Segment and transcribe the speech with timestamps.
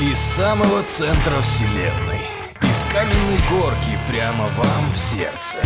[0.00, 2.20] Из самого центра вселенной.
[2.62, 5.58] Из каменной горки прямо вам в сердце.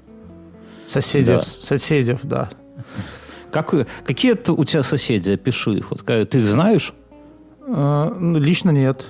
[0.88, 1.42] Соседей, Да.
[1.42, 2.50] соседей, да.
[3.52, 3.74] Как,
[4.06, 5.32] какие это у тебя соседи?
[5.32, 5.92] Опиши их.
[5.92, 6.94] Вот, ка- ты их знаешь?
[7.68, 9.06] Э, ну, лично нет.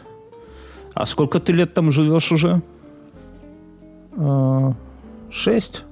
[0.94, 2.62] А сколько ты лет там живешь уже?
[4.18, 4.74] Э,
[5.30, 5.84] шесть.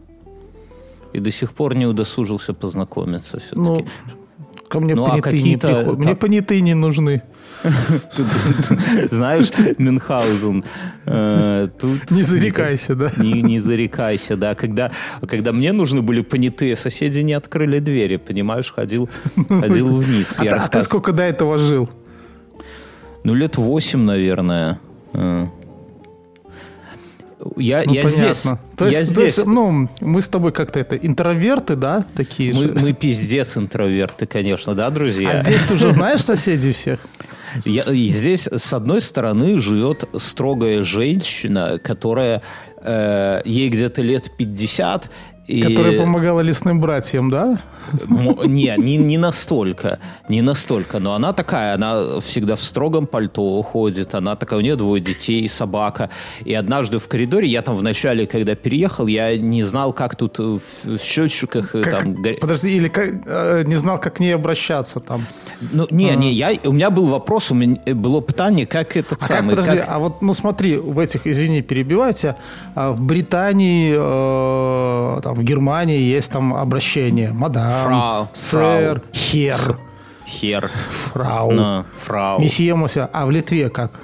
[1.14, 3.60] И до сих пор не удосужился познакомиться все-таки.
[3.60, 3.86] Ну,
[4.68, 6.00] ко мне Ну, а понятые не какие-то приходят.
[6.00, 7.22] Мне понятые не нужны.
[9.12, 10.64] Знаешь, Мюнхгаузен.
[11.06, 11.68] э,
[12.10, 13.12] Не зарекайся, да.
[13.18, 14.56] Не, зарекайся, да.
[14.56, 14.92] Когда,
[15.52, 20.36] мне нужны были понятые, соседи не открыли двери, понимаешь, ходил, вниз.
[20.38, 21.90] А, Я ты- а сколько до этого жил?
[23.24, 24.80] Ну, лет восемь, наверное.
[25.14, 25.48] Э.
[27.56, 28.48] Я, Ну, я здесь.
[28.76, 29.38] То я есть, то здесь.
[29.38, 32.76] есть, ну, мы с тобой как-то это, интроверты, да, такие мы, же?
[32.82, 35.32] мы пиздец интроверты, конечно, да, друзья?
[35.32, 37.00] А здесь ты уже знаешь соседей всех?
[37.66, 42.42] Я- и здесь, с одной стороны, живет строгая женщина, которая
[42.82, 45.10] э, ей где-то лет 50.
[45.50, 47.58] И, Которая помогала лесным братьям, да?
[48.08, 49.98] Не, не, не настолько,
[50.30, 54.76] не настолько, но она такая, она всегда в строгом пальто ходит, она такая, у нее
[54.76, 56.12] двое детей, собака,
[56.46, 60.60] и однажды в коридоре, я там вначале, когда переехал, я не знал, как тут в,
[60.84, 62.16] в счетчиках э, Как- там...
[62.40, 65.26] Подожди, или как- э, не знал, как к ней обращаться там.
[65.74, 69.28] Ну, не, не, я, у меня был вопрос, у меня было питание, как этот А
[69.28, 69.50] как, самый...
[69.56, 72.36] подожди, как- а вот, ну смотри, в этих, извини, перебивайте,
[72.76, 77.32] а в Британии, э, там, в Германии есть там обращение.
[77.32, 79.14] Мадам, Фрау, сэр, фрау.
[79.14, 79.78] хер,
[80.28, 82.40] Хер, фрау, на, фрау.
[82.40, 83.10] месье, мосье.
[83.12, 84.00] А в Литве как?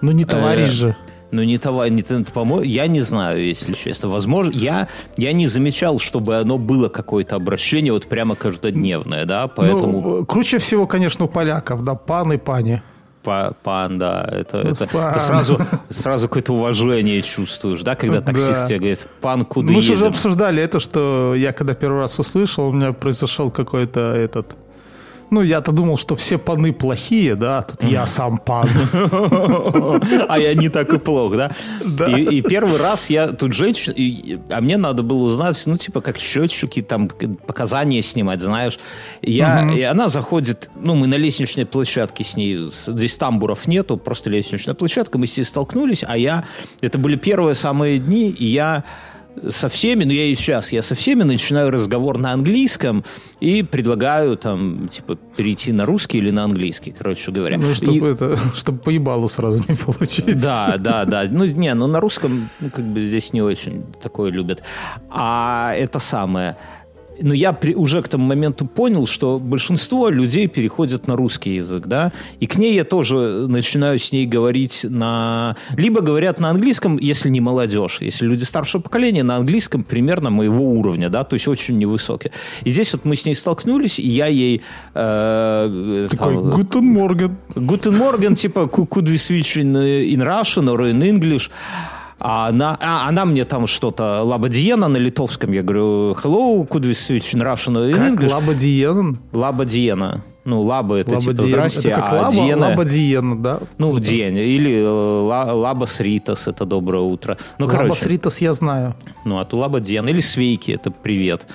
[0.00, 0.96] Ну не товарищ Э, же.
[1.30, 4.08] Ну, не товар, не по я не знаю, если честно.
[4.08, 10.00] Возможно, я, я не замечал, чтобы оно было какое-то обращение вот прямо каждодневное, да, поэтому
[10.00, 12.82] Ну, круче всего, конечно, у поляков, да, пан и пани.
[13.28, 15.10] Па- пан, да, это, это, пан.
[15.10, 15.58] это сразу,
[15.90, 18.66] сразу какое-то уважение чувствуешь, да, когда таксист Да.
[18.66, 20.12] тебе говорит, пан, куда Мы же уже едем?
[20.12, 24.46] обсуждали это, что я когда первый раз услышал, у меня произошел какой-то этот...
[25.30, 28.68] Ну, я-то думал, что все паны плохие, да, а тут я сам пан.
[30.28, 31.52] А я не так и плохо,
[31.84, 32.08] да?
[32.16, 33.94] И, первый раз я тут женщина,
[34.50, 38.78] а мне надо было узнать, ну, типа, как счетчики, там, показания снимать, знаешь.
[39.22, 43.96] И Я, И она заходит, ну, мы на лестничной площадке с ней, здесь тамбуров нету,
[43.96, 46.44] просто лестничная площадка, мы с ней столкнулись, а я,
[46.80, 48.84] это были первые самые дни, и я
[49.50, 53.04] со всеми, ну я и сейчас, я со всеми начинаю разговор на английском
[53.40, 57.58] и предлагаю там, типа, перейти на русский или на английский, короче говоря.
[57.58, 60.40] Ну, И- чтобы это, чтобы по ебалу сразу не получить.
[60.42, 61.24] да, да, да.
[61.30, 64.62] Ну, не, ну на русском, ну, как бы здесь не очень такое любят.
[65.10, 66.56] А это самое.
[67.20, 71.86] Но я при- уже к тому моменту понял, что большинство людей переходят на русский язык,
[71.86, 75.56] да, и к ней я тоже начинаю с ней говорить на...
[75.76, 80.70] Либо говорят на английском, если не молодежь, если люди старшего поколения, на английском примерно моего
[80.70, 82.30] уровня, да, то есть очень невысокий.
[82.62, 84.62] И здесь вот мы с ней столкнулись, и я ей...
[84.94, 86.60] э, Такой, там.
[87.56, 91.50] Guten Morgen, типа, could we switch in, э, in Russian or in English?
[92.20, 95.52] А она, а, она мне там что-то лабадиена на литовском.
[95.52, 98.32] Я говорю, hello, could we switch in Russian in Как English?
[98.32, 99.18] Лаба Диен?
[99.32, 100.24] Лабадиена.
[100.44, 101.48] Ну, лаба это Лаба типа Диен.
[101.48, 102.68] здрасте, Это как а Лаба, Диена...
[102.68, 103.60] Лаба Диен, да?
[103.76, 104.36] Ну, день.
[104.38, 107.36] Или э, ла- лабас ритас, это доброе утро.
[107.58, 108.08] Ну, Лаба короче.
[108.08, 108.96] Ритас я знаю.
[109.24, 110.08] Ну, а то лаба Диена.
[110.08, 111.46] Или свейки, это привет.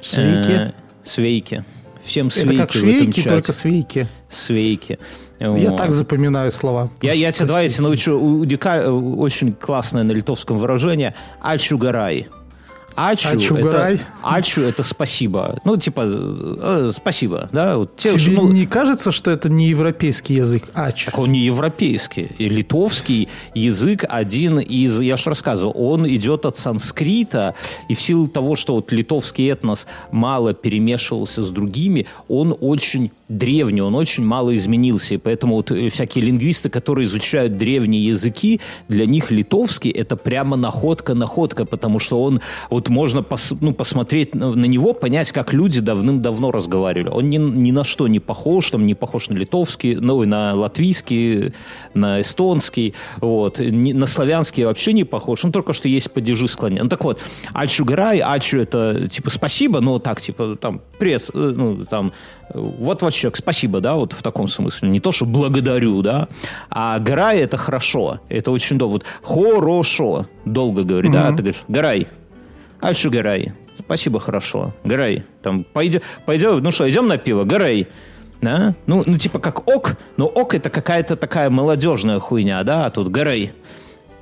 [0.00, 0.50] Свейки?
[0.50, 0.72] Э,
[1.02, 1.64] свейки.
[2.04, 4.06] Всем Это свейки как в этом швейки, только свейки.
[4.28, 4.98] Свейки.
[5.38, 5.76] Я Вот.
[5.76, 6.90] так запоминаю слова.
[7.02, 8.10] Я, я тебя давайте Простите.
[8.10, 8.18] научу.
[8.40, 12.28] У Дика э, очень классное на литовском выражение «ачугарай».
[12.98, 13.96] Ачу, Ачугарай?
[13.96, 15.60] это, ачу это спасибо.
[15.64, 17.46] Ну, типа, э, спасибо.
[17.52, 17.76] Да?
[17.76, 20.64] Вот те, Тебе ну, не кажется, что это не европейский язык?
[20.72, 21.04] Ач.
[21.04, 22.30] так он не европейский.
[22.38, 27.54] И литовский язык один из, я же рассказывал, он идет от санскрита,
[27.90, 33.82] и в силу того, что вот литовский этнос мало перемешивался с другими, он очень древний,
[33.82, 39.06] он очень мало изменился, и поэтому вот э, всякие лингвисты, которые изучают древние языки, для
[39.06, 42.40] них литовский это прямо находка-находка, потому что он,
[42.70, 47.10] вот можно пос, ну, посмотреть на, на него, понять, как люди давным-давно разговаривали.
[47.10, 50.54] Он ни, ни на что не похож, там не похож на литовский, ну, и на
[50.54, 51.52] латвийский,
[51.94, 56.84] на эстонский, вот, не, на славянский вообще не похож, он только что есть падежи склонения.
[56.84, 57.20] Ну, так вот,
[57.52, 62.12] ачу грай, ачу это, типа, спасибо, но так, типа, там, привет, э, ну, там,
[62.52, 64.88] вот вот человек, спасибо, да, вот в таком смысле.
[64.88, 66.28] Не то, что благодарю, да,
[66.70, 68.92] а грай это хорошо, это очень долго.
[68.94, 71.30] Вот хорошо, долго говорит, mm-hmm.
[71.30, 72.08] да, ты говоришь, грай,
[72.80, 73.52] а что грай?
[73.78, 74.74] Спасибо, хорошо.
[74.84, 77.88] Грай, там, пойдем, пойдем, ну что, идем на пиво, грай.
[78.40, 78.74] Да?
[78.86, 83.08] Ну, ну, типа как ок, но ок это какая-то такая молодежная хуйня, да, а тут
[83.08, 83.52] горай.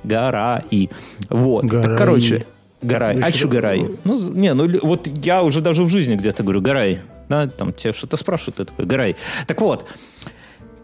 [0.03, 0.89] Гора и
[1.29, 1.65] вот.
[1.65, 1.83] Горай.
[1.83, 2.45] Так, короче,
[2.81, 3.19] Гарай.
[3.19, 3.89] А что Гарай?
[4.03, 6.99] Ну, не, ну вот я уже даже в жизни где-то говорю Гарай.
[7.29, 9.15] Да, там тебе что-то спрашивают, ты такой Гарай.
[9.47, 9.87] Так вот,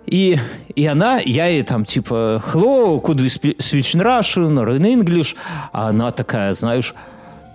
[0.05, 0.37] и,
[0.75, 3.27] и она, я ей там типа hello, could we
[3.57, 5.35] switch in Russian or in English?
[5.71, 6.93] А она такая, знаешь,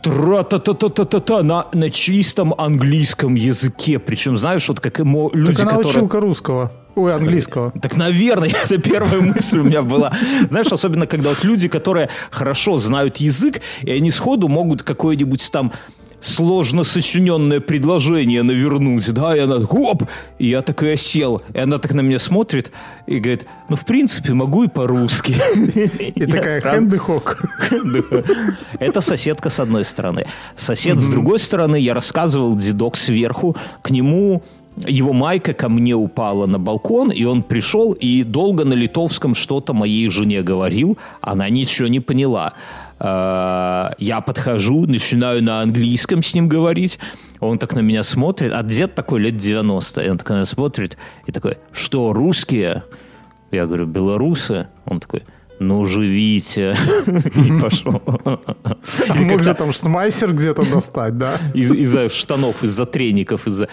[0.02, 3.98] тра-та-та-та-та-та на, на чистом английском языке.
[3.98, 5.90] Причем, знаешь, вот как ему люди, так она которые...
[5.90, 6.72] училка русского.
[6.94, 7.72] Ой, английского.
[7.82, 10.12] Так, наверное, это первая мысль у меня была.
[10.48, 15.72] Знаешь, особенно когда вот люди, которые хорошо знают язык, и они сходу могут какой-нибудь там
[16.20, 20.04] сложно сочиненное предложение навернуть, да, и она, хоп,
[20.38, 22.72] и я такой осел, и она так на меня смотрит
[23.06, 25.36] и говорит, ну, в принципе, могу и по-русски.
[26.14, 27.42] И такая хэндехок.
[28.78, 30.26] Это соседка с одной стороны.
[30.56, 34.42] Сосед с другой стороны, я рассказывал дедок сверху, к нему
[34.86, 39.72] его майка ко мне упала на балкон, и он пришел и долго на литовском что-то
[39.72, 42.52] моей жене говорил, она ничего не поняла.
[42.98, 46.98] Э, я подхожу, начинаю на английском с ним говорить,
[47.40, 50.44] он так на меня смотрит, а дед такой лет 90, и он так на меня
[50.46, 50.96] смотрит,
[51.26, 52.84] и такой, что, русские?
[53.50, 54.68] Я говорю, белорусы?
[54.86, 55.22] Он такой,
[55.58, 56.74] ну, живите.
[57.06, 58.02] И пошел.
[58.04, 61.38] А можно там шмайсер где-то достать, да?
[61.54, 63.68] Из-за штанов, из-за треников, из-за...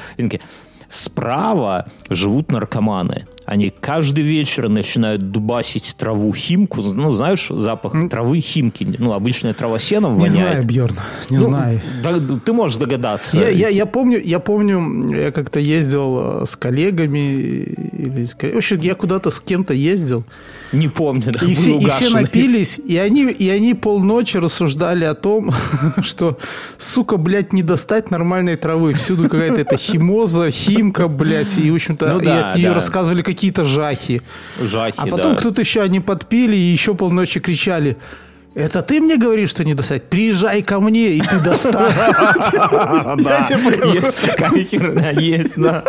[0.90, 3.26] Справа живут наркоманы.
[3.46, 6.82] Они каждый вечер начинают дубасить траву химку.
[6.82, 8.10] Ну, знаешь, запах mm.
[8.10, 8.88] травы химки.
[8.98, 10.34] Ну, обычная трава сеном воняет.
[10.34, 10.96] Не знаю, Бьерн,
[11.30, 11.82] не ну, знаю.
[12.02, 13.38] Да, ты можешь догадаться.
[13.38, 17.18] Я, я, я, помню, я помню, я как-то ездил э, с коллегами.
[17.18, 18.36] Или с...
[18.36, 20.24] В общем, я куда-то с кем-то ездил.
[20.72, 25.14] Не помню, да, и все, и все напились, и они, и они полночи рассуждали о
[25.14, 25.54] том,
[26.02, 26.40] что,
[26.78, 28.94] сука, блядь, не достать нормальной травы.
[28.94, 31.58] Всюду какая-то эта химоза, химка, блядь.
[31.60, 32.76] И, в общем-то, ну, да, от нее да.
[32.76, 34.22] рассказывали какие-то жахи.
[34.60, 35.40] Жахи, А потом да.
[35.40, 37.98] кто-то еще они подпили и еще полночи кричали–
[38.56, 40.10] это ты мне говоришь, что не достать?
[40.10, 41.74] Приезжай ко мне, и ты достанешь.
[43.24, 43.46] Да,
[43.94, 45.84] есть такая херня, есть, да.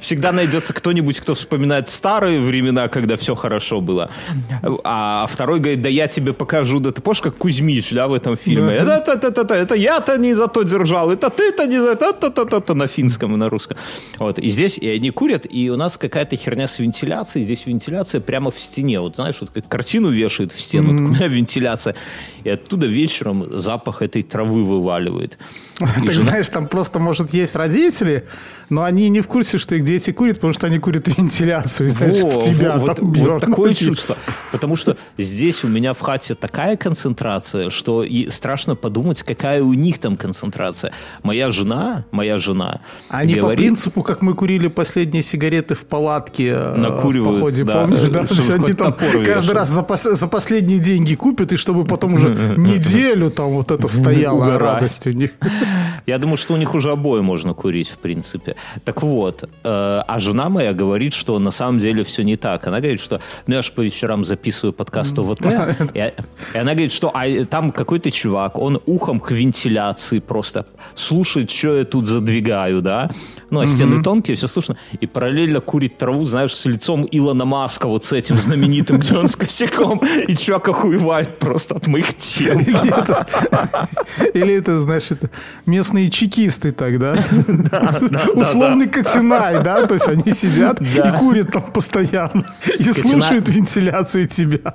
[0.00, 4.10] Всегда найдется кто-нибудь, кто вспоминает старые времена, когда все хорошо было.
[4.84, 6.80] А второй говорит, да я тебе покажу.
[6.80, 8.74] Да ты помнишь, как Кузьмич, да, в этом фильме?
[8.74, 13.48] Это, я-то не за то держал, это ты-то не за то, на финском и на
[13.48, 13.76] русском.
[14.18, 17.44] Вот, и здесь и они курят, и у нас какая-то херня с вентиляцией.
[17.44, 19.00] Здесь вентиляция прямо в стене.
[19.00, 21.12] Вот знаешь, вот как картину вешают в стену, mm-hmm.
[21.12, 21.94] такая вентиляция.
[22.44, 25.38] И оттуда вечером запах этой травы вываливает.
[25.78, 28.26] Так знаешь, там просто, может, есть родители,
[28.68, 31.90] но они не в курсе, что их дети курят, потому что они курят вентиляцию.
[31.90, 34.16] Знаешь, во, в тебя во, там вот, вот такое чувство.
[34.50, 39.72] Потому что здесь у меня в хате такая концентрация, что и страшно подумать, какая у
[39.74, 40.92] них там концентрация.
[41.22, 46.48] Моя жена, моя жена Они говорит, по принципу, как мы курили последние сигареты в палатке
[46.48, 48.08] э, накуривают, в походе, да, помнишь?
[48.08, 48.26] Да?
[48.54, 53.30] Они там каждый раз за, пос, за последние деньги купят, и чтобы потом уже неделю
[53.30, 55.30] там вот это стояло радость у них.
[56.06, 58.56] Я думаю, что у них уже обои можно курить, в принципе.
[58.84, 62.66] Так вот, э, а жена моя говорит, что на самом деле все не так.
[62.66, 65.44] Она говорит, что ну, я же по вечерам записываю подкаст ОВТ,
[65.94, 66.12] и,
[66.54, 70.64] и она говорит, что а, там какой-то чувак, он ухом к вентиляции просто
[70.94, 73.10] слушает, что я тут задвигаю, да?
[73.50, 74.76] Ну, а стены тонкие, все слышно.
[75.02, 79.28] И параллельно курит траву, знаешь, с лицом Илона Маска, вот с этим знаменитым, где он
[79.28, 82.60] с косяком, и чувак охуевает просто от моих тем.
[82.60, 85.30] Или это, это
[85.66, 87.16] местные чекисты тогда.
[88.34, 89.86] Условный Катинай, да?
[89.86, 92.44] То есть они сидят и курят там постоянно.
[92.78, 94.74] И слушают вентиляцию тебя.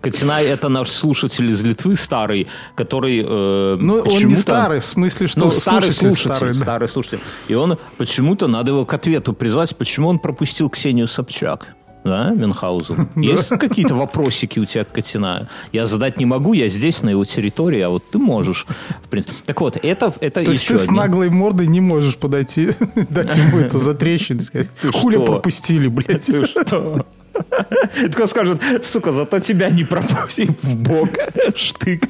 [0.00, 5.26] Катинай это наш слушатель из Литвы старый, который э, Ну, он не старый, в смысле,
[5.26, 6.54] что ну, старый слушатель.
[6.54, 7.20] Старый слушатель.
[7.48, 11.77] И он почему-то, надо его к ответу призвать, почему он пропустил Ксению Собчак.
[12.08, 13.08] Да, Мюнхгаузен?
[13.16, 15.48] Есть какие-то вопросики у тебя к Катинаю?
[15.72, 18.66] Я задать не могу, я здесь, на его территории, а вот ты можешь.
[19.04, 19.34] В принципе.
[19.46, 22.70] Так вот, это, это То есть ты с наглой мордой не можешь подойти,
[23.10, 26.26] дать ему это за трещины, сказать, хули пропустили, блядь.
[26.26, 27.06] Ты что?
[28.00, 31.10] Только скажут, сука, зато тебя не пропустим в бок.
[31.54, 32.04] Штык.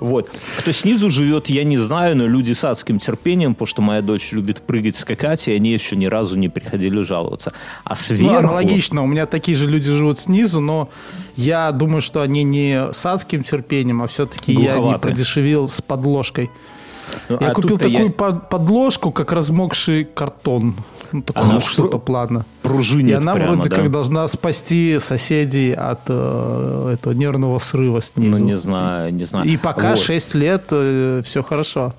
[0.00, 0.30] Вот.
[0.58, 4.32] Кто снизу живет, я не знаю, но люди с адским терпением, потому что моя дочь
[4.32, 7.52] любит прыгать, скакать, и они еще ни разу не приходили жаловаться.
[7.84, 8.32] А сверху...
[8.32, 9.02] Ну, аналогично.
[9.02, 10.90] У меня такие же люди живут снизу, но
[11.36, 16.50] я думаю, что они не с адским терпением, а все-таки я не продешевил с подложкой.
[17.28, 18.32] Ну, я а купил такую я...
[18.32, 20.74] подложку, как размокший картон.
[21.12, 22.44] Ну, такого что-то плана.
[22.62, 23.76] Пружинит И она прямо, вроде да?
[23.76, 28.38] как должна спасти соседей от э, этого нервного срыва снизу.
[28.38, 29.48] Ну, не знаю, не знаю.
[29.48, 29.98] И пока вот.
[29.98, 31.94] 6 лет э, все хорошо.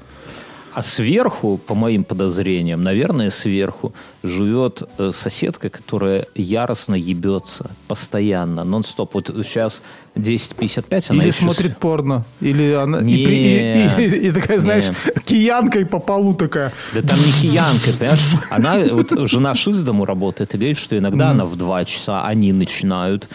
[0.74, 9.14] А сверху, по моим подозрениям, наверное, сверху живет э, соседка, которая яростно ебется постоянно, нон-стоп.
[9.14, 9.82] Вот сейчас
[10.16, 11.42] 10.55 она Или еще...
[11.42, 12.26] смотрит порно.
[12.42, 13.00] Или она...
[13.00, 15.24] И, и, и, и такая, знаешь, Нет.
[15.26, 16.74] киянкой по полу такая.
[16.94, 18.26] Да там не киянка, понимаешь?
[18.50, 21.32] Она, вот жена Шиздому работает и говорит, что иногда mm.
[21.32, 23.28] она в 2 часа, они начинают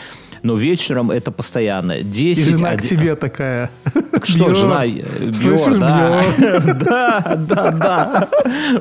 [0.46, 2.02] но вечером это постоянно.
[2.02, 2.78] 10, И жена 1...
[2.78, 3.68] к тебе такая.
[4.12, 4.56] Так что, бьет.
[4.56, 6.22] жена бьет, Слышишь, да.
[6.84, 8.28] да, да, да.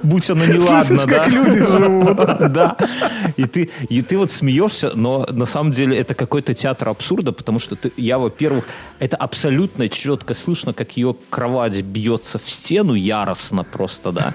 [0.03, 1.19] Будь она неладна, Слышишь, да.
[1.19, 2.17] как люди живут.
[2.53, 2.77] да.
[3.35, 7.59] И ты, и ты вот смеешься, но на самом деле это какой-то театр абсурда, потому
[7.59, 8.65] что ты, я, во-первых,
[8.99, 14.33] это абсолютно четко слышно, как ее кровать бьется в стену яростно просто, да.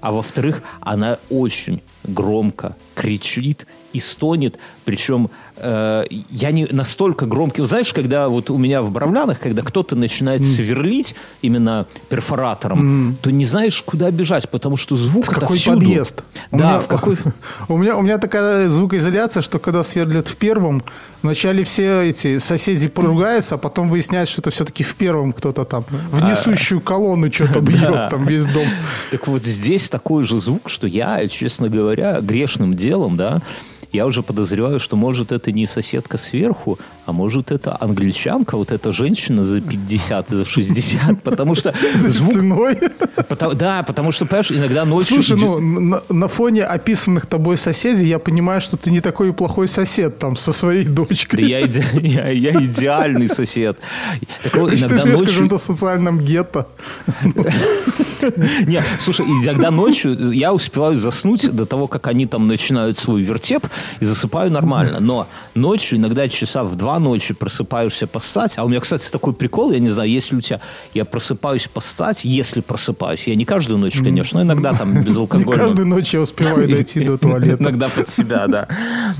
[0.00, 7.62] А во-вторых, она очень громко кричит и стонет, причем э, я не настолько громкий.
[7.64, 10.44] Знаешь, когда вот у меня в Бравлянах, когда кто-то начинает mm.
[10.44, 13.14] сверлить именно перфоратором, mm.
[13.20, 15.78] то не знаешь, куда бежать, потому что звук в какой всюду.
[15.78, 16.24] подъезд?
[16.50, 17.16] Да, у меня, в какой...
[17.68, 20.82] У меня, у меня такая звукоизоляция, что когда сверлят в первом,
[21.22, 25.84] вначале все эти соседи поругаются, а потом выясняется, что это все-таки в первом кто-то там
[26.10, 26.30] в а.
[26.30, 28.66] несущую колонну что-то бьет там весь дом.
[29.10, 33.40] Так вот здесь такой же звук, что я, честно говоря, грешным делом, да,
[33.92, 38.92] я уже подозреваю, что может это не соседка сверху, а может это англичанка, вот эта
[38.92, 41.74] женщина за 50, за 60, потому что...
[41.94, 42.78] За стеной?
[43.54, 45.22] Да, потому что, понимаешь, иногда ночью...
[45.22, 50.18] Слушай, ну, на, фоне описанных тобой соседей я понимаю, что ты не такой плохой сосед
[50.18, 51.40] там со своей дочкой.
[51.40, 51.66] Да я,
[52.64, 53.78] идеальный сосед.
[54.54, 55.26] Иногда ночью...
[55.26, 56.66] в каком-то социальном гетто.
[58.66, 63.66] Нет, слушай, иногда ночью я успеваю заснуть до того, как они там начинают свой вертеп,
[64.00, 65.00] и засыпаю нормально.
[65.00, 68.54] Но ночью, иногда часа в два ночи просыпаешься поссать.
[68.56, 70.60] А у меня, кстати, такой прикол, я не знаю, если у тебя...
[70.94, 73.26] Я просыпаюсь поссать, если просыпаюсь.
[73.26, 75.56] Я не каждую ночь, конечно, но иногда там без алкоголя.
[75.56, 77.62] Не каждую ночь я успеваю дойти до туалета.
[77.62, 78.68] Иногда под себя, да.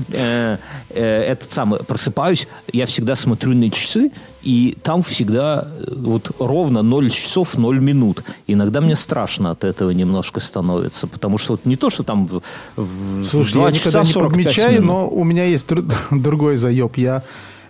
[0.09, 0.57] Э,
[0.89, 4.11] э, этот самый, просыпаюсь, я всегда смотрю на часы,
[4.43, 8.23] и там всегда э, вот ровно 0 часов 0 минут.
[8.47, 12.41] Иногда мне страшно от этого немножко становится, потому что вот не то, что там в,
[12.75, 14.85] в Слушай, 2 я часа никогда не подмечаю, минут.
[14.85, 15.67] но у меня есть
[16.11, 16.97] другой заеб.
[16.97, 17.23] Я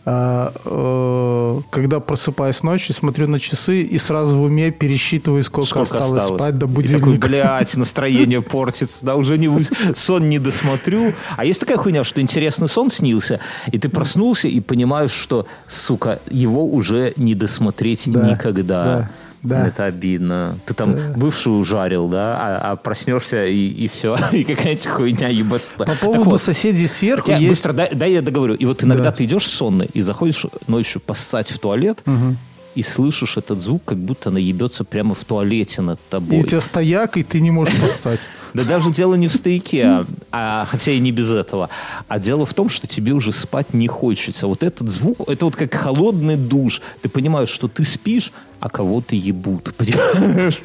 [0.06, 6.42] когда просыпаюсь ночью, смотрю на часы и сразу в уме пересчитываю, сколько, сколько осталось, осталось
[6.42, 7.10] спать до будильника.
[7.10, 9.50] И такой, блядь, настроение портится, да, уже не
[9.96, 11.14] сон не досмотрю.
[11.38, 13.40] А есть такая хуйня, что интересный сон снился,
[13.72, 18.84] и ты проснулся и понимаешь, что, сука, его уже не досмотреть да, никогда.
[18.84, 19.10] Да.
[19.44, 19.68] Да.
[19.68, 20.58] Это обидно.
[20.66, 21.14] Ты там да.
[21.16, 25.64] бывшую ужарил, да, а, а проснешься и, и все, и какая-то хуйня ебать.
[25.78, 27.48] По поводу вот, соседей сверху есть...
[27.48, 28.56] Быстро, дай, дай я договорю.
[28.56, 29.12] И вот иногда да.
[29.12, 32.36] ты идешь сонный и заходишь ночью поссать в туалет, угу.
[32.76, 36.38] И слышишь этот звук, как будто она ебется прямо в туалете над тобой.
[36.38, 38.20] И у тебя стояк, и ты не можешь поссать.
[38.54, 41.70] Да даже дело не в стояке, а, а, хотя и не без этого.
[42.08, 44.48] А дело в том, что тебе уже спать не хочется.
[44.48, 46.82] Вот этот звук, это вот как холодный душ.
[47.02, 49.74] Ты понимаешь, что ты спишь, а кого-то ебут.
[49.76, 50.62] Понимаешь?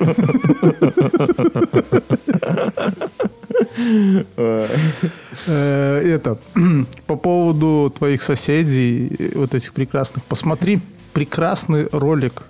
[5.46, 6.38] Э, это,
[7.06, 10.80] по поводу твоих соседей, вот этих прекрасных, посмотри
[11.18, 12.42] прекрасный ролик.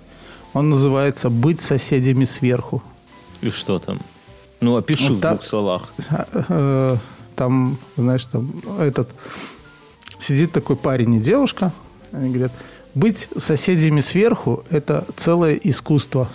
[0.53, 2.83] Он называется «Быть соседями сверху».
[3.41, 3.99] И что там?
[4.61, 5.93] Ну, опиши в двух словах.
[6.49, 6.97] Э,
[7.35, 9.09] там, знаешь, там этот
[10.19, 11.71] сидит такой парень и девушка.
[12.11, 12.51] Они говорят,
[12.93, 16.27] быть соседями сверху– это целое искусство.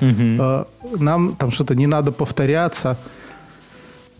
[0.00, 0.64] Угу.
[0.98, 2.96] Нам там что-то не надо повторяться.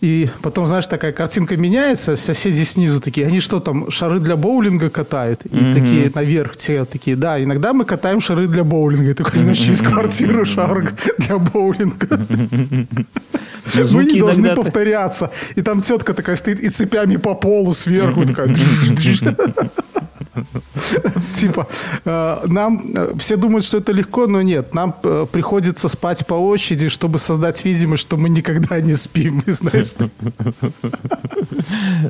[0.05, 4.91] И потом, знаешь, такая картинка меняется, соседи снизу такие, они что там, шары для боулинга
[4.91, 5.47] катают?
[5.47, 5.73] И mm-hmm.
[5.75, 9.13] такие наверх те такие, да, иногда мы катаем шары для боулинга.
[9.13, 12.21] И такой, знаешь, через квартиру шар для боулинга.
[13.93, 15.31] Мы не должны повторяться.
[15.57, 18.55] И там тетка такая стоит и цепями по полу сверху такая.
[21.35, 21.67] Типа,
[22.05, 24.75] э, нам э, все думают, что это легко, но нет.
[24.75, 29.43] Нам э, приходится спать по очереди, чтобы создать видимость, что мы никогда не спим.
[29.47, 29.91] Знаешь?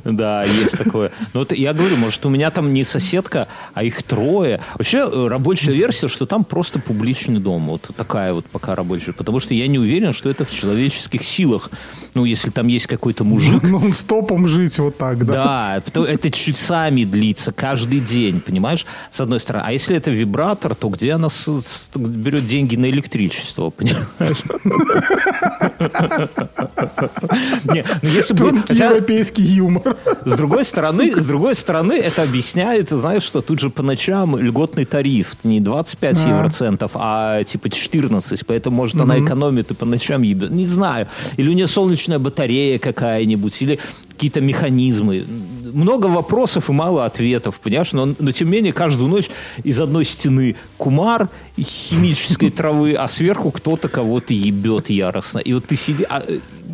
[0.04, 1.10] Да, есть такое.
[1.32, 4.60] Но вот я говорю, может, у меня там не соседка, а их трое.
[4.74, 7.66] Вообще, рабочая версия, что там просто публичный дом.
[7.66, 9.12] Вот такая вот пока рабочая.
[9.12, 11.70] Потому что я не уверен, что это в человеческих силах.
[12.14, 13.62] Ну, если там есть какой-то мужик.
[13.62, 15.82] Ну, стопом жить вот так, да?
[15.94, 18.86] Да, это часами длится, каждый день, понимаешь?
[19.10, 19.64] С одной стороны.
[19.66, 24.42] А если это вибратор, то где она с, с, берет деньги на электричество, понимаешь?
[27.64, 28.48] Не, ну если бы...
[28.68, 29.96] Европейский юмор.
[30.24, 34.84] С другой стороны, с другой стороны, это объясняет, знаешь, что тут же по ночам льготный
[34.84, 36.28] тариф не 25 а.
[36.28, 40.50] евроцентов, а типа 14, поэтому, может, она экономит и по ночам ебет.
[40.50, 41.08] Не знаю.
[41.36, 45.24] Или у нее солнечная батарея какая-нибудь, или какие-то механизмы.
[45.74, 47.92] Много вопросов и мало ответов, понимаешь?
[47.92, 49.28] Но, но тем не менее, каждую ночь
[49.64, 51.28] из одной стены кумар
[51.58, 55.38] химической травы, а сверху кто-то кого-то ебет яростно.
[55.38, 56.06] И вот ты сидишь...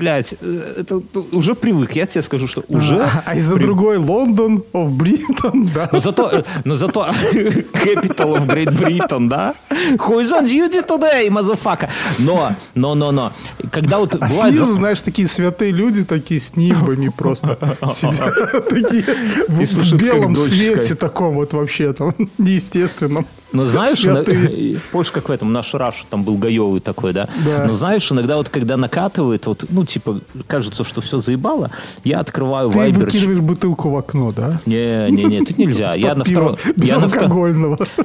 [0.01, 1.03] Блядь, э, это
[1.33, 1.95] уже привык.
[1.95, 3.03] Я тебе скажу, что уже...
[3.03, 3.63] А, а из-за при...
[3.63, 5.91] другой Лондон of Britain, да?
[5.93, 9.55] Но зато, э, но зато Capital of Great Britain, да?
[9.69, 11.91] Who is on duty today, motherfucker?
[12.19, 13.33] Но, но, но, но.
[13.71, 14.57] Когда вот а бывает...
[14.57, 17.59] снизу, знаешь, такие святые люди, такие с нимбами просто
[17.93, 18.35] сидят.
[18.71, 19.05] Такие
[19.49, 23.27] в белом свете таком вот вообще там неестественном.
[23.53, 24.23] Ну, знаешь, на,
[24.93, 27.29] помнишь, как в этом наш Раш там был гаевый такой, да?
[27.45, 27.67] Да.
[27.67, 31.71] Но знаешь, иногда вот когда накатывает, вот, ну, типа, кажется, что все заебало,
[32.05, 32.93] я открываю Ты Viber.
[32.93, 34.61] Ты выкидываешь бутылку в окно, да?
[34.67, 35.93] Не, не, не, тут нельзя.
[35.95, 36.57] Я на втором...
[36.77, 37.09] Я на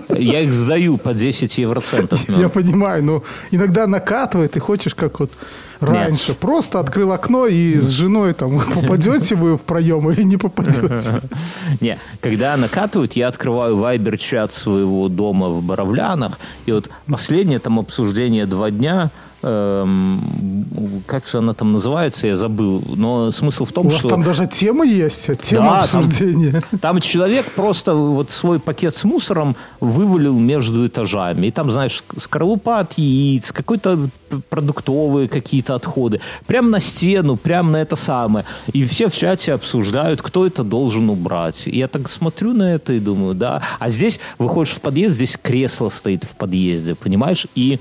[0.18, 2.28] Я их сдаю по 10 евроцентов.
[2.30, 5.32] Я понимаю, но иногда накатывает, и хочешь как вот
[5.80, 6.30] раньше.
[6.30, 6.40] Нет.
[6.40, 11.22] Просто открыл окно и с женой там попадете вы в проем или не попадете?
[11.82, 18.46] Не, когда накатывают, я открываю вайбер-чат своего дома в Боровлянах, и вот последнее там обсуждение
[18.46, 19.12] два дня–
[19.46, 22.84] эм, как же она там называется, я забыл.
[22.96, 24.00] Но смысл в том, У что...
[24.00, 26.52] У вас там даже тема есть, тема да, обсуждения.
[26.52, 31.48] Там, там человек просто вот свой пакет с мусором вывалил между этажами.
[31.48, 34.10] И там, знаешь, скорлупа от яиц, какой-то
[34.50, 36.20] продуктовые какие-то отходы.
[36.48, 38.46] Прямо на стену, прямо на это самое.
[38.74, 41.64] И все в чате обсуждают, кто это должен убрать.
[41.66, 43.62] И я так смотрю на это и думаю, да.
[43.80, 47.48] А здесь выходишь в подъезд, здесь кресло стоит в подъезде, понимаешь?
[47.56, 47.80] И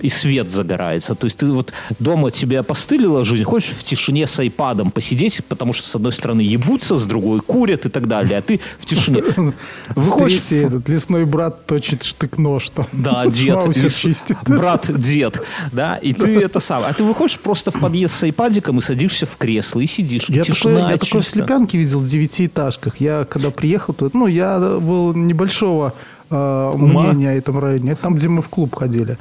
[0.00, 1.14] и свет загорается.
[1.14, 5.72] То есть ты вот дома тебе опостылила жизнь, хочешь в тишине с айпадом посидеть, потому
[5.72, 9.22] что с одной стороны ебутся, с другой курят и так далее, а ты в тишине.
[9.94, 10.52] Выходишь...
[10.52, 12.86] Этот лесной брат точит штык-нож там.
[12.92, 13.76] Да, дед.
[13.76, 14.24] Лес...
[14.46, 15.42] Брат, дед.
[15.72, 16.82] Да, и ты это сам.
[16.84, 20.28] А ты выходишь просто в подъезд с айпадиком и садишься в кресло и сидишь.
[20.28, 23.00] Я такое, я такое в Слепянке видел в девятиэтажках.
[23.00, 25.92] Я когда приехал, то, ну, я был небольшого
[26.30, 27.92] э, мнения о этом районе.
[27.92, 29.18] Это там, где мы в клуб ходили.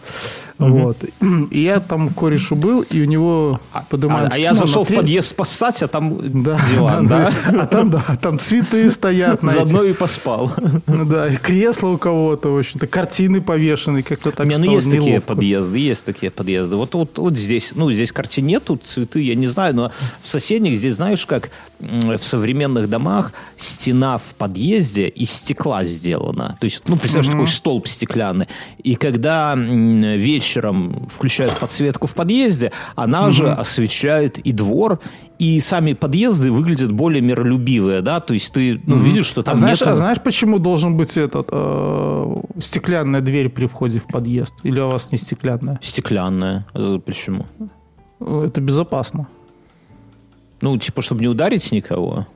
[0.59, 0.69] Угу.
[0.69, 0.97] Вот.
[1.51, 4.27] И я там корешу был, и у него поднимаем...
[4.31, 7.31] А, а я зашел в подъезд спасать, а там да, диван, да?
[7.45, 7.61] да?
[7.61, 9.39] А там, да, там цветы стоят.
[9.41, 10.53] Заодно и поспал.
[10.87, 14.87] Ну да, и кресло у кого-то, в общем-то, картины повешены, как-то так Не, ну есть
[14.87, 15.05] неловко.
[15.05, 16.75] такие подъезды, есть такие подъезды.
[16.75, 19.91] Вот, вот, вот здесь, ну, здесь картин нет, тут цветы, я не знаю, но
[20.21, 26.57] в соседних здесь, знаешь, как в современных домах стена в подъезде из стекла сделана.
[26.59, 27.39] То есть, ну, представляешь, угу.
[27.39, 28.47] такой столб стеклянный.
[28.83, 30.44] И когда вечером
[31.10, 33.31] включают подсветку в подъезде, она угу.
[33.31, 34.99] же освещает и двор,
[35.39, 39.55] и сами подъезды выглядят более миролюбивые, да, то есть ты ну, видишь, что там а
[39.55, 39.89] знаешь, нет...
[39.89, 44.53] А знаешь, почему должен быть этот э, стеклянная дверь при входе в подъезд?
[44.63, 45.79] Или у вас не стеклянная?
[45.81, 46.65] Стеклянная.
[47.05, 47.45] Почему?
[48.19, 49.27] Это безопасно.
[50.62, 52.27] Ну, типа, чтобы не ударить никого?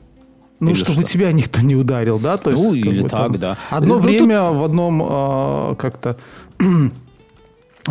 [0.60, 1.10] Ну, или чтобы что?
[1.10, 2.38] тебя никто не ударил, да?
[2.38, 3.40] То есть, ну, или так, там...
[3.40, 3.58] да.
[3.70, 4.58] Одно ну, время тут...
[4.58, 6.18] в одном э, как-то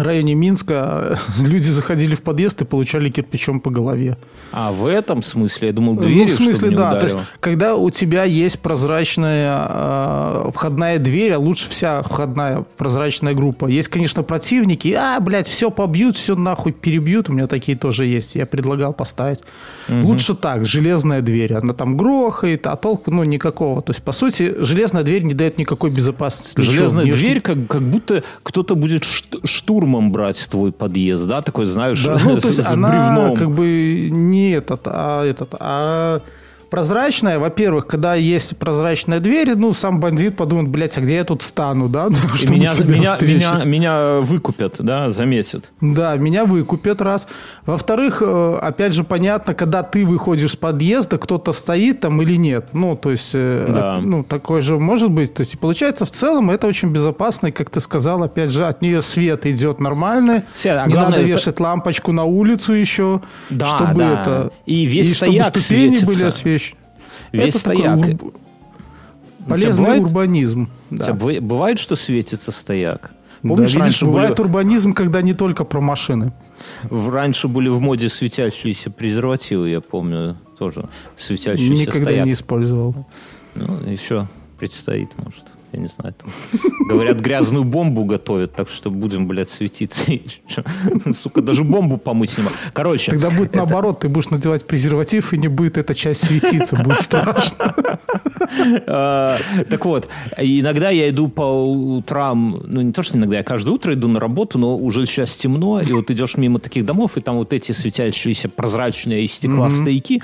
[0.05, 4.17] районе Минска люди заходили в подъезд и получали кирпичом по голове.
[4.53, 5.69] А в этом смысле?
[5.69, 6.91] Я думал, двери, Ну, в смысле, да.
[6.91, 7.01] Ударил.
[7.01, 13.35] То есть, когда у тебя есть прозрачная э, входная дверь, а лучше вся входная прозрачная
[13.35, 13.67] группа.
[13.67, 14.89] Есть, конечно, противники.
[14.93, 17.29] А, блядь, все побьют, все нахуй перебьют.
[17.29, 18.35] У меня такие тоже есть.
[18.35, 19.41] Я предлагал поставить.
[19.89, 20.07] Угу.
[20.07, 21.55] Лучше так, железная дверь.
[21.55, 23.83] Она там грохает, а толку, ну, никакого.
[23.83, 26.61] То есть, по сути, железная дверь не дает никакой безопасности.
[26.61, 29.05] Железная дверь, как, как будто кто-то будет
[29.89, 31.41] штурмом брать твой подъезд, да?
[31.43, 33.37] Такой, знаешь, да, ну, то есть она бревном.
[33.37, 36.21] как бы не этот, а этот, а
[36.71, 41.43] прозрачная, во-первых, когда есть прозрачная дверь, ну, сам бандит подумает, блядь, а где я тут
[41.43, 42.09] стану, да?
[42.43, 45.71] И меня, меня, меня, меня выкупят, да, заметят.
[45.81, 47.27] Да, меня выкупят, раз.
[47.67, 52.69] Во-вторых, э, опять же, понятно, когда ты выходишь с подъезда, кто-то стоит там или нет.
[52.73, 53.99] Ну, то есть, э, да.
[54.01, 55.35] ну, такое же может быть.
[55.35, 58.83] То есть, получается, в целом, это очень безопасно, и, как ты сказал, опять же, от
[58.83, 60.43] нее свет идет нормальный.
[60.55, 64.21] Все, а не главное, надо вешать лампочку на улицу еще, да, чтобы да.
[64.21, 64.53] это...
[64.67, 66.07] И весь и стояк чтобы ступени светится.
[66.07, 66.58] были освещены.
[67.33, 68.01] Весь это стояк.
[68.01, 68.33] Такой
[69.49, 70.71] полезный бывает, урбанизм.
[70.91, 71.13] Да.
[71.13, 73.13] Бывает, что светится стояк?
[73.43, 74.47] Помнишь, да, видишь, бывает были...
[74.47, 76.33] урбанизм, когда не только про машины.
[76.91, 82.27] Раньше были в моде светящиеся презервативы, я помню, тоже светящиеся Никогда стояк.
[82.27, 83.07] не использовал.
[83.55, 84.27] Ну, еще
[84.59, 86.31] предстоит, может я не знаю, там,
[86.89, 90.05] говорят, грязную бомбу готовят, так что будем, блядь, светиться.
[91.13, 92.57] Сука, даже бомбу помыть не могу.
[92.73, 93.13] Короче.
[93.13, 93.59] Тогда будет это...
[93.59, 97.75] наоборот, ты будешь надевать презерватив, и не будет эта часть светиться, будет страшно.
[98.87, 99.37] А,
[99.69, 103.93] так вот, иногда я иду по утрам, ну не то, что иногда, я каждое утро
[103.93, 107.37] иду на работу, но уже сейчас темно, и вот идешь мимо таких домов, и там
[107.37, 110.23] вот эти светящиеся прозрачные из стекла стояки,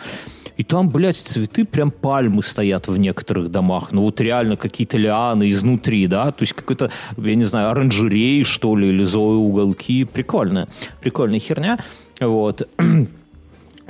[0.56, 3.88] и там, блядь, цветы, прям пальмы стоят в некоторых домах.
[3.90, 8.76] Ну вот реально какие-то лианы изнутри, да, то есть какой-то, я не знаю, оранжерей, что
[8.76, 10.04] ли, или зои уголки.
[10.04, 10.68] Прикольная,
[11.00, 11.78] прикольная херня.
[12.20, 12.68] Вот.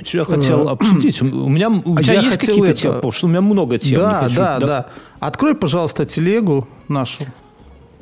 [0.03, 1.21] Что я хотел э, обсудить?
[1.21, 2.95] У меня у тебя есть какие-то темы?
[2.95, 3.99] Потому что у меня много тем.
[3.99, 4.85] Да, да, да.
[5.19, 7.23] Открой, пожалуйста, телегу нашу.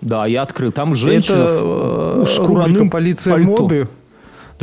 [0.02, 0.72] Да, я открыл.
[0.72, 3.62] Там женщина Это в, э, рубрика «Полиция пальто.
[3.62, 3.88] моды».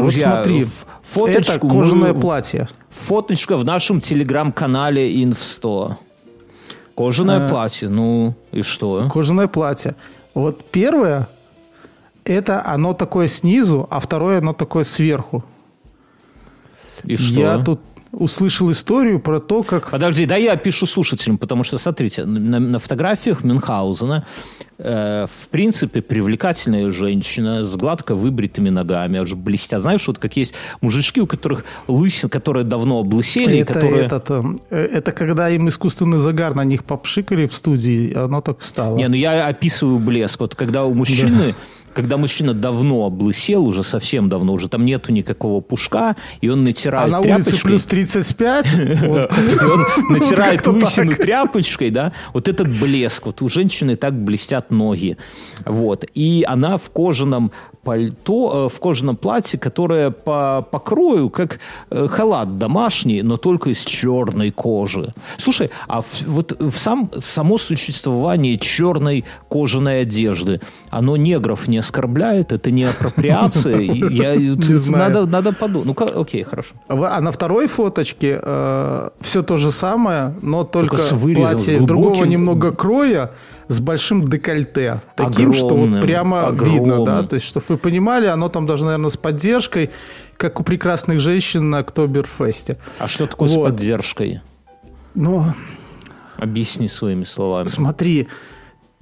[0.03, 0.67] Друзья, вот смотри,
[1.03, 2.69] фоточку это кожаное мы, платье.
[2.91, 5.95] Фоточка в нашем телеграм-канале Инф100.
[6.95, 9.09] Кожаное а, платье, ну и что?
[9.11, 9.95] Кожаное платье.
[10.35, 11.29] Вот первое,
[12.25, 15.45] это оно такое снизу, а второе оно такое сверху.
[17.05, 17.41] И что?
[17.41, 17.81] Я тут
[18.13, 19.91] услышал историю про то, как...
[19.91, 24.27] Подожди, да я опишу слушателям, потому что, смотрите, на, на фотографиях Мюнхгаузена
[24.79, 29.83] э, в принципе привлекательная женщина с гладко выбритыми ногами, аж блестят.
[29.83, 34.07] Знаешь, вот как есть мужички, у которых лысин, которые давно облысели, это, которые...
[34.07, 34.31] Этот,
[34.71, 38.97] э, это когда им искусственный загар на них попшикали в студии, оно так стало.
[38.97, 40.41] Не, ну я описываю блеск.
[40.41, 41.49] Вот когда у мужчины...
[41.49, 41.55] Да
[41.93, 47.13] когда мужчина давно облысел, уже совсем давно, уже там нету никакого пушка, и он натирает
[47.13, 48.75] А на улице плюс 35?
[49.11, 55.17] Он натирает лысину тряпочкой, да, вот этот блеск, вот у женщины так блестят ноги,
[55.65, 62.07] вот, и она в кожаном пальто, э, в кожаном платье, которое по покрою как э,
[62.09, 65.15] халат домашний, но только из черной кожи.
[65.39, 72.53] Слушай, а в, вот в сам, само существование черной кожаной одежды, оно негров не оскорбляет?
[72.53, 73.79] Это не апроприация?
[73.81, 74.37] Я,
[74.89, 75.99] надо, надо подумать.
[75.99, 76.75] Ну, окей, хорошо.
[76.89, 81.81] А на второй фоточке э, все то же самое, но только, только с вырезом, платье
[81.81, 83.33] другого немного кроя,
[83.69, 85.01] с большим декольте.
[85.17, 86.85] Таким, огромным, что вот прямо огромным.
[86.85, 87.23] видно, да.
[87.23, 89.91] То есть, чтобы вы понимали, оно там даже, наверное, с поддержкой,
[90.37, 92.79] как у прекрасных женщин на Октоберфесте.
[92.99, 93.69] А что такое вот.
[93.69, 94.41] с поддержкой?
[95.15, 95.45] Ну...
[96.37, 97.67] Объясни своими словами.
[97.67, 98.27] Смотри,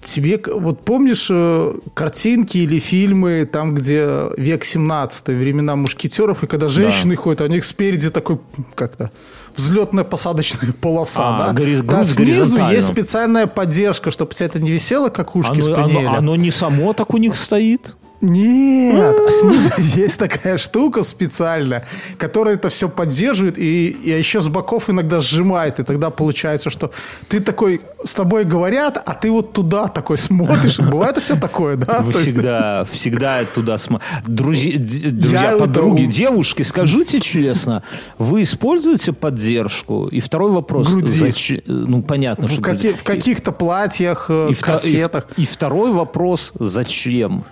[0.00, 6.68] Тебе, вот помнишь э, картинки или фильмы, там, где век 17 времена мушкетеров, и когда
[6.68, 7.22] женщины да.
[7.22, 8.38] ходят, а у них спереди такой,
[8.76, 9.10] как-то,
[9.56, 11.52] взлетная посадочная полоса, а, да?
[11.52, 16.08] Гори- да, снизу есть специальная поддержка, чтобы вся это не висело, как ушки оно, спаниеля.
[16.10, 17.96] Оно, оно не само так у них стоит?
[18.20, 24.48] Нет, а снизу есть такая штука специальная, которая это все поддерживает и, и еще с
[24.48, 25.78] боков иногда сжимает.
[25.78, 26.90] И тогда получается, что
[27.28, 30.78] ты такой, с тобой говорят, а ты вот туда такой смотришь.
[30.78, 32.02] Бывает все такое, да?
[32.10, 34.12] Всегда, всегда туда смотрите.
[34.26, 36.12] Друзья, друзья подруги, это...
[36.12, 37.84] девушки, скажите честно,
[38.18, 40.08] вы используете поддержку?
[40.08, 40.88] И второй вопрос.
[40.88, 41.06] Груди.
[41.06, 41.60] Зачем?
[41.66, 42.62] Ну, понятно, в что...
[42.62, 45.26] Каки, в каких-то платьях, э, и, корсетах.
[45.36, 47.44] И, и второй вопрос, зачем?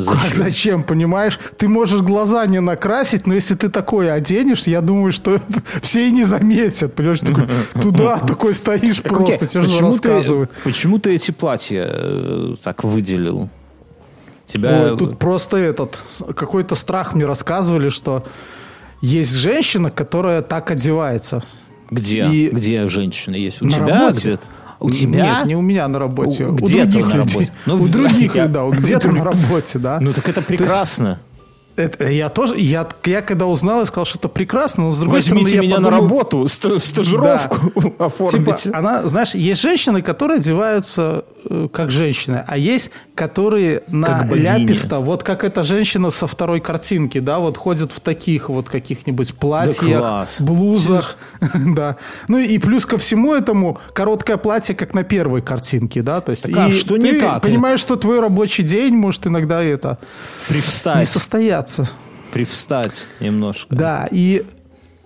[0.00, 0.20] Зачем?
[0.22, 1.38] Как зачем, понимаешь?
[1.56, 5.40] Ты можешь глаза не накрасить, но если ты такое оденешься, я думаю, что
[5.82, 6.94] все и не заметят.
[6.94, 7.48] Понимаешь, такой,
[7.82, 10.50] туда такой стоишь так, просто, тебе же рассказывают.
[10.64, 13.48] почему ты эти платья э, так выделил?
[14.46, 14.92] Тебя...
[14.92, 16.00] Ой, тут просто этот,
[16.34, 18.24] какой-то страх мне рассказывали, что
[19.02, 21.42] есть женщина, которая так одевается.
[21.90, 22.26] Где?
[22.26, 22.48] И...
[22.48, 23.62] Где женщина есть?
[23.62, 24.46] У на тебя где-то?
[24.80, 25.38] У тебя?
[25.38, 26.46] Нет, не у меня на работе.
[26.46, 27.52] У, где у других на работе?
[27.66, 28.46] Ну, у других, я...
[28.46, 29.98] да, где-то на работе, да.
[30.00, 31.20] Ну, так это прекрасно.
[31.78, 35.18] Это, я тоже, я, я когда узнал, я сказал, что это прекрасно, но с другой
[35.18, 37.92] Возьмите стороны, меня подумал, на работу, стажировку да.
[38.06, 38.64] оформите.
[38.64, 41.24] Типа, она, знаешь, есть женщины, которые одеваются
[41.72, 47.38] как женщины, а есть, которые на ляписто, вот как эта женщина со второй картинки, да,
[47.38, 51.16] вот ходят в таких вот каких-нибудь платьях, да блузах,
[51.54, 51.96] да.
[52.28, 56.44] Ну и плюс ко всему этому короткое платье, как на первой картинке, да, то есть
[56.44, 57.42] так, а и что не так?
[57.42, 59.98] понимаешь, что твой рабочий день может иногда это
[60.48, 60.98] Привстать.
[60.98, 61.88] не состояться.
[62.32, 63.74] Привстать немножко.
[63.74, 64.44] Да, и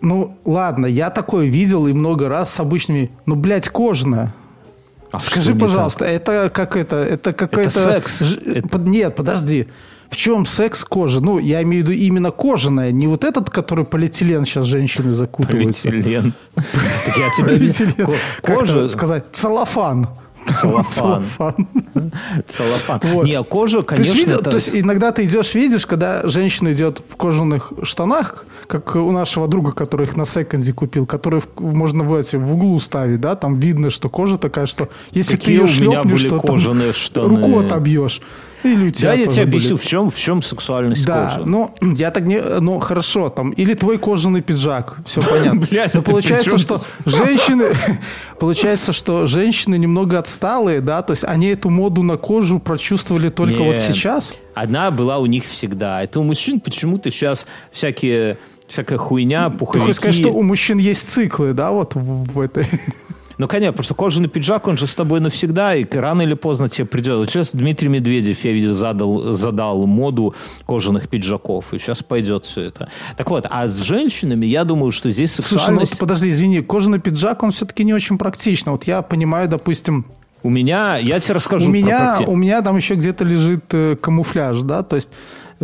[0.00, 4.34] ну, ладно, я такое видел и много раз с обычными, ну, блядь, кожаная.
[5.12, 6.08] А Скажи, пожалуйста, так?
[6.08, 6.96] это как это?
[6.96, 7.70] Это какая-то...
[7.70, 8.20] Это секс.
[8.20, 8.36] Ж...
[8.38, 8.78] Это...
[8.78, 9.68] Нет, подожди.
[10.08, 11.22] В чем секс кожи?
[11.22, 15.88] Ну, я имею в виду именно кожаная, не вот этот, который полиэтилен сейчас женщины закутываются.
[15.88, 16.34] Полиэтилен.
[17.06, 18.06] Так я тебе...
[18.42, 18.88] Кожа...
[18.88, 19.24] сказать?
[19.32, 20.08] Целлофан.
[20.48, 21.24] Целлофан.
[22.46, 23.00] Целлофан.
[23.04, 23.26] Вот.
[23.26, 24.12] Не, кожа, конечно...
[24.12, 24.50] Ты видел, это...
[24.50, 29.48] То есть иногда ты идешь, видишь, когда женщина идет в кожаных штанах, как у нашего
[29.48, 33.58] друга, который их на секонде купил, который можно в, эти, в углу ставить, да, там
[33.58, 36.92] видно, что кожа такая, что если Какие ты ее шлепнешь, то там штаны.
[37.14, 38.20] руку отобьешь.
[38.62, 41.48] Или у тебя да, я тебе объясню, в чем, в чем сексуальность да, кожи.
[41.48, 42.40] ну, я так не...
[42.40, 45.60] Ну, хорошо, там, или твой кожаный пиджак, все понятно.
[45.60, 47.74] Блядь, Но получается, что женщины...
[48.38, 53.62] Получается, что женщины немного отсталые, да, то есть они эту моду на кожу прочувствовали только
[53.62, 54.34] вот сейчас?
[54.54, 56.02] Одна была у них всегда.
[56.02, 58.38] Это у мужчин почему-то сейчас всякие
[58.72, 59.72] всякая хуйня, пуховики.
[59.72, 62.66] Ты хочешь сказать, что у мужчин есть циклы, да, вот в, в этой...
[63.38, 66.86] Ну, конечно, просто кожаный пиджак, он же с тобой навсегда, и рано или поздно тебе
[66.86, 67.18] придет.
[67.18, 70.34] Вот сейчас Дмитрий Медведев, я видел, задал, задал моду
[70.66, 72.88] кожаных пиджаков, и сейчас пойдет все это.
[73.16, 75.66] Так вот, а с женщинами, я думаю, что здесь сексуальность...
[75.66, 78.72] Слушай, ну, вот, подожди, извини, кожаный пиджак, он все-таки не очень практично.
[78.72, 80.06] Вот я понимаю, допустим,
[80.42, 84.62] у меня, я тебе расскажу у меня, У меня там еще где-то лежит э, камуфляж,
[84.62, 85.08] да, то есть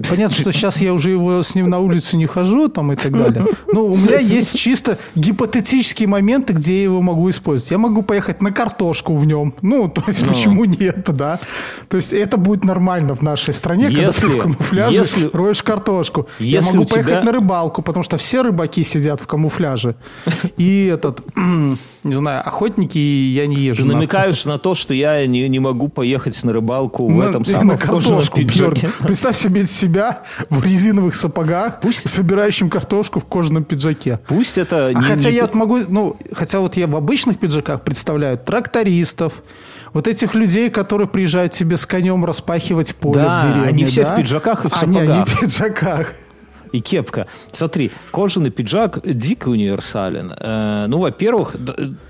[0.08, 3.12] Понятно, что сейчас я уже его с ним на улицу не хожу там и так
[3.12, 3.46] далее.
[3.72, 7.70] Но у меня есть чисто гипотетические моменты, где я его могу использовать.
[7.70, 9.54] Я могу поехать на картошку в нем.
[9.62, 10.28] Ну, то есть, Но.
[10.28, 11.38] почему нет, да?
[11.88, 15.62] То есть, это будет нормально в нашей стране, если, когда ты в камуфляже если, роешь
[15.62, 16.28] картошку.
[16.38, 17.22] Если я могу поехать тебя...
[17.22, 19.96] на рыбалку, потому что все рыбаки сидят в камуфляже.
[20.56, 21.22] И этот
[22.04, 23.82] не знаю, охотники я не езжу.
[23.82, 27.68] Ты намекаешь на то, что я не, не могу поехать на рыбалку в этом самом
[27.68, 28.38] на картошку,
[29.00, 30.20] Представь себе себя
[30.50, 32.08] в резиновых сапогах, Пусть...
[32.08, 34.20] собирающим картошку в кожаном пиджаке.
[34.28, 34.88] Пусть это...
[34.88, 35.36] А не, хотя не...
[35.36, 39.42] я вот могу, ну, хотя вот я в обычных пиджаках представляю трактористов,
[39.94, 43.68] вот этих людей, которые приезжают тебе с конем распахивать поле да, в деревне.
[43.68, 44.12] они все да?
[44.12, 45.00] в пиджаках и в сапогах.
[45.00, 46.12] Они, они в пиджаках
[46.72, 47.26] и кепка.
[47.52, 50.32] Смотри, кожаный пиджак дико универсален.
[50.38, 51.56] Э, ну, во-первых,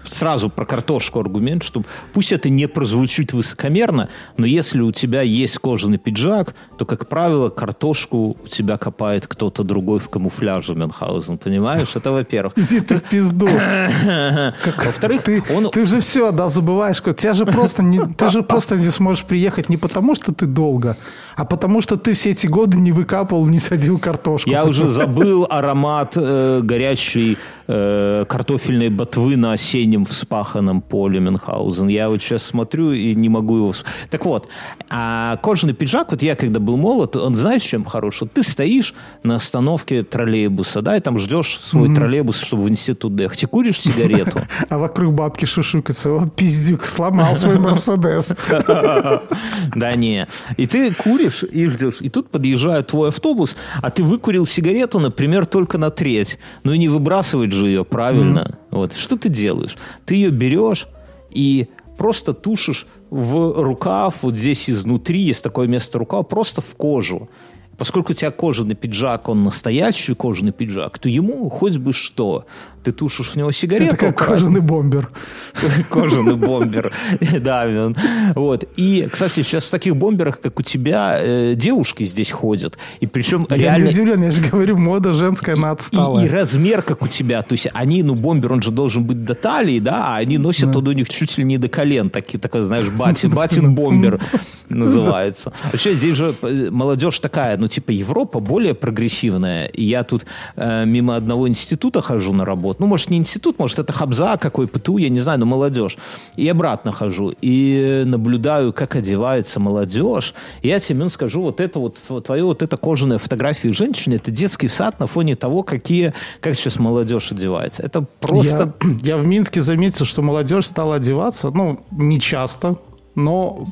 [0.06, 5.58] сразу про картошку аргумент, что пусть это не прозвучит высокомерно, но если у тебя есть
[5.58, 11.88] кожаный пиджак, то, как правило, картошку у тебя копает кто-то другой в камуфляже Мюнхгаузен, понимаешь?
[11.94, 12.52] Это во-первых.
[12.56, 13.48] Иди ты в пизду.
[14.84, 15.70] Во-вторых, ты, он...
[15.70, 17.00] ты же все, да, забываешь.
[17.00, 20.96] Тебя же просто не, ты же просто не сможешь приехать не потому, что ты долго,
[21.36, 24.47] а потому что ты все эти годы не выкапывал, не садил картошку.
[24.50, 31.88] Я уже забыл аромат э, горячей э, картофельной ботвы на осеннем вспаханном поле Мюнхгаузен.
[31.88, 33.74] Я вот сейчас смотрю и не могу его...
[34.10, 34.48] Так вот,
[34.90, 38.22] а кожаный пиджак, вот я когда был молод, он знаешь, чем хорош?
[38.22, 41.94] Вот ты стоишь на остановке троллейбуса, да, и там ждешь свой mm-hmm.
[41.94, 44.42] троллейбус, чтобы в институт доехать, и куришь сигарету.
[44.68, 46.10] А вокруг бабки шушукаются.
[46.10, 48.34] О, пиздюк, сломал свой Мерседес.
[49.74, 50.26] Да не.
[50.56, 51.98] И ты куришь и ждешь.
[52.00, 56.38] И тут подъезжает твой автобус, а ты выкурил сигарету, например, только на треть.
[56.64, 58.38] Ну и не выбрасывать же ее, правильно?
[58.38, 58.56] Mm-hmm.
[58.70, 58.92] Вот.
[58.94, 59.76] Что ты делаешь?
[60.06, 60.88] Ты ее берешь
[61.30, 61.68] и
[61.98, 67.28] просто тушишь в рукав, вот здесь изнутри есть такое место рукава, просто в кожу.
[67.76, 72.46] Поскольку у тебя кожаный пиджак, он настоящий кожаный пиджак, то ему хоть бы что
[72.82, 73.94] ты тушишь в него сигарету.
[73.94, 75.08] Это как кожаный бомбер.
[75.90, 76.92] Кожаный бомбер,
[77.40, 77.92] да.
[78.34, 78.64] Вот.
[78.76, 82.78] И, кстати, сейчас в таких бомберах, как у тебя, э, девушки здесь ходят.
[83.00, 83.84] И причем я реально...
[83.84, 86.24] не удивлен, я же говорю, мода женская, она отстала.
[86.24, 87.42] И, размер, как у тебя.
[87.42, 90.74] То есть они, ну, бомбер, он же должен быть до талии, да, а они носят
[90.74, 92.10] он у них чуть ли не до колен.
[92.10, 94.20] Такие, такой, знаешь, батин, батин бомбер
[94.68, 95.52] называется.
[95.64, 99.66] Вообще, здесь же э, молодежь такая, ну, типа, Европа более прогрессивная.
[99.66, 103.78] И я тут э, мимо одного института хожу на работу, ну, может, не институт, может,
[103.78, 105.98] это Хабза какой, ПТУ, я не знаю, но молодежь.
[106.36, 107.32] И обратно хожу.
[107.40, 110.34] И наблюдаю, как одевается молодежь.
[110.62, 114.68] И я тебе скажу, вот это вот, твое вот это кожаная фотография женщины, это детский
[114.68, 117.82] сад на фоне того, какие, как сейчас молодежь одевается.
[117.82, 118.74] Это просто...
[118.82, 122.76] Я, я в Минске заметил, что молодежь стала одеваться, ну, не часто,
[123.14, 123.64] но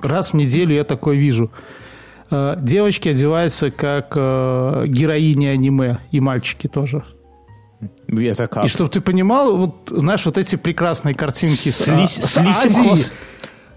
[0.00, 1.50] раз в неделю я такое вижу.
[2.30, 7.04] Э, девочки одеваются как э, героини аниме, и мальчики тоже.
[8.08, 8.64] Это как?
[8.64, 12.40] И чтобы ты понимал, вот, знаешь, вот эти прекрасные картинки с, с, ли, с, с
[12.40, 12.96] лисим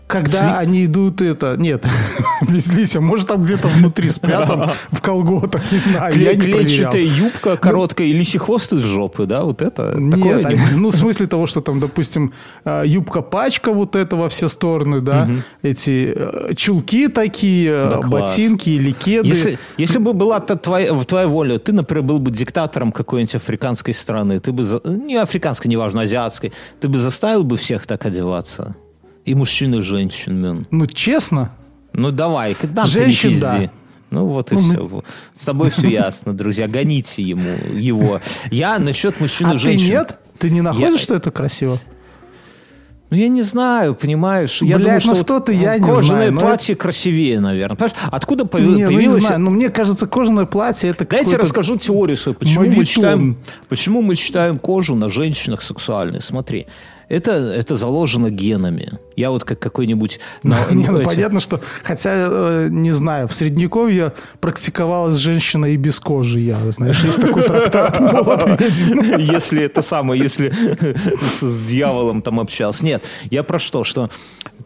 [0.08, 0.48] когда Сли...
[0.58, 1.56] они идут это...
[1.58, 1.84] Нет,
[2.42, 7.02] везлись, а может там где-то внутри спрятан в колготах, не знаю, Кле- я не Клетчатая
[7.02, 9.96] юбка ну, короткая ну, и лисий хвост из жопы, да, вот это?
[9.98, 10.78] Нет, не...
[10.78, 15.24] ну в смысле того, что там, допустим, а, юбка-пачка вот это во все стороны, да,
[15.24, 15.34] угу.
[15.64, 19.28] эти э, чулки такие, да, ботинки или кеды.
[19.28, 23.94] Если, если бы была твоя, в твоей воле, ты, например, был бы диктатором какой-нибудь африканской
[23.94, 28.76] страны, ты бы, не африканской, неважно, азиатской, ты бы заставил бы всех так одеваться?
[29.26, 30.68] И мужчин, и женщин, мен.
[30.72, 31.52] Ну, честно?
[31.94, 33.72] Ну, давай, когда Женщин, ты да.
[34.12, 34.88] Ну вот и ну, все.
[34.88, 35.04] Мы...
[35.34, 36.68] С тобой все ясно, друзья.
[36.68, 38.22] Гоните ему его.
[38.52, 39.98] Я насчет мужчин и женщин.
[39.98, 40.20] А ты нет?
[40.38, 40.98] Ты не находишь, я...
[41.00, 41.80] что это красиво?
[43.10, 44.62] Ну, я не знаю, понимаешь.
[44.62, 45.98] Я Блядь, думаю, ну что ты, я не знаю.
[45.98, 46.82] Кожаное платье это...
[46.82, 47.76] красивее, наверное.
[47.76, 48.78] Понимаешь, откуда появилось...
[48.78, 52.36] Не, ну, не знаю, но мне кажется, кожаное платье это Дайте расскажу теорию свою.
[52.36, 53.38] Почему мы, считаем,
[53.70, 56.22] почему мы считаем кожу на женщинах сексуальной?
[56.22, 56.68] Смотри,
[57.10, 59.00] это, это заложено генами.
[59.16, 60.20] Я вот как какой-нибудь...
[60.44, 61.62] Но, не, ну, понятно, что...
[61.84, 66.40] Хотя, э, не знаю, в Средневековье практиковалась женщина и без кожи.
[66.40, 68.00] Я, знаешь, есть такой трактат
[69.20, 70.54] Если это самое, если
[71.42, 72.86] с дьяволом там общался.
[72.86, 73.84] Нет, я про что?
[73.84, 74.10] Что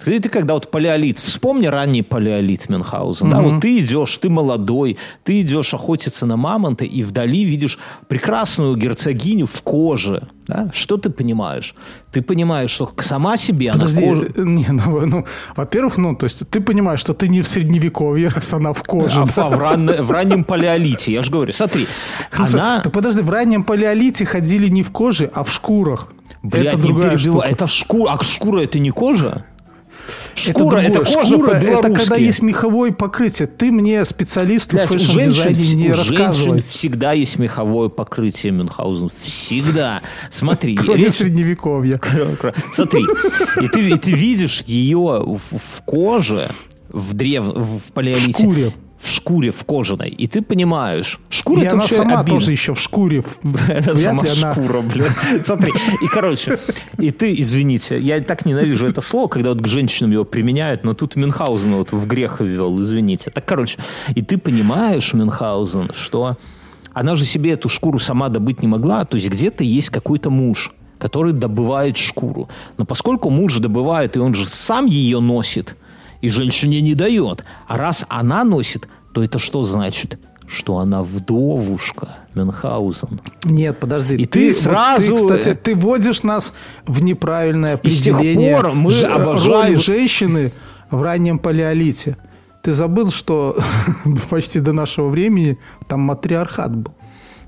[0.03, 3.31] ты, ты когда вот палеолит, вспомни ранний палеолит Мюнхгаузен, mm-hmm.
[3.31, 8.75] да, вот ты идешь, ты молодой, ты идешь охотиться на мамонта, и вдали видишь прекрасную
[8.75, 10.71] герцогиню в коже, да?
[10.73, 11.75] Что ты понимаешь?
[12.11, 14.33] Ты понимаешь, что сама себе Подожди, она кожа...
[14.35, 18.53] Не, ну, ну, во-первых, ну, то есть ты понимаешь, что ты не в средневековье, раз
[18.53, 19.21] она в коже.
[19.21, 19.45] А, да?
[19.45, 19.87] а в, ран...
[19.87, 21.87] в раннем палеолите, я же говорю, смотри,
[22.31, 22.81] Слушай, она...
[22.81, 26.07] Ты подожди, в раннем палеолите ходили не в коже, а в шкурах.
[26.41, 27.45] Блядь, это другая штука.
[27.45, 28.11] Это шкура.
[28.13, 29.45] А шкура это не кожа?
[30.39, 33.47] Шкура, это, это кожа Шкура, это когда есть меховое покрытие.
[33.47, 36.61] Ты мне, специалисту в fashion-дизайне, не рассказывай.
[36.61, 39.11] Всегда есть меховое покрытие, Мюнхгаузен.
[39.21, 40.01] Всегда.
[40.31, 40.75] Смотри.
[40.75, 41.13] Кроме речь...
[41.13, 41.99] средневековья.
[42.73, 43.05] Смотри.
[43.61, 46.49] И ты, и ты видишь ее в, в коже,
[46.89, 47.43] в древ...
[47.45, 48.31] в палеолите.
[48.31, 50.09] В шкуре в шкуре, в кожаной.
[50.09, 52.37] И ты понимаешь, шкура и это она сама обидно.
[52.37, 53.23] тоже еще в шкуре.
[53.67, 55.15] Это сама шкура, блядь.
[55.45, 55.71] Смотри,
[56.03, 56.59] и короче,
[56.97, 60.93] и ты, извините, я так ненавижу это слово, когда вот к женщинам его применяют, но
[60.93, 63.31] тут Мюнхгаузен вот в грех ввел, извините.
[63.31, 63.79] Так, короче,
[64.15, 66.37] и ты понимаешь, Мюнхгаузен, что
[66.93, 70.73] она же себе эту шкуру сама добыть не могла, то есть где-то есть какой-то муж,
[70.97, 72.49] который добывает шкуру.
[72.77, 75.77] Но поскольку муж добывает, и он же сам ее носит–
[76.21, 77.43] и женщине не дает.
[77.67, 80.19] А раз она носит, то это что значит?
[80.51, 83.21] что она вдовушка Мюнхгаузен.
[83.45, 84.15] Нет, подожди.
[84.15, 85.15] И ты, ты сразу...
[85.15, 86.53] Вот ты, кстати, ты вводишь нас
[86.87, 89.03] в неправильное определение и с тех пор мы ж...
[89.03, 89.53] обожаем...
[89.53, 90.51] роли женщины
[90.89, 92.17] в раннем палеолите.
[92.63, 93.57] Ты забыл, что
[94.29, 96.93] почти до нашего времени там матриархат был.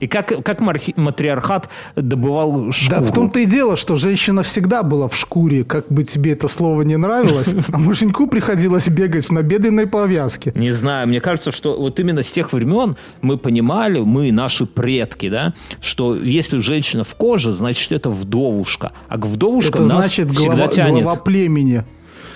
[0.01, 3.01] И как, как матриархат добывал шкуру?
[3.01, 6.47] Да в том-то и дело, что женщина всегда была в шкуре, как бы тебе это
[6.47, 10.51] слово не нравилось, а муженьку приходилось бегать в набедренной повязке.
[10.55, 15.29] Не знаю, мне кажется, что вот именно с тех времен мы понимали, мы, наши предки,
[15.29, 18.93] да, что если женщина в коже, значит, это вдовушка.
[19.07, 21.03] А к вдовушкам это нас значит всегда глава, тянет.
[21.03, 21.85] глава племени.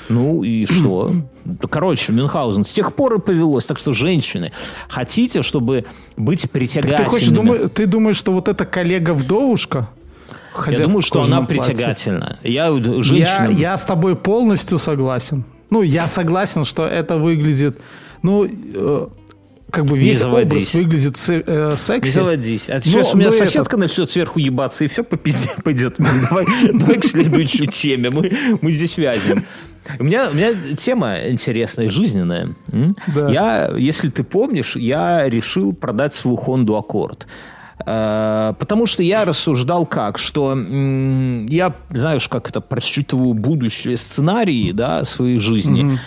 [0.08, 1.14] Ну и что?
[1.70, 3.66] Короче, Мюнхгаузен с тех пор и повелось.
[3.66, 4.52] Так что, женщины,
[4.90, 5.86] хотите, чтобы
[6.18, 7.04] быть притягательными?
[7.04, 9.90] ты, хочешь, думай, ты думаешь, что вот эта коллега-вдовушка,
[10.68, 12.40] я думаю, что она притягательна.
[12.44, 13.50] Я, женщина...
[13.50, 15.44] я, я с тобой полностью согласен.
[15.70, 17.80] Ну, я согласен, что это выглядит...
[18.22, 19.08] Ну, э,
[19.72, 22.10] как бы весь образ выглядит э, секси.
[22.10, 22.70] Не заводись.
[22.70, 23.78] А сейчас но, у меня соседка это...
[23.78, 25.96] начнет сверху ебаться, и все по пизде пойдет.
[25.98, 28.10] Давай, давай к следующей теме.
[28.10, 29.44] Мы, мы здесь вязим.
[30.00, 32.50] У меня, у меня тема интересная, жизненная.
[33.08, 33.30] Да.
[33.30, 37.26] Я, если ты помнишь, я решил продать свою Honda Accord.
[37.86, 45.04] Э, потому что я рассуждал как, что я, знаешь, как это, просчитываю будущее сценарии да,
[45.06, 45.84] своей жизни.
[45.84, 45.98] Mm-hmm.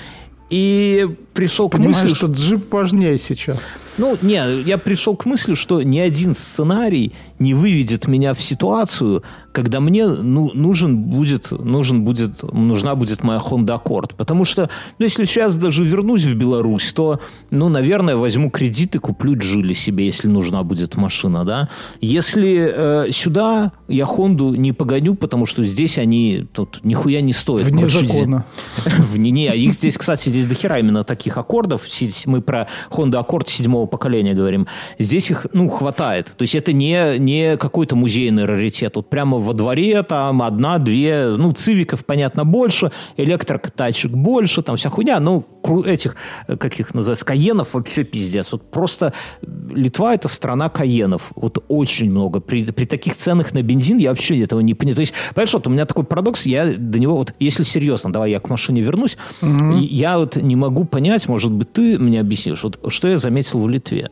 [0.50, 3.58] И пришел Понимаешь, к мысли, что джип важнее сейчас.
[3.98, 9.22] Ну, не, я пришел к мысли, что ни один сценарий не выведет меня в ситуацию,
[9.52, 14.12] когда мне ну, нужен будет, нужен будет, нужна будет моя Honda Accord.
[14.16, 17.20] Потому что, ну, если сейчас даже вернусь в Беларусь, то,
[17.50, 21.68] ну, наверное, возьму кредит и куплю Джили себе, если нужна будет машина, да.
[22.00, 22.72] Если
[23.08, 27.66] э, сюда я Хонду не погоню, потому что здесь они тут нихуя не стоят.
[27.66, 28.44] Вне закона.
[28.84, 31.82] Вне, не, их здесь, кстати, здесь дохера именно таких аккордов.
[32.26, 34.66] Мы про Honda Accord седьмого поколения говорим.
[34.98, 36.34] Здесь их, ну, хватает.
[36.36, 38.96] То есть это не, не какой-то музейный раритет.
[38.96, 44.90] Вот прямо во дворе там одна, две, ну, цивиков, понятно, больше, электрокатачек больше, там вся
[44.90, 45.44] хуйня, ну,
[45.84, 48.52] этих, как их называют, каенов вообще пиздец.
[48.52, 49.12] Вот просто
[49.42, 51.32] Литва это страна каенов.
[51.36, 52.40] Вот очень много.
[52.40, 54.96] При, при таких ценах на бензин я вообще этого не понимаю.
[54.96, 58.30] То есть, понимаешь, вот у меня такой парадокс, я до него, вот если серьезно, давай
[58.30, 59.76] я к машине вернусь, угу.
[59.78, 63.68] я вот не могу понять, может быть, ты мне объяснишь, вот что я заметил в
[63.68, 64.10] Литве.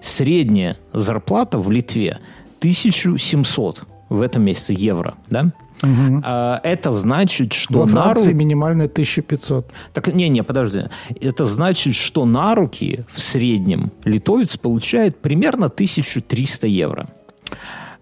[0.00, 2.18] Средняя зарплата в Литве
[2.58, 5.52] 1700 в этом месяце евро, да?
[5.82, 6.22] Угу.
[6.24, 8.38] Это значит, что Во Франции на ру...
[8.38, 9.70] минимальная 1500.
[9.92, 10.84] Так, не-не, подожди.
[11.20, 17.08] Это значит, что на руки в среднем литовец получает примерно 1300 евро.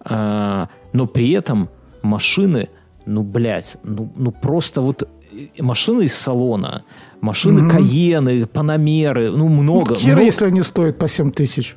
[0.01, 1.69] А, но при этом
[2.03, 2.69] машины,
[3.07, 5.03] ну, блядь, ну, ну просто вот
[5.33, 6.85] э, машины из салона,
[7.21, 9.95] машины mm Каены, Панамеры, ну, много.
[9.95, 10.25] Ну, хер, много...
[10.25, 11.77] если они стоят по 7 тысяч.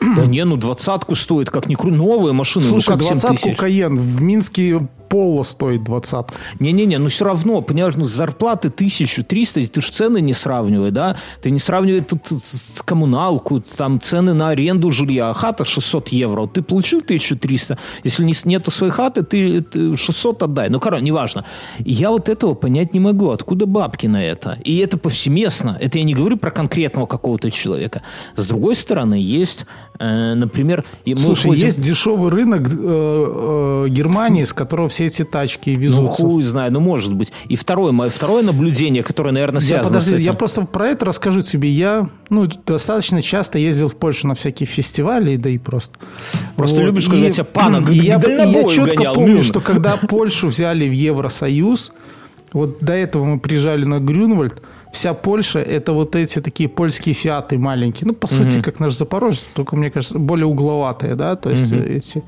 [0.00, 1.90] Да не, ну двадцатку стоит, как ни кру...
[1.90, 6.34] Новая машина, Слушай, ну как двадцатку Каен в Минске Поло стоит двадцатку.
[6.58, 11.16] Не-не-не, ну все равно, понимаешь, ну зарплаты 1300, ты же цены не сравнивай, да?
[11.42, 15.32] Ты не сравнивай тут с коммуналку, там цены на аренду жилья.
[15.32, 20.68] Хата 600 евро, ты получил 1300, если не, нету своей хаты, ты, ты 600 отдай.
[20.68, 21.44] Ну, короче, неважно.
[21.78, 24.58] Я вот этого понять не могу, откуда бабки на это.
[24.64, 25.76] И это повсеместно.
[25.80, 28.02] Это я не говорю про конкретного какого-то человека.
[28.36, 29.66] С другой стороны, есть
[29.98, 30.84] Э, например,
[31.16, 31.66] Слушай, ходим...
[31.66, 36.02] есть дешевый рынок э, э, Германии, с которого все эти тачки везут.
[36.02, 37.32] Ну, хуй знаю, ну, может быть.
[37.48, 40.24] И второе, мое второе наблюдение, которое, наверное, связано я, подожди, с этим.
[40.24, 41.70] Я просто про это расскажу тебе.
[41.70, 45.98] Я ну, достаточно часто ездил в Польшу на всякие фестивали, да и просто.
[46.56, 46.86] Просто вот.
[46.86, 49.42] любишь, когда и, тебя пана и я, я четко гонял, помню, мимо.
[49.42, 51.92] что когда Польшу взяли в Евросоюз,
[52.52, 57.58] вот до этого мы приезжали на Грюнвальд, вся Польша это вот эти такие польские фиаты
[57.58, 58.08] маленькие.
[58.08, 58.34] Ну, по угу.
[58.34, 61.80] сути, как наш Запорожец, только, мне кажется, более угловатые, да, то есть угу.
[61.80, 62.22] эти...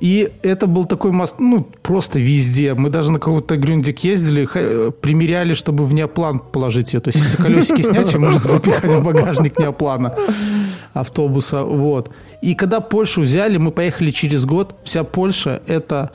[0.00, 2.72] И это был такой мост, ну, просто везде.
[2.72, 4.46] Мы даже на какой-то грюндик ездили,
[4.92, 7.00] примеряли, чтобы в неоплан положить ее.
[7.00, 10.14] То есть, если колесики снять, ее можно запихать в багажник неоплана
[10.94, 11.64] автобуса.
[11.64, 12.10] Вот.
[12.40, 14.74] И когда Польшу взяли, мы поехали через год.
[14.84, 16.10] Вся Польша– это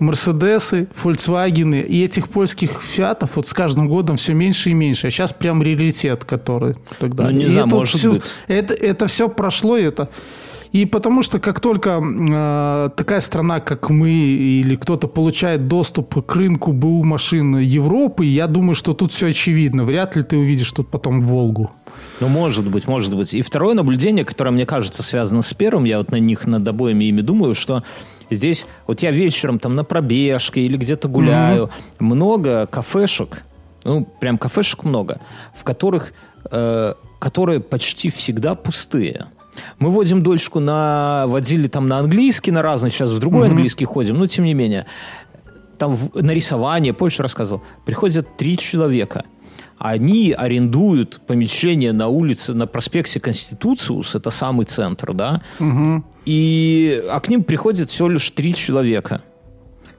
[0.00, 5.06] Мерседесы, Фольксвагены и этих польских фиатов вот с каждым годом все меньше и меньше.
[5.06, 7.24] А сейчас прям раритет, который тогда.
[7.24, 8.24] Ну, не и знаю, это может все, быть.
[8.48, 10.08] Это, это все прошло, это...
[10.72, 16.36] И потому что как только э, такая страна, как мы, или кто-то получает доступ к
[16.36, 19.84] рынку БУ машин Европы, я думаю, что тут все очевидно.
[19.84, 21.70] Вряд ли ты увидишь тут потом Волгу.
[22.20, 23.32] Ну, может быть, может быть.
[23.32, 27.04] И второе наблюдение, которое, мне кажется, связано с первым, я вот на них над обоими
[27.04, 27.82] ими думаю, что
[28.30, 32.04] Здесь вот я вечером там на пробежке или где-то гуляю, mm-hmm.
[32.04, 33.42] много кафешек,
[33.84, 35.20] ну, прям кафешек много,
[35.54, 36.12] в которых,
[36.50, 39.28] э, которые почти всегда пустые.
[39.78, 41.24] Мы водим дочку на...
[41.26, 43.50] Водили там на английский, на разный, сейчас в другой mm-hmm.
[43.50, 44.86] английский ходим, но тем не менее.
[45.78, 49.24] Там в, на рисование, позже рассказывал, приходят три человека–
[49.78, 56.04] они арендуют помещение на улице, на проспекте Конституциус, это самый центр, да, угу.
[56.26, 59.22] и, а к ним приходит всего лишь три человека.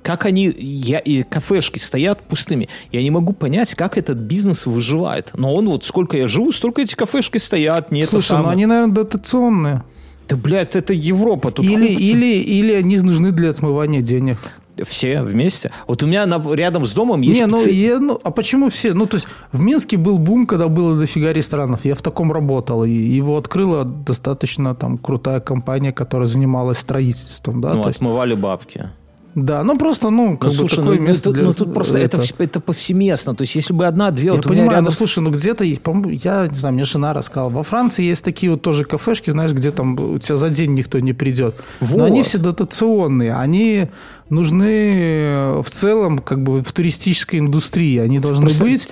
[0.10, 2.68] Как они, я, и кафешки стоят пустыми.
[2.92, 5.30] Я не могу понять, как этот бизнес выживает.
[5.36, 7.92] Но он вот, сколько я живу, столько эти кафешки стоят.
[7.92, 8.46] Не Слушай, это самое.
[8.46, 9.84] ну они, наверное, дотационные.
[10.28, 11.52] Да, блядь, это Европа.
[11.52, 14.40] Тут или, или, или они нужны для отмывания денег
[14.84, 15.70] все вместе.
[15.86, 17.40] Вот у меня на, рядом с домом есть...
[17.40, 18.94] Не, ну, я, ну, а почему все?
[18.94, 21.86] Ну, то есть, в Минске был бум, когда было дофига ресторанов.
[21.86, 22.84] Я в таком работал.
[22.84, 27.62] И его открыла достаточно там крутая компания, которая занималась строительством.
[27.62, 27.76] Да?
[27.76, 28.42] Ну, то отмывали есть...
[28.42, 28.90] бабки.
[29.36, 31.44] Да, ну просто, ну, как ну, бы слушай, такое ну, место ну, для...
[31.44, 33.36] Ну, тут просто это, это, это повсеместно.
[33.36, 34.28] То есть, если бы одна, две...
[34.28, 34.86] Я вот понимаю, рядом...
[34.86, 38.62] но слушай, ну где-то, я не знаю, мне жена рассказала, во Франции есть такие вот
[38.62, 41.56] тоже кафешки, знаешь, где там у тебя за день никто не придет.
[41.80, 41.98] Вот.
[41.98, 43.88] Но они все дотационные, они
[44.30, 48.00] нужны в целом как бы в туристической индустрии.
[48.00, 48.64] Они должны просто...
[48.66, 48.90] быть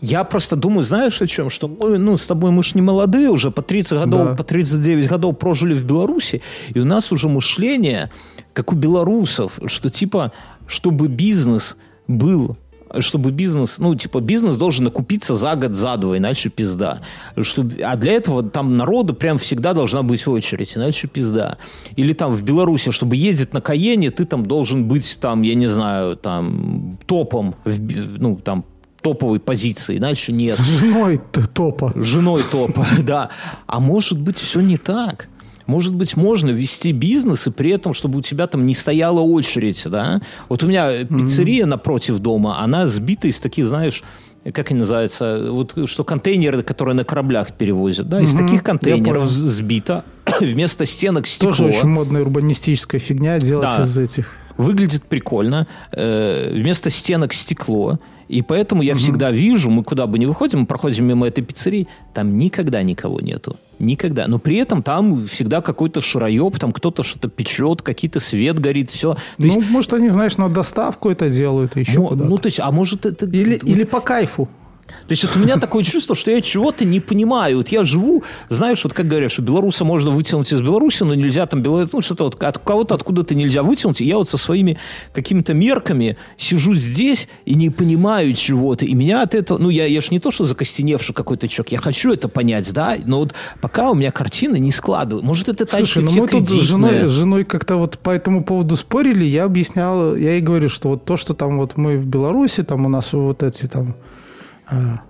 [0.00, 1.50] я просто думаю, знаешь о чем?
[1.50, 4.34] Что мы, ну, с тобой мы же не молодые уже, по 30 годов, да.
[4.34, 6.40] по 39 годов прожили в Беларуси,
[6.72, 8.10] и у нас уже мышление
[8.56, 10.32] как у белорусов, что типа,
[10.66, 11.76] чтобы бизнес
[12.08, 12.56] был
[13.00, 17.00] чтобы бизнес, ну, типа, бизнес должен окупиться за год, за два, иначе пизда.
[17.42, 21.58] Чтобы, а для этого там народу прям всегда должна быть очередь, иначе пизда.
[21.96, 25.66] Или там в Беларуси, чтобы ездить на Каене, ты там должен быть там, я не
[25.66, 27.78] знаю, там, топом, в,
[28.18, 28.64] ну, там,
[29.02, 30.56] топовой позиции, иначе нет.
[30.58, 31.20] Женой
[31.52, 31.92] топа.
[31.96, 33.30] Женой топа, да.
[33.66, 35.28] А может быть, все не так.
[35.66, 39.82] Может быть, можно вести бизнес, и при этом, чтобы у тебя там не стояла очередь,
[39.86, 40.20] да?
[40.48, 41.70] Вот у меня пиццерия mm-hmm.
[41.70, 44.04] напротив дома, она сбита из таких, знаешь,
[44.52, 48.46] как они называются, вот что контейнеры, которые на кораблях перевозят, да, из mm-hmm.
[48.46, 50.04] таких контейнеров сбито
[50.40, 51.50] вместо стенок стекло.
[51.50, 53.82] Тоже очень модная урбанистическая фигня делать да.
[53.82, 54.28] из этих.
[54.56, 55.66] Выглядит прикольно.
[55.92, 57.98] Э, вместо стенок стекло.
[58.28, 59.00] И поэтому я угу.
[59.00, 63.20] всегда вижу, мы куда бы ни выходим, мы проходим мимо этой пиццерии, там никогда никого
[63.20, 63.56] нету.
[63.78, 64.26] Никогда.
[64.26, 69.14] Но при этом там всегда какой-то шароеб, там кто-то что-то печет, какие-то свет горит, все.
[69.14, 69.70] То ну, есть...
[69.70, 72.00] может, они, знаешь, на доставку это делают еще.
[72.00, 73.26] Ну, ну, то есть, а может это...
[73.26, 74.48] Или, или по кайфу.
[74.86, 77.58] То есть вот у меня такое чувство, что я чего-то не понимаю.
[77.58, 81.46] Вот я живу, знаешь, вот как говорят, что белоруса можно вытянуть из Беларуси, но нельзя
[81.46, 84.00] там белорус, ну что-то вот от кого-то откуда-то нельзя вытянуть.
[84.00, 84.78] И я вот со своими
[85.12, 88.84] какими-то мерками сижу здесь и не понимаю чего-то.
[88.84, 91.78] И меня от этого, ну я, я же не то, что закостеневший какой-то человек, я
[91.78, 95.26] хочу это понять, да, но вот пока у меня картина не складывается.
[95.26, 98.76] Может, это Слушай, ну мы тут с женой, с женой как-то вот по этому поводу
[98.76, 102.62] спорили, я объяснял, я ей говорю, что вот то, что там вот мы в Беларуси,
[102.62, 103.96] там у нас вот эти там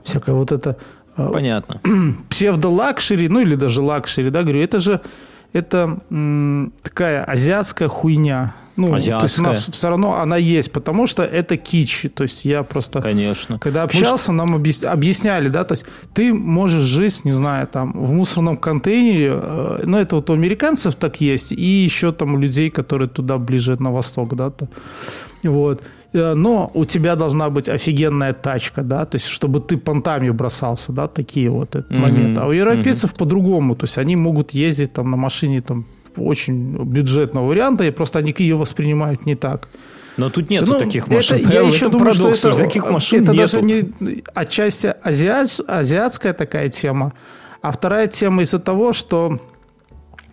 [0.02, 0.76] всякое вот это...
[1.16, 1.80] А, Понятно.
[2.28, 5.00] Псевдо-luxury, ну или даже luxury, да, говорю, это же
[5.52, 8.54] это м, такая азиатская хуйня.
[8.76, 9.20] Ну, Азиатская.
[9.20, 12.06] то есть у нас все равно она есть, потому что это кич.
[12.14, 13.00] То есть я просто...
[13.00, 13.58] Конечно.
[13.58, 14.50] Когда общался, Может...
[14.84, 19.80] нам объясняли, да, то есть ты можешь жить, не знаю, там, в мусорном контейнере, э,
[19.84, 23.76] ну, это вот у американцев так есть, и еще там у людей, которые туда ближе
[23.80, 24.68] на восток, да, то,
[25.42, 25.82] вот.
[26.12, 30.92] Э, но у тебя должна быть офигенная тачка, да, то есть чтобы ты понтами бросался,
[30.92, 31.96] да, такие вот mm-hmm.
[31.96, 32.40] моменты.
[32.40, 33.18] А у европейцев mm-hmm.
[33.18, 35.84] по-другому, то есть они могут ездить там на машине там
[36.16, 39.68] очень бюджетного варианта, и просто они ее воспринимают не так.
[40.16, 41.38] Но тут нету ну, таких машин.
[41.38, 43.52] Это, я еще думаю, парадокс, что это, таких машин это нету.
[43.52, 47.12] даже не отчасти азиат, азиатская такая тема,
[47.60, 49.40] а вторая тема из-за того, что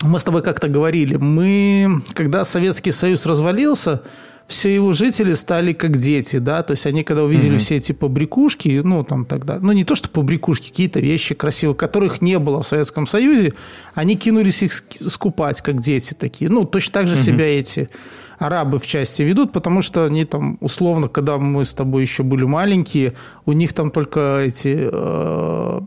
[0.02, 4.04] мы с тобой как-то говорили, мы, когда Советский Союз развалился,
[4.48, 7.60] все его жители стали как дети, да, то есть они когда увидели угу.
[7.60, 12.22] все эти побрякушки, ну, там тогда, ну, не то, что побрякушки, какие-то вещи красивые, которых
[12.22, 13.54] не было в Советском Союзе,
[13.94, 16.50] они кинулись их скупать, как дети такие.
[16.52, 17.22] Ну, точно так же угу.
[17.22, 17.90] себя эти
[18.38, 22.44] арабы в части ведут, потому что они там, условно, когда мы с тобой еще были
[22.44, 23.14] маленькие,
[23.46, 25.82] у них там только эти э,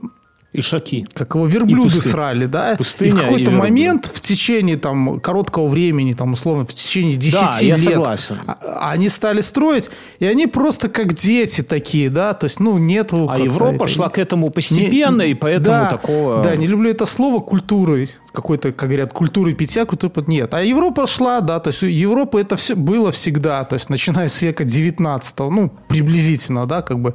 [0.59, 1.07] Ишаки.
[1.13, 2.75] Как его верблюды срали, да?
[2.77, 7.41] Пустыня и в какой-то момент в течение там короткого времени, там условно в течение 10
[7.41, 8.39] да, лет, я согласен.
[8.47, 13.29] А, они стали строить, и они просто как дети такие, да, то есть, ну, нету...
[13.31, 13.89] А Европа это...
[13.89, 16.43] шла к этому постепенно, не, и поэтому да, такого...
[16.43, 20.55] Да, не люблю это слово культуры, какой-то, как говорят, культуры питья, культуры нет.
[20.55, 24.29] А Европа шла, да, то есть у Европы это все было всегда, то есть начиная
[24.29, 27.15] с века 19 ну, приблизительно, да, как бы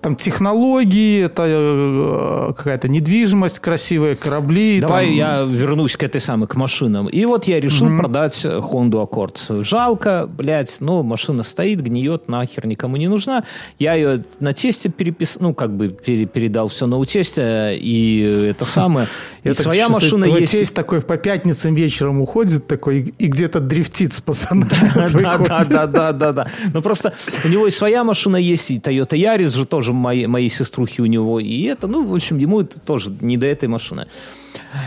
[0.00, 4.80] там технологии, это э, какая-то недвижимость, красивые корабли.
[4.80, 5.14] Давай там...
[5.14, 7.06] я вернусь к этой самой, к машинам.
[7.06, 7.98] И вот я решил mm-hmm.
[7.98, 9.64] продать Honda Accord.
[9.64, 13.44] Жалко, блядь, ну, машина стоит, гниет, нахер никому не нужна.
[13.78, 19.06] Я ее на тесте переписал, ну, как бы передал все на утесте, и это самое.
[19.42, 20.52] И своя машина есть.
[20.52, 24.70] тесть такой по пятницам вечером уходит такой и где-то дрифтит с пацанами.
[25.20, 26.46] Да, да, да, да, да.
[26.72, 30.26] Но просто у него и своя машина есть, и Toyota Yaris же тоже тоже моей,
[30.26, 33.68] моей сеструхи у него, и это, ну, в общем, ему это тоже не до этой
[33.68, 34.06] машины.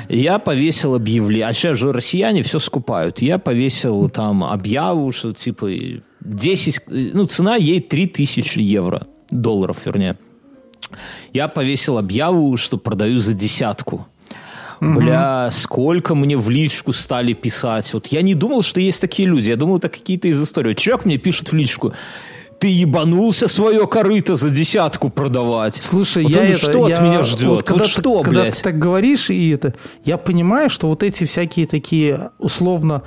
[0.09, 3.21] Я повесил объявление, а сейчас же россияне все скупают.
[3.21, 5.69] Я повесил там объяву, что типа
[6.21, 6.81] 10,
[7.13, 9.01] ну, цена ей 3000 евро,
[9.31, 10.15] долларов, вернее.
[11.33, 14.05] Я повесил объяву, что продаю за десятку.
[14.79, 17.93] Бля, сколько мне в личку стали писать.
[17.93, 19.49] Вот я не думал, что есть такие люди.
[19.49, 20.73] Я думал, это какие-то из истории.
[20.73, 21.93] Человек мне пишет в личку
[22.63, 25.75] ты ебанулся свое корыто за десятку продавать.
[25.81, 27.49] Слушай, вот я это, что я, от меня ждет?
[27.49, 28.43] Вот, когда вот что, ты, блядь?
[28.43, 29.73] Когда ты так говоришь, и это,
[30.05, 33.03] я понимаю, что вот эти всякие такие условно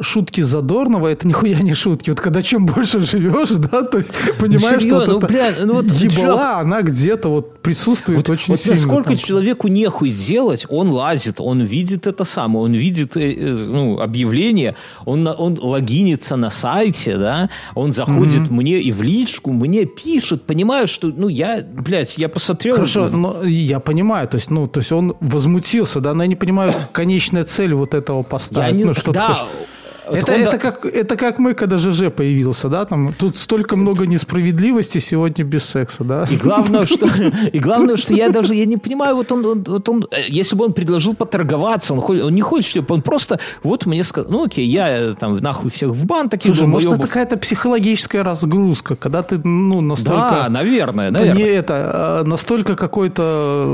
[0.00, 2.10] шутки Задорнова, это нихуя не шутки.
[2.10, 5.86] Вот когда чем больше живешь, да, то есть понимаешь, что вот ну, бля, ну, вот
[5.86, 6.58] ебала, чё?
[6.58, 8.76] она где-то вот присутствует вот, очень вот сильно.
[8.76, 9.16] Насколько там.
[9.16, 14.76] человеку нехуй сделать, он лазит, он видит это самое, он видит э, э, ну, объявление,
[15.04, 18.52] он, он логинится на сайте, да, он заходит mm-hmm.
[18.52, 22.76] мне и в личку, мне пишет, понимаешь, что, ну, я, блядь, я посмотрел...
[22.76, 26.36] Хорошо, но я понимаю, то есть, ну, то есть он возмутился, да, но я не
[26.36, 28.66] понимаю, конечная цель вот этого поста.
[28.66, 29.45] Я не, ну, что да,
[30.10, 30.40] это, он...
[30.40, 35.44] это, как, это как мы, когда ЖЖ появился, да, там, тут столько много несправедливости сегодня
[35.44, 36.24] без секса, да.
[36.30, 37.08] И главное, что,
[37.52, 40.66] и главное, что я даже, я не понимаю, вот он, он, вот он если бы
[40.66, 44.66] он предложил поторговаться, он, он не хочет, чтобы он просто, вот мне сказал, ну окей,
[44.66, 46.54] я там нахуй всех в бан таких.
[46.54, 50.30] Слушай, может, это какая-то психологическая разгрузка, когда ты, ну, настолько...
[50.42, 51.42] Да, наверное, наверное.
[51.42, 53.64] Не это, а настолько какой-то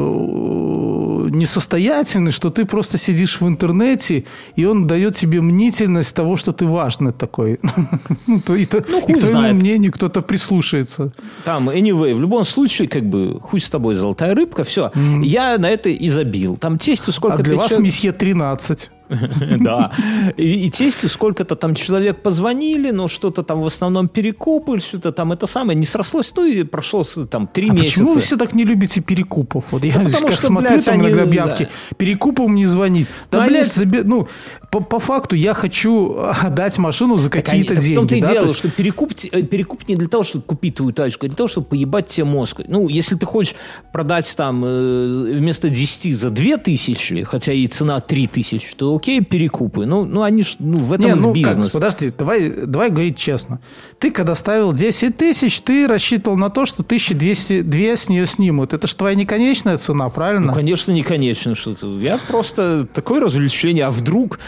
[1.33, 4.25] несостоятельный, что ты просто сидишь в интернете,
[4.57, 7.61] и он дает тебе мнительность того, что ты важный такой.
[8.27, 11.13] ну, то, и, то, ну, и к твоему мнению кто-то прислушается.
[11.45, 14.91] Там, anyway, в любом случае, как бы, хуй с тобой, золотая рыбка, все.
[14.95, 15.25] Mm.
[15.25, 16.57] Я на это и забил.
[16.57, 18.91] Там тестю сколько А для вас месье 13.
[19.61, 19.93] Да.
[20.37, 25.33] И, и тестю сколько-то там человек позвонили, но что-то там в основном перекупы, что-то там
[25.33, 28.01] это самое не срослось, ну и прошло там три а месяца.
[28.01, 29.65] почему вы все так не любите перекупов?
[29.71, 31.97] Вот я да как что, смотрю блядь, там они, иногда объявки, да.
[31.97, 33.09] перекупом не звонить.
[33.31, 34.03] Да, да блядь, заби...
[34.03, 34.29] ну,
[34.73, 37.93] по, по факту я хочу отдать машину за какие-то деньги.
[37.93, 38.33] В том-то и да?
[38.33, 38.57] дело, есть...
[38.57, 41.67] что перекуп, э, перекуп не для того, чтобы купить твою тачку, а для того, чтобы
[41.67, 42.63] поебать тебе мозг.
[42.67, 43.55] Ну, если ты хочешь
[43.93, 49.21] продать там э, вместо 10 за 2 тысячи, хотя и цена 3 тысячи, то окей,
[49.21, 49.85] перекупы.
[49.85, 51.67] Ну, ну они ж, ну, в этом Не, ну, бизнес.
[51.67, 51.75] Как?
[51.75, 53.61] Подожди, давай, давай говорить честно.
[54.03, 58.73] Ты, когда ставил 10 тысяч, ты рассчитывал на то, что 1200 две с нее снимут.
[58.73, 60.49] Это же твоя неконечная цена, правильно?
[60.49, 61.55] Ну, конечно, не конечная.
[61.55, 62.03] Что -то.
[62.03, 63.85] Я просто такое развлечение.
[63.85, 64.41] А вдруг?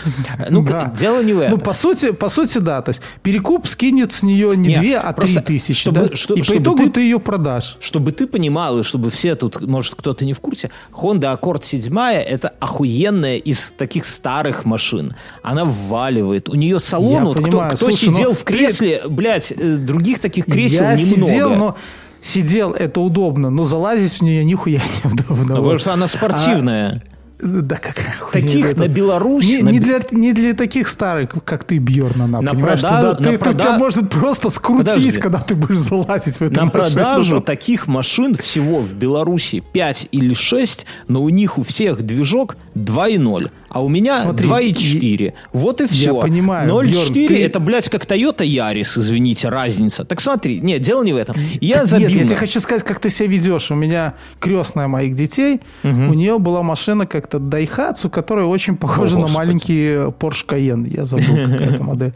[0.50, 0.92] Ну, да.
[0.98, 1.52] дело не в этом.
[1.52, 2.82] Ну, по сути, по сути, да.
[2.82, 5.80] То есть перекуп скинет с нее не Нет, 2, а 3 тысячи.
[5.82, 6.16] Чтобы, да?
[6.16, 7.76] что, И по итогу ты, ты ее продашь.
[7.80, 11.96] Чтобы ты понимал, и чтобы все тут, может, кто-то не в курсе, Honda Accord 7
[11.96, 15.14] это охуенная из таких старых машин.
[15.44, 16.48] Она вваливает.
[16.48, 17.68] У нее салон, вот понимаю.
[17.68, 19.09] кто, кто Слушай, сидел в кресле, ты...
[19.09, 21.24] блядь, э, других таких кресел я немного.
[21.26, 21.76] Сидел, но
[22.20, 25.57] сидел, это удобно, но залазить в нее нихуя неудобно.
[25.57, 27.03] Ну, потому что она спортивная.
[27.07, 28.80] А, да какая Таких это?
[28.80, 29.47] на Беларусь...
[29.47, 29.68] Не, на...
[29.70, 32.80] не, для, не для таких старых, как ты, Бьерн, она, на понимаешь?
[32.80, 33.59] Продажу, Туда, ты, прода...
[33.59, 35.20] Тебя может просто скрутить, Подожди.
[35.20, 36.82] когда ты будешь залазить в эту На машину.
[36.95, 42.57] продажу таких машин всего в Беларуси 5 или 6, но у них у всех движок
[42.76, 45.32] 2.0 а у меня 2,4.
[45.52, 46.14] Вот и все.
[46.14, 46.70] Я понимаю.
[46.70, 47.44] 0,4 ты...
[47.44, 50.04] это, блядь, как Toyota Yaris, извините, разница.
[50.04, 51.34] Так смотри, нет, дело не в этом.
[51.60, 52.08] Я так забил.
[52.08, 53.72] Нет, я тебе хочу сказать, как ты себя ведешь.
[53.72, 55.90] У меня крестная моих детей, угу.
[55.90, 60.88] у нее была машина как-то Daihatsu, которая очень похожа О, на маленький Porsche Cayenne.
[60.88, 62.12] Я забыл, какая это модель.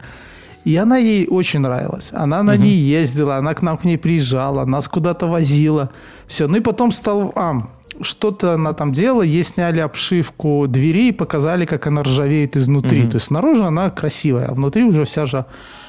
[0.63, 2.11] И она ей очень нравилась.
[2.13, 2.61] Она на угу.
[2.61, 5.89] ней ездила, она к нам к ней приезжала, нас куда-то возила.
[6.25, 6.47] Все.
[6.47, 7.33] Ну и потом стал...
[7.35, 7.67] А,
[8.01, 13.01] что-то она там делала, ей сняли обшивку двери и показали, как она ржавеет изнутри.
[13.01, 13.09] Mm-hmm.
[13.09, 15.45] То есть снаружи она красивая, а внутри уже вся же...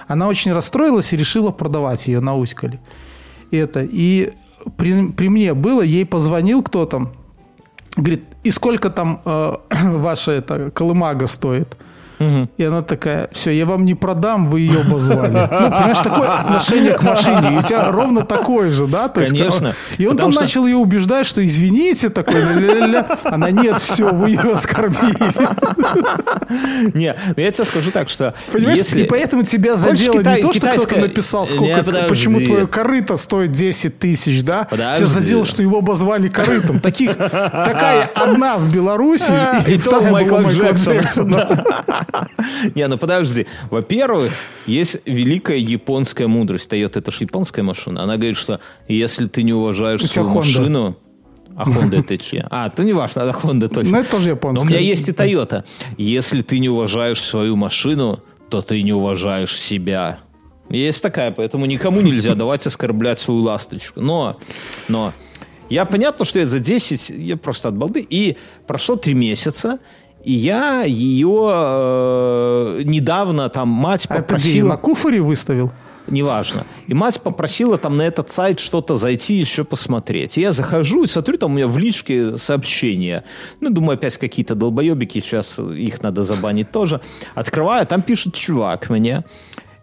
[0.09, 2.81] Она очень расстроилась и решила продавать ее, науськали.
[3.53, 3.87] Это.
[3.89, 4.33] И
[4.77, 7.13] при, при мне было, ей позвонил кто-то,
[7.97, 11.77] говорит, и сколько там э, ваша эта колымага стоит?
[12.21, 12.51] Угу.
[12.59, 15.31] И она такая, все, я вам не продам, вы ее обозвали.
[15.31, 17.55] Ну, понимаешь, такое отношение к машине.
[17.55, 19.09] И у тебя ровно такое же, да?
[19.09, 19.69] То Конечно.
[19.69, 20.43] Есть, и он там что...
[20.43, 23.19] начал ее убеждать, что извините, такой, ля-ля-ля.
[23.25, 25.17] Она, нет, все, вы ее оскорбили.
[26.95, 29.05] Не, ну я тебе скажу так, что Понимаешь, если...
[29.05, 33.17] и поэтому тебя задело Китай, не то, что кто-то написал, сколько, не, почему твое корыто
[33.17, 34.67] стоит 10 тысяч, да?
[34.69, 34.99] Подожди.
[34.99, 36.81] Тебя задело, что его обозвали корытом.
[36.81, 39.33] Таких, такая одна в Беларуси,
[39.67, 41.35] и, и вторая Майкл Джексон.
[42.75, 43.47] Не, ну подожди.
[43.71, 44.33] Во-первых,
[44.67, 46.73] есть великая японская мудрость.
[46.73, 48.03] Toyota это же японская машина.
[48.03, 50.97] Она говорит, что если ты не уважаешь свою машину...
[51.57, 52.47] А Honda это че?
[52.51, 53.93] А, то не важно, а Honda точно.
[53.93, 54.65] Ну, это тоже японская.
[54.65, 55.65] Но у меня есть и Toyota.
[55.99, 60.21] Если ты не уважаешь свою машину, то ты не уважаешь себя.
[60.71, 64.01] Есть такая, поэтому никому нельзя давать оскорблять свою ласточку.
[64.01, 64.39] Но,
[64.89, 65.13] но,
[65.69, 68.07] я понятно, что я за 10, я просто от балды.
[68.09, 68.37] И
[68.67, 69.81] прошло 3 месяца,
[70.25, 74.69] и я ее э, недавно, там, мать попросила...
[74.69, 75.73] А на куфоре выставил?
[76.11, 76.67] неважно.
[76.87, 80.39] И мать попросила там на этот сайт что-то зайти еще посмотреть.
[80.39, 83.25] И я захожу и смотрю, там у меня в личке сообщения.
[83.61, 87.01] Ну, думаю, опять какие-то долбоебики, сейчас их надо забанить тоже.
[87.35, 89.25] Открываю, там пишет чувак мне.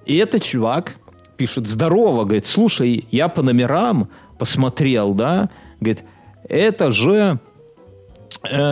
[0.06, 0.96] И этот чувак
[1.38, 6.04] пишет, здорово, говорит, слушай, я по номерам посмотрел, да, говорит,
[6.48, 7.40] это же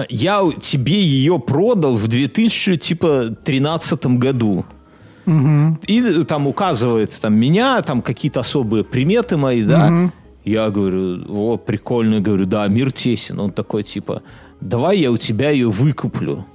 [0.09, 4.65] я тебе ее продал в 2013 году.
[5.25, 5.79] Угу.
[5.87, 9.87] И там указывает там меня, там какие-то особые приметы мои, да.
[9.87, 10.11] Угу.
[10.45, 13.39] Я говорю, о, прикольно, говорю, да, мир тесен.
[13.39, 14.21] Он такой, типа,
[14.61, 16.45] давай я у тебя ее выкуплю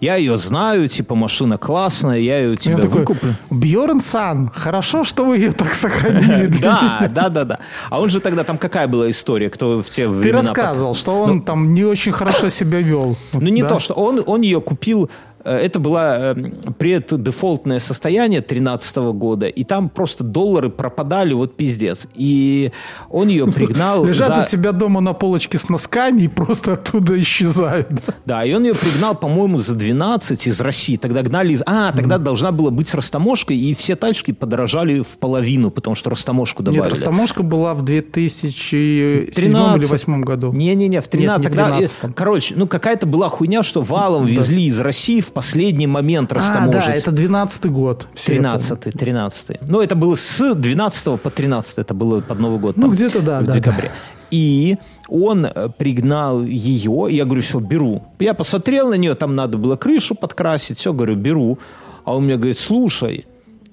[0.00, 3.34] я ее знаю, типа, машина классная, я ее у тебя я выкуплю.
[3.50, 6.46] Бьорн Сан, хорошо, что вы ее так сохранили.
[6.60, 7.58] Да, да, да, да.
[7.90, 10.40] А он же тогда, там какая была история, кто в те времена...
[10.40, 13.16] Ты рассказывал, что он ну, там не очень хорошо себя вел.
[13.32, 15.10] Ну, не то, что он, он ее купил
[15.50, 22.06] это было э, преддефолтное состояние 2013 года, и там просто доллары пропадали, вот пиздец.
[22.14, 22.72] И
[23.10, 24.04] он ее пригнал...
[24.06, 24.42] Лежат за...
[24.42, 27.88] у тебя дома на полочке с носками и просто оттуда исчезают.
[28.24, 30.96] Да, и он ее пригнал, по-моему, за 12 из России.
[30.96, 31.62] Тогда гнали из...
[31.66, 32.20] А, тогда mm.
[32.20, 36.84] должна была быть с растаможкой, и все тачки подорожали в половину, потому что растаможку добавили.
[36.84, 40.52] Нет, растаможка была в 2007 или 2008 году.
[40.52, 41.66] Не-не-не, в 13 Нет, тогда...
[41.76, 46.82] 13 Короче, ну какая-то была хуйня, что валом везли из России в последний момент растаможить.
[46.82, 48.08] А, да, это 12 год.
[48.14, 52.76] 13-й, 13 Ну, это было с 12 по 13 это было под Новый год.
[52.76, 53.40] Ну, где-то, да.
[53.40, 53.88] В да, декабре.
[53.88, 54.14] Да.
[54.30, 54.78] И
[55.08, 58.02] он э, пригнал ее, я говорю, все, беру.
[58.18, 61.58] Я посмотрел на нее, там надо было крышу подкрасить, все, говорю, беру.
[62.04, 63.26] А он мне говорит, слушай,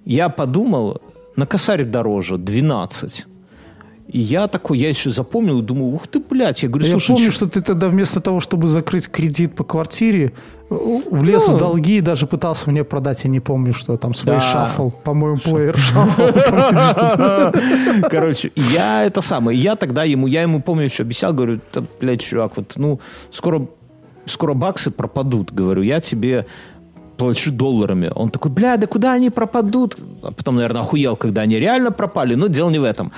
[0.06, 1.02] я подумал,
[1.36, 3.26] на косарь дороже, 12.
[4.12, 6.64] И я такой, я еще запомнил думаю, ух ты, блядь.
[6.64, 7.16] Я говорю, я слушай...
[7.16, 10.34] помню, что ты тогда вместо того, чтобы закрыть кредит по квартире,
[10.70, 14.36] влез ну, в долги и даже пытался мне продать, я не помню, что там, свой
[14.36, 14.42] да.
[14.42, 16.22] шаффл, по-моему, плеер шаффл.
[18.10, 21.62] Короче, я это самое, я тогда ему, я ему, помню, еще обещал, говорю,
[22.02, 23.00] блядь, чувак, вот, ну,
[23.32, 23.66] скоро
[24.26, 26.46] скоро баксы пропадут, говорю, я тебе
[27.22, 28.12] плачу долларами.
[28.16, 29.98] Он такой, бля, да куда они пропадут?
[30.24, 33.12] А потом, наверное, охуел, когда они реально пропали, но дело не в этом.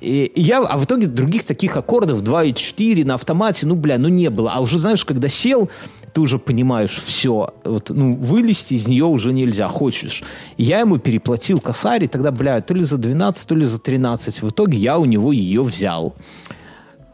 [0.00, 3.98] И, я, а в итоге других таких аккордов 2 и 4 на автомате, ну, бля,
[3.98, 4.52] ну не было.
[4.52, 5.70] А уже, знаешь, когда сел,
[6.12, 10.24] ты уже понимаешь, все, вот, ну, вылезти из нее уже нельзя, хочешь.
[10.56, 13.78] И я ему переплатил косарь, и тогда, бля, то ли за 12, то ли за
[13.78, 14.42] 13.
[14.42, 16.14] В итоге я у него ее взял.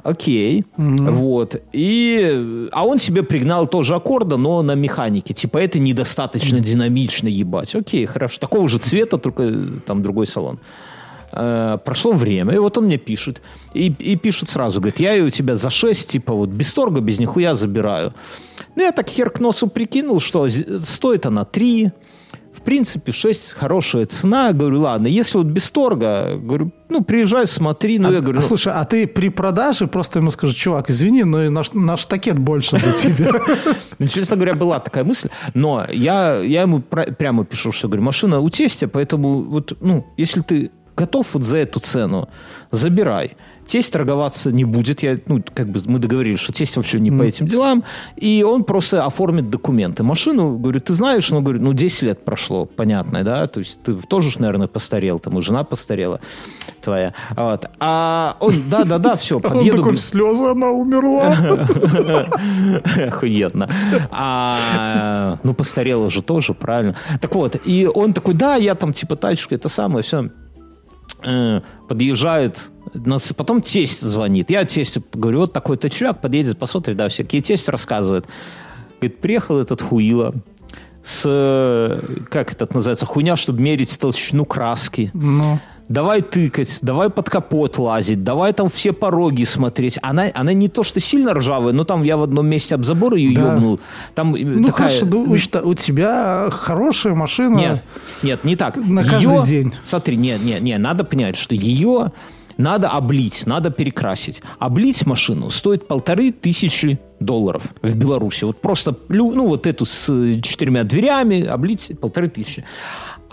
[0.03, 1.11] Окей, mm-hmm.
[1.12, 1.62] вот.
[1.72, 5.32] И, а он себе пригнал тоже аккорда, но на механике.
[5.32, 6.61] Типа это недостаточно mm-hmm.
[6.61, 7.74] динамично ебать.
[7.74, 8.40] Окей, хорошо.
[8.40, 9.53] Такого же цвета, только
[9.86, 10.59] там другой салон.
[11.32, 13.42] Э, прошло время, и вот он мне пишет.
[13.74, 17.00] И, и пишет сразу, говорит, я ее у тебя за 6, типа вот без торга,
[17.00, 18.12] без нихуя забираю.
[18.76, 21.90] Ну, я так хер к носу прикинул, что стоит она 3,
[22.62, 24.52] в принципе, 6 хорошая цена.
[24.52, 27.98] Говорю, ладно, если вот без торга, говорю, ну, приезжай, смотри.
[27.98, 31.24] Ну, а, я говорю, а, слушай, а ты при продаже просто ему скажешь, чувак, извини,
[31.24, 33.32] но наш, наш такет больше для тебя.
[33.98, 38.40] Ну, честно говоря, была такая мысль, но я, я ему прямо пишу, что, говорю, машина
[38.40, 42.28] у тестя, поэтому вот, ну, если ты готов вот за эту цену,
[42.70, 43.32] забирай.
[43.72, 45.02] Тесть торговаться не будет.
[45.02, 47.18] Я, ну, как бы мы договорились, что тесть вообще не mm.
[47.18, 47.84] по этим делам.
[48.16, 50.02] И он просто оформит документы.
[50.02, 53.46] Машину, говорю, ты знаешь, ну, говорю, ну, 10 лет прошло, понятно, да?
[53.46, 56.20] То есть ты тоже, наверное, постарел, там и жена постарела
[56.82, 57.14] твоя.
[57.34, 57.64] Вот.
[57.80, 59.78] А он, да-да-да, все, подъеду.
[59.78, 61.34] Он такой, слезы, она умерла.
[63.06, 63.70] Охуенно.
[64.10, 66.94] А, ну, постарела же тоже, правильно.
[67.22, 70.28] Так вот, и он такой, да, я там типа тачка, это самое, все
[71.24, 74.51] Э, подъезжает, нас, потом тесть звонит.
[74.51, 77.22] Я тестю говорю, вот такой-то человек подъедет, посмотрит, да, все.
[77.22, 78.26] И тесть рассказывает.
[79.01, 80.34] Говорит, приехал этот хуила
[81.03, 85.11] с, как это называется, хуйня, чтобы мерить толщину краски.
[85.14, 85.59] Ну
[85.93, 89.99] давай тыкать, давай под капот лазить, давай там все пороги смотреть.
[90.03, 93.14] Она, она не то, что сильно ржавая, но там я в одном месте об забор
[93.14, 93.55] ее да.
[93.55, 93.80] ебнул.
[94.14, 94.88] Там ну, такая...
[94.88, 97.57] хорошо, ну, у тебя хорошая машина.
[97.57, 97.84] Нет,
[98.22, 98.76] нет, не так.
[98.76, 99.74] На каждый ее, день.
[99.84, 102.12] Смотри, нет, нет, нет, надо понять, что ее
[102.57, 104.42] надо облить, надо перекрасить.
[104.59, 108.44] Облить машину стоит полторы тысячи долларов в Беларуси.
[108.44, 110.07] Вот просто, ну, вот эту с
[110.42, 112.64] четырьмя дверями облить полторы тысячи.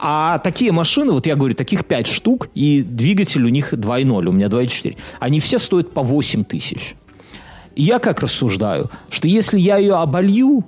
[0.02, 4.32] А такие машины, вот я говорю, таких 5 штук, и двигатель у них 2.0, у
[4.32, 4.98] меня 2.4.
[5.20, 6.96] Они все стоят по 8 тысяч.
[7.76, 10.66] И я как рассуждаю, что если я ее оболью,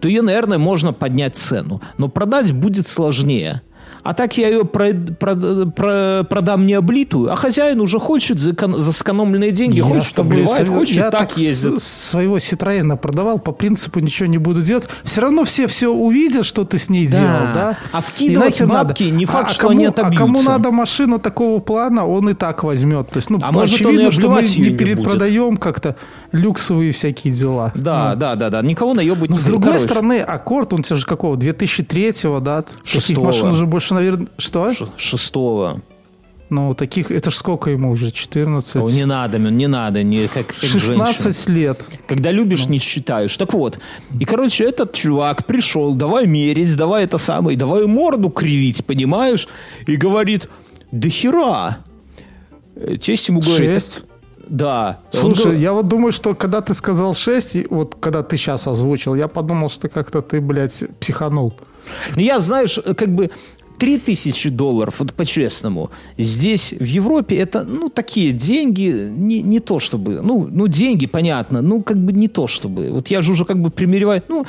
[0.00, 1.82] то ее, наверное, можно поднять цену.
[1.98, 3.62] Но продать будет сложнее–
[4.04, 8.54] а так я ее про, про, про, продам не облитую, а хозяин уже хочет за,
[8.54, 11.80] за сэкономленные деньги, я хочет обливает, хочет я так, так ездит.
[11.80, 14.88] своего Ситроена продавал, по принципу ничего не буду делать.
[15.04, 17.18] Все равно все все увидят, что ты с ней да.
[17.18, 17.78] делал, да?
[17.92, 19.14] А вкидывать бабки надо.
[19.14, 20.22] не факт, а, что кому, они отобьются.
[20.22, 23.08] А кому надо машину такого плана, он и так возьмет.
[23.08, 25.96] То есть, ну, а может, очевидно, что мы не перепродаем как-то
[26.34, 27.72] люксовые всякие дела.
[27.74, 28.20] Да, ну.
[28.20, 28.62] да, да, да.
[28.62, 29.84] Никого наебать Но не с другой короче.
[29.84, 31.36] стороны, Аккорд, он тебе же какого?
[31.36, 32.62] 2003-го, да?
[32.62, 34.26] Таких машин уже больше, наверное...
[34.36, 34.72] Что?
[34.96, 35.80] Шестого.
[36.50, 38.10] Ну, таких, это ж сколько ему уже?
[38.10, 38.76] 14?
[38.76, 41.54] О, не надо, не надо, не как, как 16 женщина.
[41.54, 41.84] лет.
[42.06, 42.72] Когда любишь, ну.
[42.72, 43.36] не считаешь.
[43.36, 43.78] Так вот,
[44.20, 49.48] и, короче, этот чувак пришел, давай мерить, давай это самое, давай морду кривить, понимаешь?
[49.86, 50.48] И говорит,
[50.92, 51.78] да хера.
[53.00, 53.70] Тесть ему говорит...
[53.70, 54.02] 6?
[54.48, 55.00] Да.
[55.10, 55.58] Слушай, он...
[55.58, 59.28] я вот думаю, что когда ты сказал 6, и вот когда ты сейчас озвучил, я
[59.28, 61.54] подумал, что как-то ты, блядь, психанул.
[62.16, 63.30] Ну, я, знаешь, как бы
[63.78, 70.22] 3000 долларов, вот по-честному, здесь, в Европе, это, ну, такие деньги, не, не то чтобы,
[70.22, 72.90] ну, ну, деньги, понятно, ну, как бы не то чтобы.
[72.90, 74.46] Вот я же уже как бы примеряю, ну,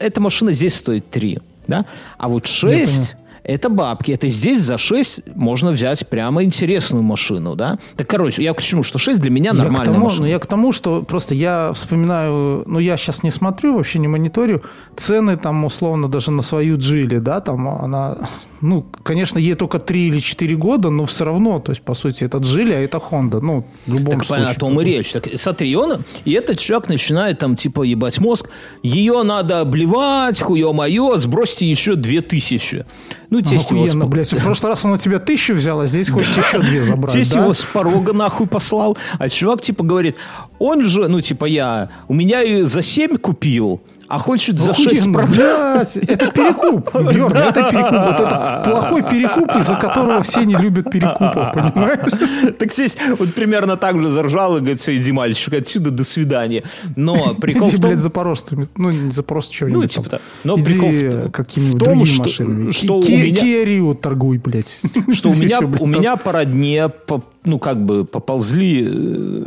[0.00, 1.38] эта машина здесь стоит 3,
[1.68, 1.86] да,
[2.18, 4.10] а вот 6 это бабки.
[4.10, 7.78] Это здесь за 6 можно взять прямо интересную машину, да?
[7.96, 8.82] Так, короче, я к чему?
[8.82, 10.22] Что 6 для меня нормальная я к тому, машина.
[10.22, 14.08] Ну, я к тому, что просто я вспоминаю, ну, я сейчас не смотрю, вообще не
[14.08, 14.62] мониторю,
[14.96, 18.16] цены там, условно, даже на свою Джили, да, там она,
[18.60, 22.24] ну, конечно, ей только 3 или 4 года, но все равно, то есть, по сути,
[22.24, 24.46] это Джили, а это Honda, ну, в любом так, случае.
[24.46, 25.12] о том и речь.
[25.12, 28.48] Так, смотри, он, и этот человек начинает там, типа, ебать мозг,
[28.82, 32.86] ее надо обливать, хуе-мое, сбросьте еще 2000.
[33.34, 34.06] Ну, тесть Охуенно, его...
[34.06, 34.32] блядь.
[34.32, 37.34] В прошлый раз он у тебя тысячу взял, а здесь хочет еще две забрать, Тесть
[37.34, 37.40] да?
[37.40, 38.96] его с порога нахуй послал.
[39.18, 40.14] А чувак, типа, говорит,
[40.60, 45.18] он же, ну, типа, я, у меня за 7 купил, а хочет за 6 Охуенно,
[45.18, 45.34] продать.
[45.36, 47.92] блядь, это перекуп, Бьерн, это перекуп.
[47.92, 52.12] Вот это плохой перекуп, из-за которого все не любят перекупов, понимаешь?
[52.58, 56.62] Так здесь вот примерно так же заржал и говорит, все, иди, мальчик, отсюда, до свидания.
[56.96, 57.90] Но прикол Иди, в том...
[57.90, 58.68] блядь, запорожцами.
[58.76, 60.20] Ну, не запорожцы чего-нибудь Ну, типа там.
[60.44, 62.72] Но Иди прикол в- какими-нибудь в том, другими что- машинами.
[62.72, 64.80] что у меня- Kia Rio торгуй, блядь.
[65.12, 68.86] что у меня, у меня по родне, по- ну, как бы поползли,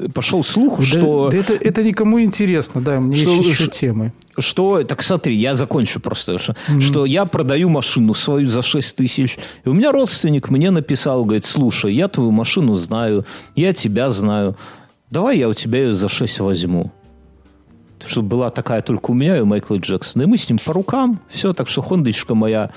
[0.05, 1.29] э, пошел слух, Да- что...
[1.31, 4.13] да это, это никому интересно, да, меня Что- есть еще ш- темы.
[4.39, 9.39] Что, так смотри, я закончу просто, что, что я продаю машину свою за 6 тысяч,
[9.65, 13.25] и у меня родственник мне написал, говорит, слушай, я твою машину знаю,
[13.55, 14.55] я тебя знаю,
[15.09, 16.91] давай я у тебя ее за 6 возьму.
[18.05, 20.21] Чтобы была такая только у меня и у Майкла Джексона.
[20.21, 22.69] И мы с ним по рукам, все, так что хондочка моя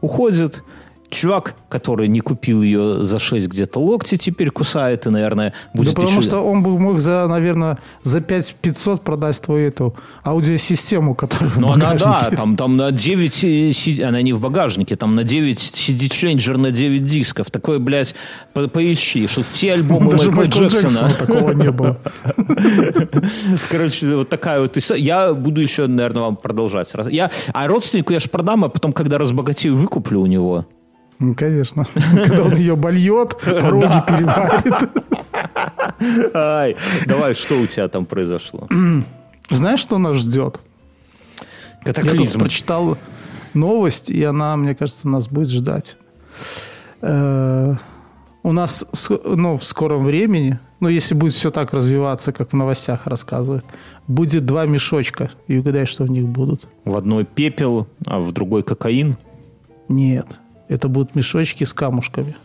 [0.00, 0.62] уходит,
[1.10, 6.02] Чувак, который не купил ее за 6 где-то локти, теперь кусает и, наверное, будет да
[6.02, 6.28] потому еще...
[6.28, 11.72] что он бы мог за, наверное, за 5 500 продать твою эту аудиосистему, которая Ну,
[11.72, 16.58] она, да, там, там на 9, э, она не в багажнике, там на 9 CD-ченджер
[16.58, 17.50] на 9 дисков.
[17.50, 18.14] Такое, блядь,
[18.52, 21.08] по- поищи, что все альбомы Даже Майкла Джексона.
[21.08, 21.98] Джексона такого не было.
[23.70, 25.02] Короче, вот такая вот история.
[25.02, 26.92] Я буду еще, наверное, вам продолжать.
[27.10, 30.66] Я, а родственнику я же продам, а потом, когда разбогатею, выкуплю у него.
[31.18, 31.84] Ну, Конечно.
[32.26, 34.90] Когда он ее больет, роги переварит.
[36.34, 38.68] Ай, давай, что у тебя там произошло?
[39.50, 40.60] Знаешь, что нас ждет?
[41.84, 42.38] Я тут Катаклизм.
[42.40, 42.98] прочитал
[43.54, 45.96] новость, и она, мне кажется, нас будет ждать.
[47.00, 47.74] Э,
[48.42, 48.84] У нас
[49.24, 53.64] ну, в скором времени, ну, если будет все так развиваться, как в новостях рассказывают,
[54.06, 55.30] будет два мешочка.
[55.48, 56.66] И угадай, что в них будут.
[56.84, 59.16] В одной пепел, а в другой кокаин.
[59.88, 60.26] Нет,
[60.68, 62.36] это будут мешочки с камушками.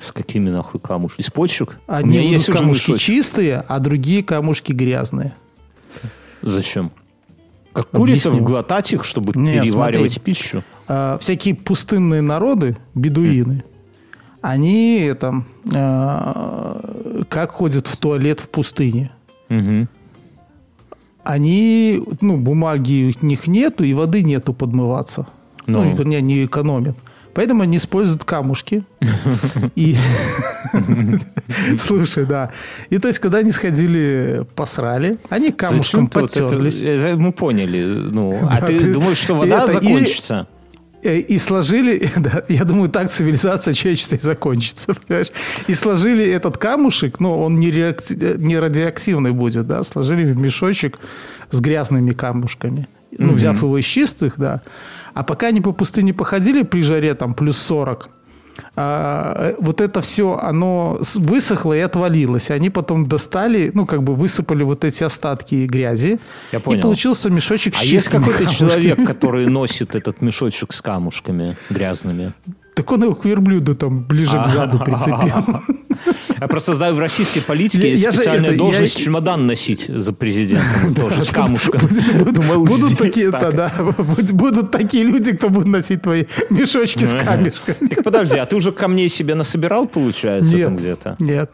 [0.00, 1.14] С какими нахуй камуш?
[1.18, 1.78] Из почек?
[1.86, 3.02] У Одни меня будут есть камушки мешочек.
[3.06, 5.34] чистые, а другие камушки грязные.
[6.42, 6.90] Зачем?
[7.72, 10.32] Как курица вглотать их, чтобы Нет, переваривать смотри.
[10.34, 10.64] пищу?
[10.88, 13.62] А, всякие пустынные народы, бедуины,
[14.40, 19.12] они там а, как ходят в туалет в пустыне.
[19.50, 19.88] Мгм.
[21.22, 25.26] Они, ну, бумаги у них нету, и воды нету подмываться.
[25.66, 25.94] Ну, Ну.
[25.94, 26.96] вернее, не экономят.
[27.34, 28.84] Поэтому они используют камушки.
[29.76, 29.96] И
[31.78, 32.50] слушай, да.
[32.90, 37.82] И то есть, когда они сходили, посрали, они камушком это мы поняли.
[37.84, 40.46] Ну, а ты, думаешь, что вода закончится?
[41.02, 45.28] Э, И сложили, да, я думаю, так цивилизация человечества и закончится, понимаешь?
[45.66, 50.98] И сложили этот камушек, ну, он не, реакти- не радиоактивный будет, да, сложили в мешочек
[51.50, 52.86] с грязными камушками.
[53.18, 54.60] Ну, взяв его из чистых, да.
[55.20, 58.08] А пока они по пустыне походили при жаре, там, плюс 40,
[58.74, 62.50] а, вот это все, оно высохло и отвалилось.
[62.50, 66.20] Они потом достали, ну, как бы высыпали вот эти остатки грязи.
[66.52, 66.78] Я понял.
[66.78, 72.32] И получился мешочек с А есть какой-то человек, который носит этот мешочек с камушками грязными?
[72.80, 75.60] Так он его к верблюду там ближе к заду прицепил.
[76.40, 80.94] Я просто знаю, в российской политике есть специальная должность чемодан носить за президентом.
[80.96, 81.78] Тоже с камушком.
[82.64, 83.54] Будут такие, так.
[83.54, 83.70] да,
[84.32, 87.86] будут такие люди, кто будут носить твои мешочки с камешками.
[87.88, 91.16] Так подожди, а ты уже камней себе насобирал, получается, там где-то?
[91.18, 91.50] Нет.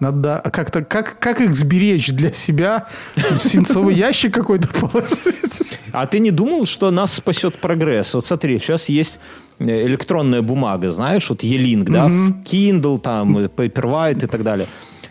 [0.00, 2.86] Надо а как-то как, как их сберечь для себя?
[3.14, 5.62] В Свинцовый ящик какой-то положить?
[5.92, 8.14] А ты не думал, что нас спасет прогресс?
[8.14, 9.18] Вот смотри, сейчас есть
[9.58, 14.66] э, электронная бумага, знаешь, вот E-Link, да, в Kindle, там, Paperwhite и так далее.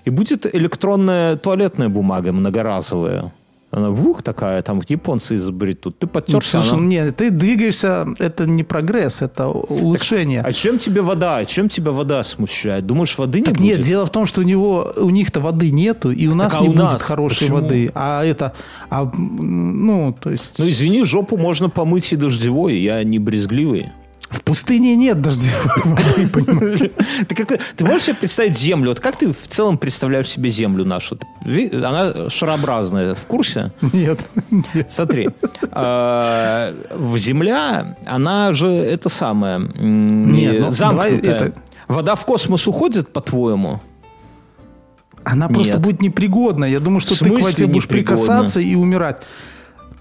[0.05, 3.31] И будет электронная туалетная бумага многоразовая.
[3.75, 5.97] Она вух такая, там японцы изобретут.
[5.97, 10.41] Ты подтерся, Слушай, она- нет, ты двигаешься, это не прогресс, это улучшение.
[10.41, 11.43] А чем тебе вода?
[11.45, 12.85] Чем тебя вода смущает?
[12.85, 13.65] Думаешь, воды не Так будет?
[13.77, 16.61] нет, дело в том, что у него у них-то воды нету, и у нас а
[16.61, 17.01] не у будет нас?
[17.01, 17.61] хорошей Почему?
[17.61, 17.91] воды.
[17.95, 18.53] А это,
[18.91, 20.59] а, ну, то есть.
[20.59, 23.91] Ну, извини, жопу можно помыть и дождевой, я не брезгливый.
[24.33, 26.27] В пустыне нет дождевой?
[27.77, 28.89] Ты, можешь себе представить Землю?
[28.89, 31.19] Вот как ты в целом представляешь себе Землю нашу?
[31.71, 33.71] Она шарообразная, в курсе?
[33.93, 34.25] Нет.
[34.89, 35.29] Смотри,
[35.61, 36.75] э,
[37.17, 41.53] Земля, она же это самое, Нет, ну, замкнутая.
[41.87, 43.81] Вода в космос уходит, по-твоему?
[45.23, 45.81] Она просто Нет.
[45.81, 46.65] будет непригодна.
[46.65, 48.15] Я думаю, что В ты к воде будешь непригодна?
[48.15, 49.21] прикасаться и умирать.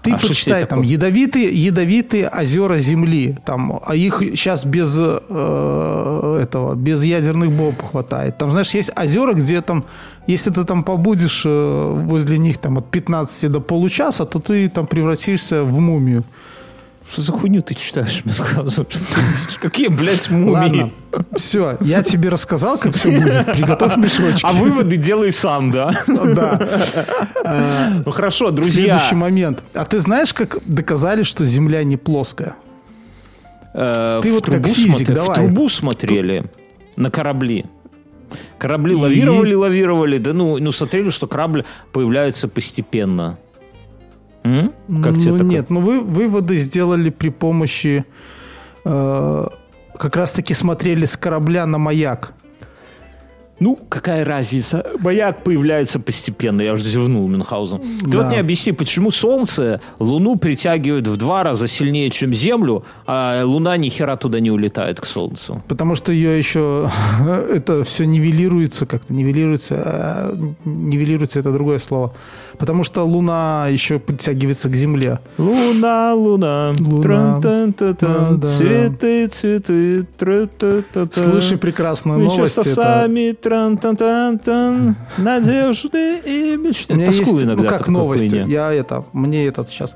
[0.03, 0.85] Ты А почитай, там такое?
[0.85, 8.37] ядовитые, ядовитые озера Земли, там, а их сейчас без э, этого, без ядерных бомб хватает.
[8.37, 9.85] Там, знаешь, есть озера, где там,
[10.27, 14.87] если ты там побудешь э, возле них там от 15 до получаса, то ты там
[14.87, 16.25] превратишься в мумию.
[17.11, 19.57] Что за хуйню ты читаешь, читаешь?
[19.61, 20.51] Какие, блядь, мумии?
[20.51, 20.89] Ладно,
[21.35, 23.45] все, я тебе рассказал, как все будет.
[23.45, 24.43] Приготовь мешочки.
[24.43, 25.91] А выводы делай сам, да?
[26.07, 28.01] Да.
[28.05, 28.97] Ну хорошо, друзья.
[28.97, 29.61] Следующий момент.
[29.73, 32.55] А ты знаешь, как доказали, что Земля не плоская?
[33.73, 35.37] Э, Ты в вот как трубу физик, давай.
[35.37, 36.45] В трубу смотрели
[36.95, 37.65] на корабли.
[38.57, 43.37] Корабли лавировали, лавировали, да ну, ну смотрели, что корабль появляется постепенно.
[44.43, 44.73] М?
[45.01, 45.51] Как тебе ну такое?
[45.51, 48.05] нет, ну вы выводы сделали при помощи
[48.85, 49.47] э,
[49.97, 52.33] как раз-таки смотрели с корабля на маяк.
[53.59, 54.85] Ну, какая разница?
[54.99, 56.61] Маяк появляется постепенно.
[56.61, 57.79] Я уже зевнул, Мюнхгаузен.
[58.01, 58.17] Ты Да.
[58.17, 63.77] вот мне объясни, почему Солнце Луну притягивает в два раза сильнее, чем Землю, а Луна
[63.77, 65.63] ни хера туда не улетает к Солнцу?
[65.67, 66.89] Потому что ее еще
[67.55, 72.11] это все нивелируется, как-то нивелируется, а, нивелируется это другое слово.
[72.57, 75.19] Потому что Луна еще притягивается к Земле.
[75.37, 77.39] Луна, луна, Луна.
[77.41, 78.37] Да.
[78.47, 80.05] цветы, цветы.
[81.11, 82.57] Слыши прекрасную Еще новость.
[82.59, 86.93] это- сосами, тран-тан-тан-тан, надежды и мечты.
[86.93, 88.45] У меня Тоскую есть, иногда ну как хуйне.
[88.47, 89.95] я это, мне этот сейчас.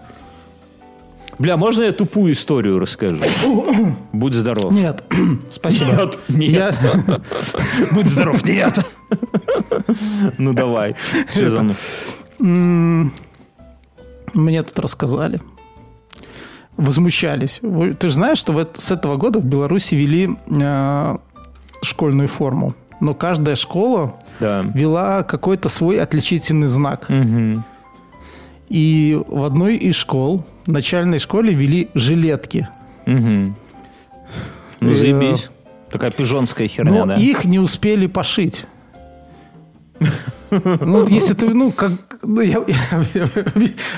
[1.39, 3.17] Бля, можно я тупую историю расскажу?
[4.11, 4.73] Будь здоров.
[4.73, 5.03] Нет,
[5.51, 5.91] спасибо.
[5.91, 6.79] Нет, нет.
[6.81, 7.21] Я-
[7.91, 8.79] Будь здоров, нет.
[10.37, 10.95] Ну давай.
[11.31, 11.75] Что за ну?
[12.39, 13.11] Мне
[14.63, 15.41] тут рассказали.
[16.75, 17.59] Возмущались.
[17.99, 21.17] Ты же знаешь, что вот с этого года в Беларуси ввели э,
[21.81, 22.75] школьную форму.
[22.99, 24.61] Но каждая школа Да.
[24.73, 27.09] вела какой-то свой отличительный знак.
[27.09, 27.63] Мгм.
[28.69, 32.67] И в одной из школ, в начальной школе, вели жилетки.
[33.07, 33.55] Мгм.
[34.79, 35.49] Ну Э, заебись.
[35.91, 37.13] Такая пижонская херня, Но да?
[37.15, 38.65] их не успели пошить.
[40.51, 41.91] Ну, если ты, ну, как...
[42.21, 42.63] ну, я-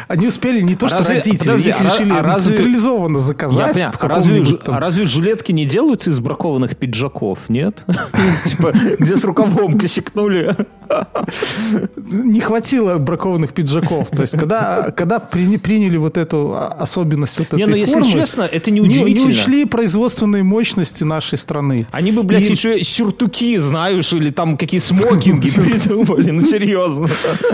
[0.08, 3.24] они успели не то, что Разве- родители, подожди, их а решили а разве- централизованно Я
[3.24, 3.92] заказать понял.
[3.92, 7.86] в А разве, там- а разве жилетки не делаются из бракованных пиджаков, нет?
[8.46, 10.56] Типа, где с рукавом косякнули.
[11.98, 14.10] не хватило бракованных пиджаков.
[14.10, 18.12] То есть, когда, когда при- приняли вот эту особенность вот Не, этой ну если формы,
[18.12, 19.28] честно, это не, не неудивительно.
[19.30, 21.88] учли производственные мощности нашей страны.
[21.92, 27.08] Они бы, блядь, И- еще сюртуки, знаешь, или там какие смокинги придумали, ну серьезно.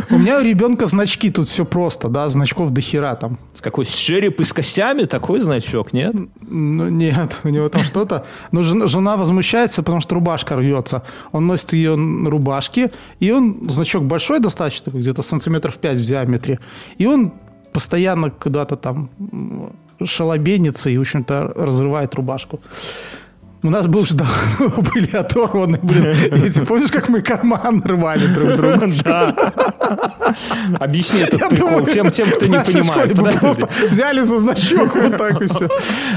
[0.09, 3.38] У меня у ребенка значки тут все просто, да, значков до хера там.
[3.59, 6.15] Какой череп и с костями, такой значок, нет?
[6.41, 8.25] Ну, нет, у него там что-то.
[8.51, 11.03] Но жена, возмущается, потому что рубашка рвется.
[11.31, 12.91] Он носит ее на рубашке,
[13.26, 16.59] и он, значок большой достаточно, где-то сантиметров 5 в диаметре.
[16.97, 17.32] И он
[17.73, 19.09] постоянно куда-то там
[20.03, 22.59] шалобенится и, в общем-то, разрывает рубашку.
[23.66, 26.05] У нас был же давно были оторваны, блин.
[26.43, 28.86] Эти, помнишь, как мы карман рвали друг другу?
[29.03, 29.34] Да.
[30.80, 33.18] Объясни этот прикол тем, тем, кто не понимает.
[33.18, 35.68] мы просто взяли за значок вот так и все.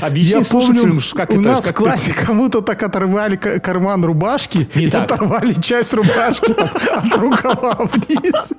[0.02, 1.42] Объясни слушателям, как у это...
[1.42, 7.78] нас как в классе кому-то так оторвали карман рубашки и оторвали часть рубашки от рукава
[7.92, 8.52] вниз.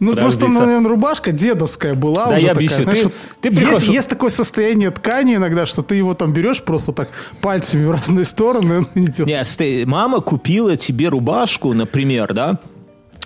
[0.00, 2.52] Ну, просто, наверное, рубашка дедовская была Да, уже я такая.
[2.54, 2.84] объясню.
[2.84, 3.00] знаешь,
[3.40, 6.92] Ты- ты есть, приходишь- есть такое состояние ткани иногда, что ты его там берешь просто
[6.92, 7.10] так
[7.42, 8.86] пальцами в разные стороны.
[8.94, 9.26] и идет.
[9.26, 12.58] Не, стой, мама купила тебе рубашку, например, да?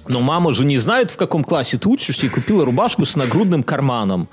[0.09, 3.63] Но мама же не знает, в каком классе ты учишься, и купила рубашку с нагрудным
[3.63, 4.29] карманом.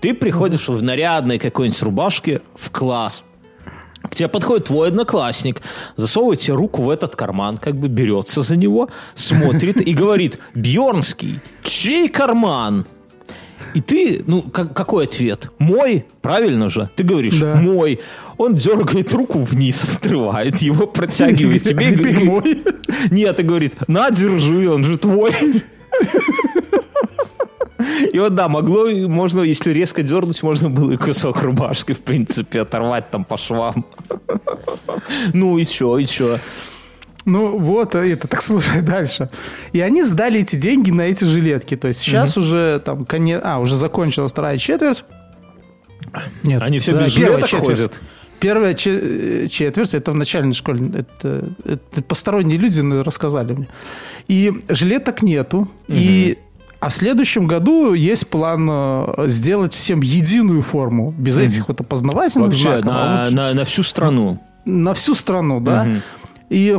[0.00, 3.22] Ты приходишь в нарядной какой-нибудь рубашке в класс.
[4.14, 5.60] К тебе подходит твой одноклассник,
[5.96, 11.40] засовывает тебе руку в этот карман, как бы берется за него, смотрит и говорит, Бьернский,
[11.64, 12.86] чей карман?
[13.74, 15.50] И ты, ну, как- какой ответ?
[15.58, 16.88] Мой, правильно же?
[16.94, 17.56] Ты говоришь, Да.
[17.56, 17.98] мой.
[18.38, 21.88] Он дергает руку вниз, отрывает его, протягивает тебе.
[21.90, 22.62] и говорит, мой.
[23.10, 25.32] Нет, и говорит, на, держи, он же твой.
[28.12, 32.62] И вот да, могло, можно, если резко дернуть, можно было и кусок рубашки, в принципе,
[32.62, 33.84] оторвать там по швам.
[35.32, 36.38] Ну и чё, и чё?
[37.24, 39.30] Ну вот, это так слушай дальше.
[39.72, 41.76] И они сдали эти деньги на эти жилетки.
[41.76, 45.04] То есть сейчас уже там конец, а уже закончилась вторая четверть.
[46.42, 46.62] Нет.
[46.62, 47.78] Они все Да, без первая жилеток четверть.
[47.78, 48.00] ходят.
[48.40, 53.68] Первая че- четверть, это в начальной школе, это, это посторонние люди ну, рассказали мне.
[54.28, 56.36] И жилеток нету, и
[56.84, 62.48] а в следующем году есть план э, сделать всем единую форму, без этих вот опознавательных
[62.48, 64.38] Вообще, знаков, а на, вот на, на всю страну.
[64.66, 65.84] на всю страну, да.
[65.84, 66.02] Мгм.
[66.50, 66.78] И,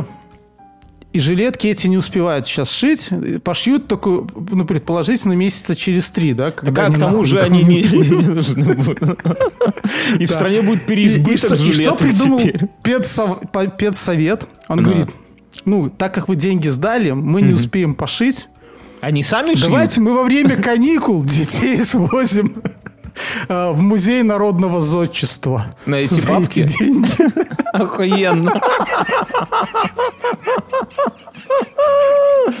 [1.12, 3.10] и жилетки эти не успевают сейчас шить,
[3.42, 6.52] пошьют только, ну, предположительно, месяца через три, да.
[6.52, 9.18] Так когда а к тому же они не, не нужны будут.
[10.20, 12.40] И в стране будет переизбыток и, что, жилеток придумал
[13.76, 14.46] педсовет?
[14.68, 15.08] Он говорит,
[15.64, 18.48] ну, так как вы деньги сдали, мы не успеем пошить.
[19.00, 19.68] Они сами шьют?
[19.68, 22.62] Давайте мы во время каникул детей свозим
[23.48, 25.76] э, в музей народного зодчества.
[25.86, 26.62] На эти За бабки?
[26.62, 27.08] деньги.
[27.72, 28.52] Охуенно.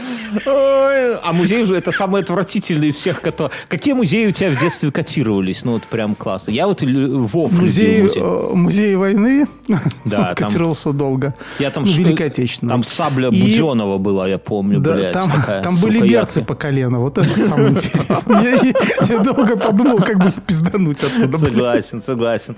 [1.22, 3.50] А музей же это самый отвратительный из всех, которые...
[3.68, 5.64] Какие музеи у тебя в детстве котировались?
[5.64, 6.50] Ну, вот прям классно.
[6.50, 9.78] Я вот Вов Музей, э, музей войны Да,
[10.18, 11.34] вот, там- котировался долго.
[11.58, 12.70] Я там Ну, ш- Великой Отечественной.
[12.70, 15.12] Там сабля И- Буденова была, я помню, Да, блядь.
[15.12, 17.00] там, такая там были берцы по колено.
[17.00, 18.74] Вот это самое интересное.
[19.08, 21.38] Я, долго подумал, как бы пиздануть оттуда.
[21.38, 22.56] Согласен, согласен.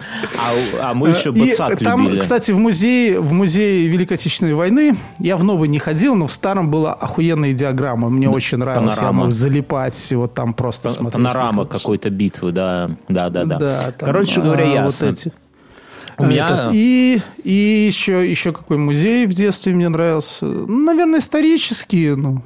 [0.83, 2.21] А, а мы еще И бацак там, любили.
[2.21, 6.33] кстати, в музее, в музее Великой Отечественной войны я в новый не ходил, но в
[6.33, 8.09] старом была охуенная диаграмма.
[8.11, 8.95] Мне очень нравилось.
[8.97, 9.25] Я панорама.
[9.25, 11.13] мог залипать, вот там просто Пан- смотреть.
[11.15, 13.59] Панорама как- какой-то битвы, да, да, да, да.
[13.59, 15.07] Да, там, Короче говоря, а, ясно.
[15.07, 15.33] Вот эти.
[16.19, 16.71] У меня- Этот.
[16.75, 20.47] И, и еще, еще какой музей в детстве мне нравился.
[20.47, 22.43] Ну, наверное, исторические, ну,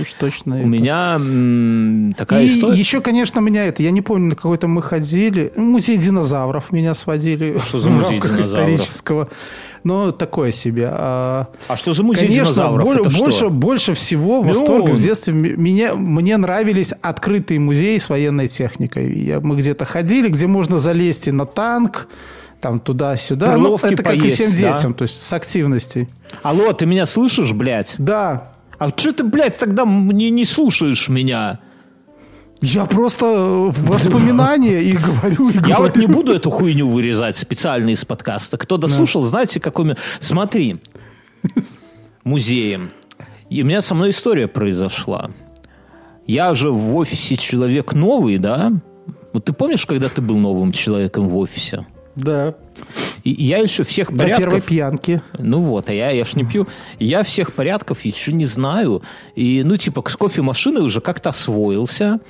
[0.00, 0.56] уж точно.
[0.56, 0.66] У это.
[0.68, 2.78] меня такая И история.
[2.78, 5.52] еще, конечно, меня это, я не помню, на какой-то мы ходили.
[5.56, 7.58] Музей динозавров меня сводили.
[7.66, 8.64] Что за в музей рамках динозавров?
[8.70, 9.28] исторического.
[9.84, 10.88] Ну, такое себе.
[10.90, 12.84] А, А что за музей Конечно, динозавров?
[12.84, 13.18] боль- Это что?
[13.20, 14.48] больше, больше всего Миллион.
[14.48, 15.32] восторга в детстве.
[15.34, 19.12] Меня, мне нравились открытые музеи с военной техникой.
[19.18, 22.06] Я, мы где-то ходили, где можно залезть и на танк,
[22.60, 23.56] там туда-сюда.
[23.56, 24.72] Ну, это как и поесть, всем да?
[24.76, 26.08] детям, то есть с активностей.
[26.44, 27.96] Алло, ты меня слышишь, блядь?
[27.98, 28.51] Да.
[28.82, 31.60] А что ты, блядь, тогда не, не слушаешь меня?
[32.60, 36.00] Я просто в воспоминания и говорю, и Я вот говорю.
[36.00, 38.58] не буду эту хуйню вырезать специально из подкаста.
[38.58, 39.94] Кто дослушал, знаете, какой...
[40.18, 40.80] Смотри,
[42.24, 42.90] музеем.
[43.50, 45.30] И у меня со мной история произошла.
[46.26, 48.72] Я же в офисе человек новый, да?
[49.32, 51.86] Вот ты помнишь, когда ты был новым человеком в офисе?
[52.16, 52.54] Да.
[53.24, 54.64] И я еще всех До первой порядков...
[54.66, 55.22] пьянки.
[55.38, 56.66] Ну вот, а я, я ж не пью.
[56.98, 59.02] Я всех порядков еще не знаю.
[59.36, 62.20] И, ну, типа, с кофемашиной уже как-то освоился.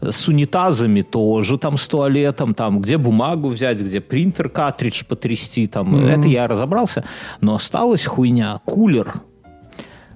[0.00, 6.06] С унитазами тоже, там, с туалетом, там, где бумагу взять, где принтер, картридж потрясти, там.
[6.06, 7.04] Это я разобрался.
[7.40, 8.60] Но осталась хуйня.
[8.64, 9.14] Кулер.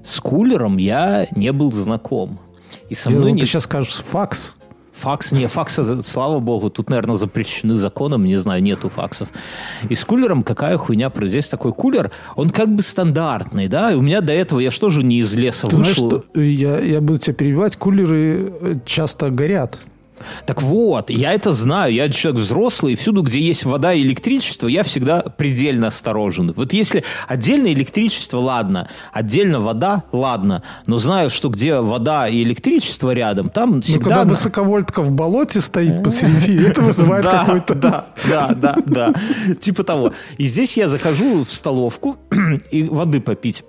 [0.04, 2.38] С кулером я не был знаком.
[2.88, 3.40] И со мной думал, не...
[3.40, 4.54] Ты сейчас скажешь факс.
[4.92, 9.28] Факс, не, факса, слава богу, тут, наверное, запрещены законом, не знаю, нету факсов.
[9.88, 11.10] И с кулером какая хуйня?
[11.22, 14.90] Здесь такой кулер, он как бы стандартный, да, и у меня до этого, я что
[14.90, 16.22] же не из леса Ты знаешь, вышел.
[16.22, 19.78] что я, я буду тебя перебивать, кулеры э, часто горят.
[20.46, 24.68] Так вот, я это знаю, я человек взрослый, и всюду, где есть вода и электричество,
[24.68, 26.52] я всегда предельно осторожен.
[26.56, 33.12] Вот если отдельно электричество, ладно, отдельно вода, ладно, но знаю, что где вода и электричество
[33.12, 34.00] рядом, там Ну, всегда...
[34.04, 37.74] когда на- высоковольтка в болоте стоит посреди, это вызывает какой-то...
[37.74, 39.14] Да, да, да, да.
[39.60, 40.12] Типа того.
[40.38, 42.16] И здесь я захожу в столовку
[42.70, 43.64] и воды попить.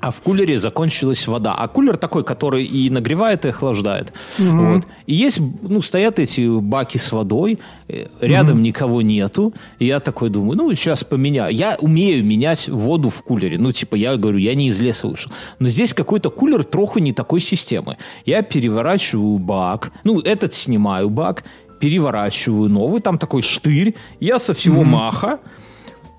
[0.00, 1.54] А в кулере закончилась вода.
[1.54, 4.12] А кулер такой, который и нагревает, и охлаждает.
[4.38, 4.84] Вот.
[5.06, 9.52] И есть, ну, стоят эти баки с водой, э, рядом никого нету.
[9.80, 11.52] И я такой думаю, ну, сейчас поменяю.
[11.52, 13.58] Я умею менять воду в кулере.
[13.58, 15.32] Ну, типа, я говорю, я не из леса вышел.
[15.58, 17.96] Но здесь какой-то кулер троху не такой системы.
[18.24, 21.44] Я переворачиваю бак, ну, этот снимаю бак,
[21.80, 23.94] переворачиваю новый, там такой штырь.
[24.20, 25.40] Я со всего маха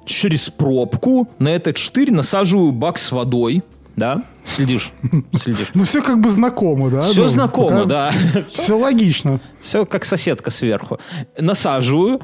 [0.09, 3.63] через пробку на этот штырь насаживаю бак с водой.
[3.95, 4.23] Да?
[4.45, 4.91] Следишь?
[5.35, 5.71] Следишь.
[5.73, 7.01] Ну, все как бы знакомо, да?
[7.01, 8.11] Все Ну, знакомо, да.
[8.49, 9.41] Все логично.
[9.59, 10.99] Все как соседка сверху.
[11.37, 12.21] Насаживаю,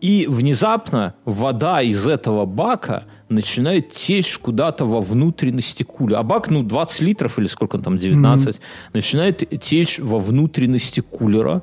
[0.00, 6.18] и внезапно вода из этого бака начинает течь куда-то во внутренности куля.
[6.18, 8.60] А бак, ну, 20 литров или сколько он там, 19,
[8.94, 11.62] начинает течь во внутренности кулера.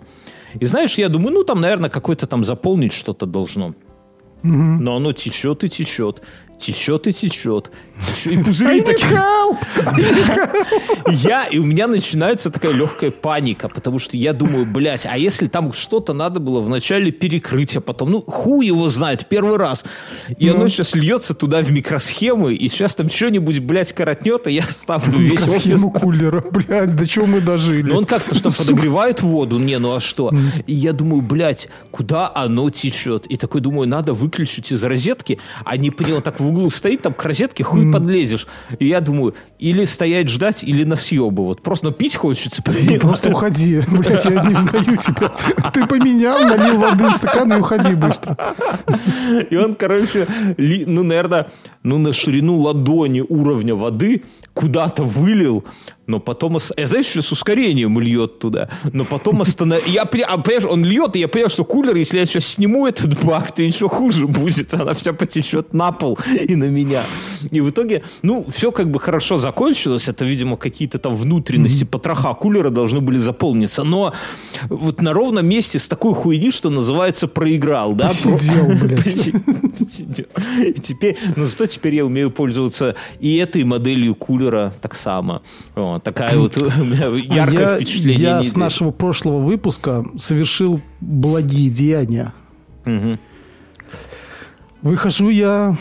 [0.59, 3.73] И знаешь, я думаю, ну, там, наверное, какой-то там заполнить что-то должно.
[4.43, 6.21] Но оно течет и течет.
[6.59, 7.71] Течет и течет.
[7.99, 9.19] Течет, и пузыри такие.
[11.09, 15.47] Я, и у меня начинается такая легкая паника, потому что я думаю, блядь, а если
[15.47, 19.83] там что-то надо было вначале перекрыть, а потом, ну, хуй его знает, первый раз.
[20.37, 20.55] И ну.
[20.55, 25.17] оно сейчас льется туда в микросхемы, и сейчас там что-нибудь, блядь, коротнет, и я ставлю
[25.17, 25.81] весь офис.
[25.99, 27.89] кулера, блядь, до чего мы дожили.
[27.89, 30.31] Ну, он как-то что подогревает воду, не, ну а что?
[30.67, 33.25] И я думаю, блядь, куда оно течет?
[33.27, 37.13] И такой думаю, надо выключить из розетки, а не понял, так в углу стоит, там
[37.13, 37.91] к розетке хуй mm.
[37.91, 38.47] подлезешь.
[38.79, 41.61] И я думаю, или стоять ждать, или на съебывать.
[41.61, 42.63] Просто ну, пить хочется.
[42.65, 43.81] Ну, просто уходи.
[43.87, 45.31] Блять, я не узнаю тебя.
[45.73, 48.37] Ты поменял, налил воды в стакан и уходи быстро.
[49.49, 50.27] И он, короче,
[50.57, 51.49] ну, наверное,
[51.83, 54.23] ну, на ширину ладони уровня воды
[54.53, 55.63] куда-то вылил,
[56.05, 56.57] но потом...
[56.75, 59.85] Я, знаешь, что с ускорением льет туда, но потом остановил...
[59.87, 63.23] Я, а, понимаешь, он льет, и я понимаю, что кулер, если я сейчас сниму этот
[63.23, 64.73] бак, то еще хуже будет.
[64.79, 66.17] Она вся потечет на пол
[66.47, 67.03] и на меня.
[67.51, 70.09] И в итоге, ну, все как бы хорошо закончилось.
[70.09, 73.83] Это, видимо, какие-то там внутренности, потроха кулера должны были заполниться.
[73.83, 74.13] Но
[74.69, 78.07] вот на ровном месте с такой хуйни, что называется, проиграл, да?
[78.07, 79.31] Посидел, блядь.
[80.83, 85.41] Теперь, но зато теперь я умею пользоваться и этой моделью кулера так само.
[85.75, 88.19] Вот такая вот яркое я, впечатление.
[88.19, 92.33] Я с нашего прошлого выпуска совершил благие деяния.
[92.85, 93.17] Угу.
[94.81, 95.77] Выхожу я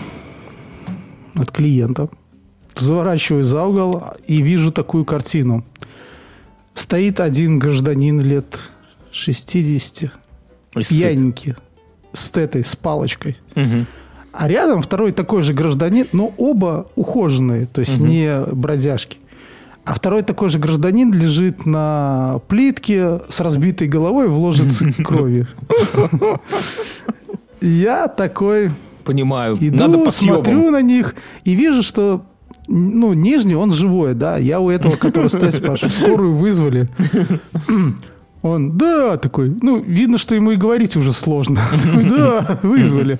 [1.34, 2.08] от клиента,
[2.76, 5.64] заворачиваю за угол и вижу такую картину.
[6.74, 8.70] Стоит один гражданин лет
[9.10, 10.12] 60,
[10.74, 11.56] пьяненький,
[12.12, 13.36] с этой, с палочкой.
[13.56, 13.86] Угу.
[14.38, 18.06] А рядом второй такой же гражданин, но оба ухоженные, то есть угу.
[18.06, 19.18] не бродяжки.
[19.84, 25.48] А второй такой же гражданин лежит на плитке с разбитой головой в лужице крови.
[27.60, 28.70] Я такой...
[29.04, 29.56] Понимаю.
[29.58, 32.24] Иду, Надо смотрю на них и вижу, что
[32.68, 34.36] ну, нижний, он живой, да.
[34.36, 36.86] Я у этого, который стоит, спрашиваю, скорую вызвали.
[38.42, 41.60] Он, да, такой, ну, видно, что ему и говорить уже сложно.
[42.08, 43.18] Да, вызвали.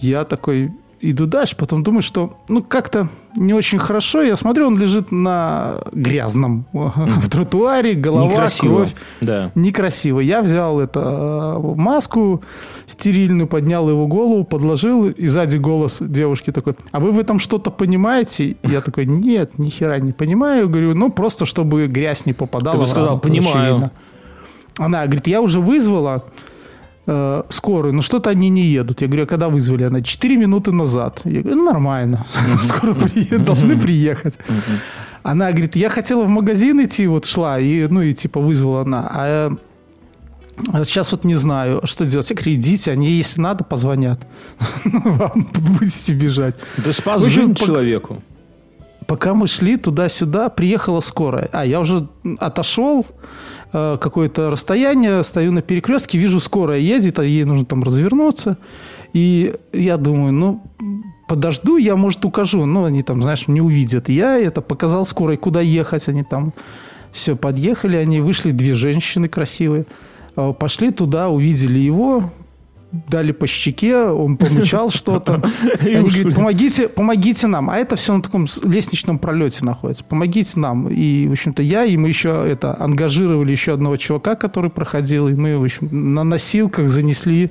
[0.00, 4.22] Я такой, иду дальше, потом думаю, что ну как-то не очень хорошо.
[4.22, 8.76] Я смотрю, он лежит на грязном в тротуаре, голова, Некрасиво.
[8.76, 8.94] кровь.
[9.20, 9.52] Да.
[9.54, 10.20] Некрасиво.
[10.20, 12.42] Я взял это э, маску
[12.86, 17.70] стерильную, поднял его голову, подложил, и сзади голос девушки такой, а вы в этом что-то
[17.70, 18.56] понимаете?
[18.62, 20.68] Я такой, нет, ни хера не понимаю.
[20.68, 22.74] Говорю, ну просто чтобы грязь не попадала.
[22.74, 23.90] Ты бы сказал, понимаю.
[24.78, 26.24] Она говорит, я уже вызвала
[27.06, 29.00] э, скорую, но что-то они не едут.
[29.00, 29.84] Я говорю, а когда вызвали?
[29.84, 31.20] Она 4 минуты назад.
[31.24, 32.26] Я говорю, ну, нормально,
[32.62, 32.96] скоро
[33.38, 34.38] должны приехать.
[35.22, 39.10] Она говорит, я хотела в магазин идти, вот шла, и, ну, и типа вызвала она.
[39.10, 39.50] А
[40.84, 42.30] Сейчас вот не знаю, что делать.
[42.30, 44.20] Я говорю, идите, они, если надо, позвонят.
[44.84, 45.46] Вам
[45.78, 46.54] будете бежать.
[46.84, 48.22] Ты спас жизнь человеку.
[49.06, 51.48] Пока мы шли туда-сюда, приехала скорая.
[51.52, 52.08] А, я уже
[52.38, 53.06] отошел,
[53.72, 58.58] Э, какое-то расстояние, стою на перекрестке, вижу, скорая едет, а ей нужно там развернуться.
[59.12, 60.62] И я думаю, ну,
[61.28, 62.66] подожду, я, может, укажу.
[62.66, 64.08] Но они там, знаешь, не увидят.
[64.08, 66.08] Я это показал скорой, куда ехать.
[66.08, 66.52] Они там
[67.12, 69.86] все, подъехали, они вышли, две женщины красивые.
[70.36, 72.32] Э, пошли туда, увидели его,
[72.92, 75.42] дали по щеке, он помучал что-то.
[75.80, 77.70] Они говорят, помогите, помогите нам.
[77.70, 80.04] А это все на таком лестничном пролете находится.
[80.04, 80.88] Помогите нам.
[80.88, 85.34] И, в общем-то, я, и мы еще это, ангажировали еще одного чувака, который проходил, и
[85.34, 87.50] мы, в общем, на носилках занесли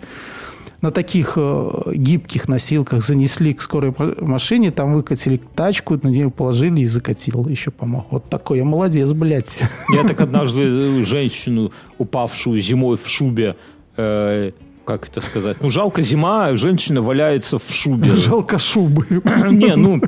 [0.82, 6.82] на таких э, гибких носилках занесли к скорой машине, там выкатили тачку, на нее положили
[6.82, 7.48] и закатил.
[7.50, 8.08] Еще помог.
[8.12, 9.62] Вот такой я молодец, блядь.
[9.94, 13.58] Я так однажды женщину, упавшую зимой в шубе,
[13.98, 14.52] э,
[14.90, 15.58] как это сказать?
[15.62, 18.10] Ну, жалко зима, женщина валяется в шубе.
[18.16, 19.06] Жалко шубы.
[19.52, 20.02] Не, ну,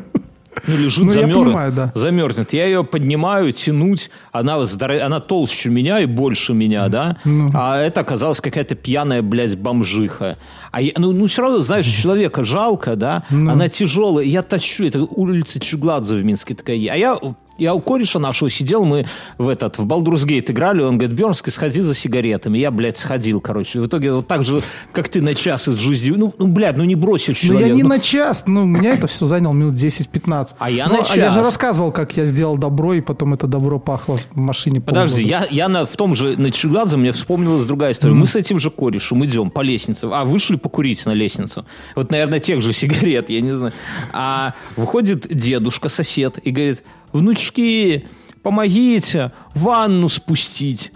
[0.68, 1.92] ну, лежит, ну, замерз, я понимаю, да.
[1.94, 2.54] замерзнет.
[2.54, 5.00] Я ее поднимаю, тянуть, она, здоров...
[5.04, 7.18] она толще меня и больше меня, да?
[7.26, 7.48] Ну.
[7.54, 10.40] А это оказалась какая-то пьяная, блядь, бомжиха.
[10.72, 13.24] А я, ну, ну, все равно, знаешь, человека жалко, да?
[13.30, 13.52] Ну.
[13.52, 14.26] Она тяжелая.
[14.26, 16.78] Я тащу, это улица Чугладзе в Минске такая.
[16.92, 17.20] А я
[17.62, 19.06] я у кореша нашего сидел, мы
[19.38, 22.58] в этот, в Baldur's Gate играли, он говорит, Бернский, сходи за сигаретами.
[22.58, 23.80] Я, блядь, сходил, короче.
[23.80, 26.84] В итоге вот так же, как ты на час из жизни, ну, ну блядь, ну
[26.84, 27.68] не бросишь человека.
[27.68, 27.90] Ну, я не ну...
[27.90, 30.56] на час, ну, у меня это все заняло минут 10-15.
[30.58, 31.12] А я ну, на час.
[31.12, 34.82] А я же рассказывал, как я сделал добро, и потом это добро пахло в машине.
[34.82, 38.14] Подожди, я, я на, в том же, на Чугладзе, мне вспомнилась другая история.
[38.14, 38.18] Mm.
[38.18, 41.66] Мы с этим же корешем идем по лестнице, а вышли покурить на лестницу.
[41.96, 43.74] Вот, наверное, тех же сигарет, я не знаю.
[44.14, 46.84] А выходит дедушка, сосед, и говорит,
[47.14, 48.08] внучки,
[48.44, 50.92] помогите, ванну спустить.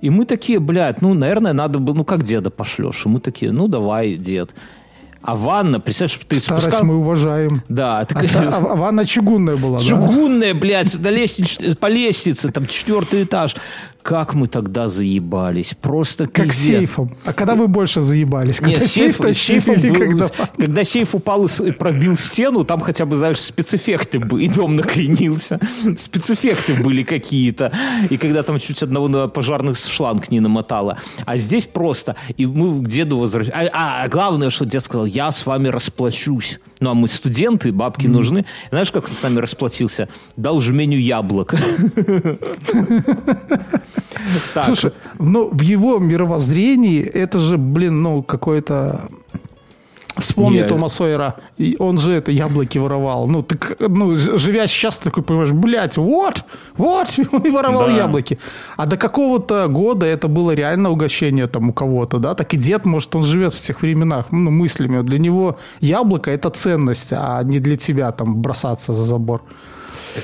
[0.00, 3.06] И мы такие, блядь, ну, наверное, надо было, ну, как деда пошлешь?
[3.06, 4.54] И мы такие, ну, давай, дед.
[5.22, 6.86] А ванна, представляешь, ты Старость спускал...
[6.86, 7.62] мы уважаем.
[7.68, 8.04] Да.
[8.04, 8.14] Ты...
[8.14, 10.60] А, а, а ванна чугунная была, Чугунная, да?
[10.60, 11.58] блядь, на лестниц...
[11.80, 13.56] по лестнице, там четвертый этаж
[14.06, 15.74] как мы тогда заебались.
[15.80, 16.78] Просто Как пиздец.
[16.78, 17.16] сейфом.
[17.24, 18.60] А когда вы больше заебались?
[18.60, 20.30] Когда Нет, сейф, сейф сейфом был, когда...
[20.56, 24.44] когда сейф упал и пробил стену, там хотя бы, знаешь, спецэффекты были.
[24.44, 25.58] И дом накренился.
[25.98, 27.72] Спецэффекты были какие-то.
[28.08, 30.98] И когда там чуть одного на пожарных шланг не намотало.
[31.24, 32.14] А здесь просто.
[32.36, 33.72] И мы к деду возвращаемся.
[33.74, 36.60] А, а главное, что дед сказал, я с вами расплачусь.
[36.80, 38.10] Ну, а мы студенты, бабки mm.
[38.10, 38.44] нужны.
[38.70, 40.08] Знаешь, как он с нами расплатился?
[40.36, 41.54] Дал жменю яблок.
[44.64, 49.08] Слушай, ну, в его мировоззрении это же, блин, ну, какое-то...
[50.18, 50.68] Вспомни я...
[50.68, 51.34] Тома Сойера.
[51.78, 53.28] Он же это яблоки воровал.
[53.28, 56.44] Ну, ты, ну, живя сейчас, такой понимаешь, блядь, вот,
[56.76, 57.92] вот, он и воровал да.
[57.92, 58.38] яблоки.
[58.76, 62.34] А до какого-то года это было реально угощение там у кого-то, да?
[62.34, 65.02] Так и дед, может, он живет в тех временах, ну, мыслями.
[65.02, 69.42] Для него яблоко– это ценность, а не для тебя там бросаться за забор.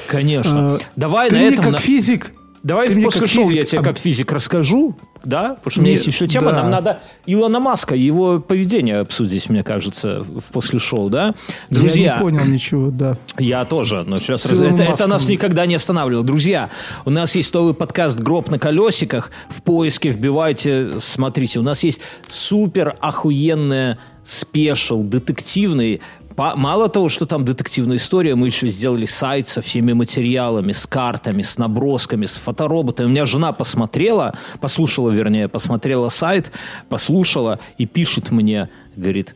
[0.06, 0.74] Конечно.
[0.74, 1.72] А, Давай ты на мне этом...
[1.72, 2.32] как физик
[2.62, 3.56] Давай Ты после шоу физик...
[3.56, 4.94] я тебе как физик расскажу,
[5.24, 5.54] да?
[5.54, 6.62] Потому что у меня есть еще тема, да.
[6.62, 11.34] нам надо Илона Маска, его поведение обсудить, мне кажется, в после шоу, да?
[11.70, 12.04] Друзья.
[12.04, 13.16] Я не понял ничего, да.
[13.38, 14.60] Я тоже, но сейчас раз...
[14.60, 16.24] это, это нас никогда не останавливало.
[16.24, 16.70] Друзья,
[17.04, 19.32] у нас есть новый подкаст «Гроб на колесиках».
[19.48, 21.58] В поиске вбивайте, смотрите.
[21.58, 26.00] У нас есть супер охуенная спешл, детективный,
[26.36, 31.42] Мало того, что там детективная история, мы еще сделали сайт со всеми материалами, с картами,
[31.42, 33.06] с набросками, с фотороботами.
[33.06, 36.52] У меня жена посмотрела, послушала, вернее, посмотрела сайт,
[36.88, 39.34] послушала и пишет мне, говорит,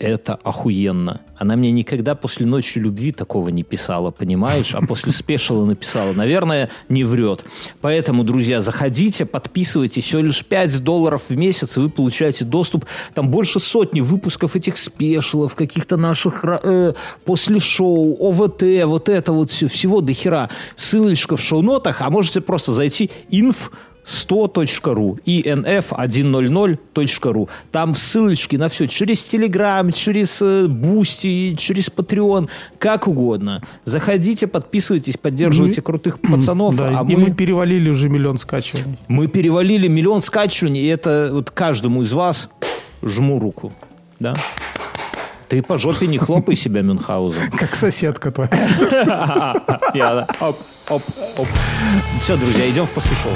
[0.00, 1.20] это охуенно.
[1.36, 4.74] Она мне никогда после «Ночи любви» такого не писала, понимаешь?
[4.74, 6.12] А после «Спешила» написала.
[6.12, 7.44] Наверное, не врет.
[7.80, 10.04] Поэтому, друзья, заходите, подписывайтесь.
[10.04, 12.86] Всего лишь 5 долларов в месяц, и вы получаете доступ.
[13.14, 16.94] Там больше сотни выпусков этих special ов, каких-то наших э,
[17.24, 20.48] после шоу, ОВТ, вот это вот все, всего до хера.
[20.76, 27.48] Ссылочка в шоу-нотах, а можете просто зайти inf100.ru, inf100.ru.
[27.70, 33.62] Там ссылочки на все, через Telegram, через Boosty, через Patreon, как угодно.
[33.84, 35.84] Заходите, подписывайтесь, поддерживайте мы...
[35.84, 36.74] крутых пацанов.
[36.76, 37.28] Да, а и мы...
[37.28, 38.98] мы перевалили уже миллион скачиваний.
[39.06, 42.50] Мы перевалили миллион скачиваний, и это вот каждому из вас
[43.02, 43.72] жму руку.
[44.18, 44.34] Да?
[45.48, 47.50] Ты по жопе не хлопай себя Мюнхгаузен.
[47.52, 48.50] Как соседка твоя.
[50.40, 50.56] Оп,
[50.88, 51.02] оп,
[51.36, 51.48] оп.
[52.20, 53.32] Все, друзья, идем в после шоу.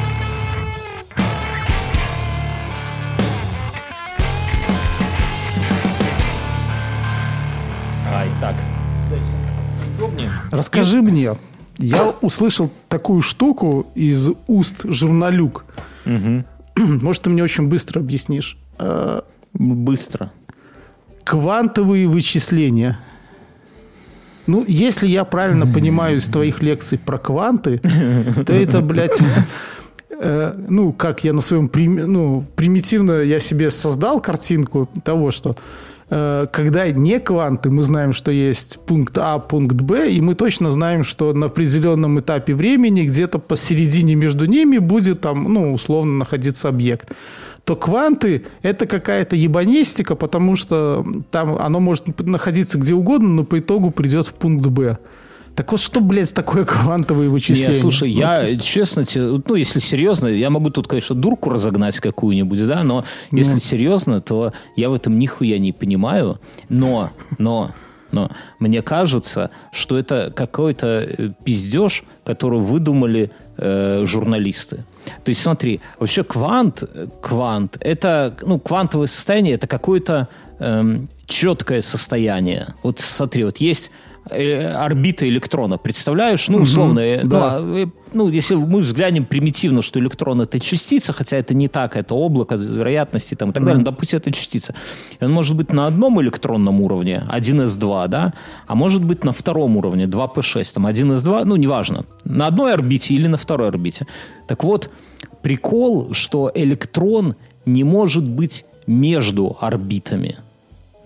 [8.41, 8.57] Так.
[10.51, 11.35] Расскажи мне.
[11.79, 15.65] Я услышал такую штуку из уст журналюк.
[16.07, 16.45] Угу.
[17.03, 18.57] Может, ты мне очень быстро объяснишь?
[18.79, 19.21] Э,
[19.53, 20.33] быстро.
[21.25, 22.99] Квантовые вычисления.
[24.47, 27.79] Ну, если я правильно понимаю из твоих лекций про кванты,
[28.47, 29.21] то это, блядь,
[30.11, 35.57] э, ну, как я на своем, ну, примитивно я себе создал картинку того, что
[36.09, 41.03] когда не кванты, мы знаем, что есть пункт А, пункт Б, и мы точно знаем,
[41.03, 47.13] что на определенном этапе времени где-то посередине между ними будет там, ну, условно находиться объект
[47.65, 53.59] то кванты– это какая-то ебанистика, потому что там оно может находиться где угодно, но по
[53.59, 54.99] итогу придет в пункт Б.
[55.55, 57.75] Так вот, что, блядь, такое квантовые вычисления?
[57.75, 58.65] Не, слушай, ну, я, есть...
[58.65, 63.39] честно, ну, если серьезно, я могу тут, конечно, дурку разогнать какую-нибудь, да, но ну.
[63.39, 67.71] если серьезно, то я в этом нихуя не понимаю, но, но,
[68.11, 74.85] но мне кажется, что это какой-то э, пиздеж, который выдумали э, журналисты.
[75.25, 76.83] То есть смотри, вообще квант,
[77.21, 80.29] квант, это, ну, квантовое состояние, это какое-то
[80.59, 82.75] эм, четкое состояние.
[82.83, 83.91] Вот смотри, вот есть
[84.31, 86.49] Э, орбита электрона, представляешь?
[86.49, 87.59] Ну, условно, угу, да.
[87.61, 91.95] ну, э, ну, если мы взглянем примитивно, что электрон это частица, хотя это не так,
[91.97, 93.67] это облако вероятности там, и так mm.
[93.67, 94.75] далее, ну, допустим, это частица.
[95.21, 98.33] И он может быть на одном электронном уровне, 1s2, да,
[98.67, 103.27] а может быть на втором уровне, 2p6, там 1s2, ну, неважно, на одной орбите или
[103.27, 104.07] на второй орбите.
[104.47, 104.91] Так вот,
[105.43, 107.35] прикол, что электрон
[107.67, 110.39] не может быть между орбитами.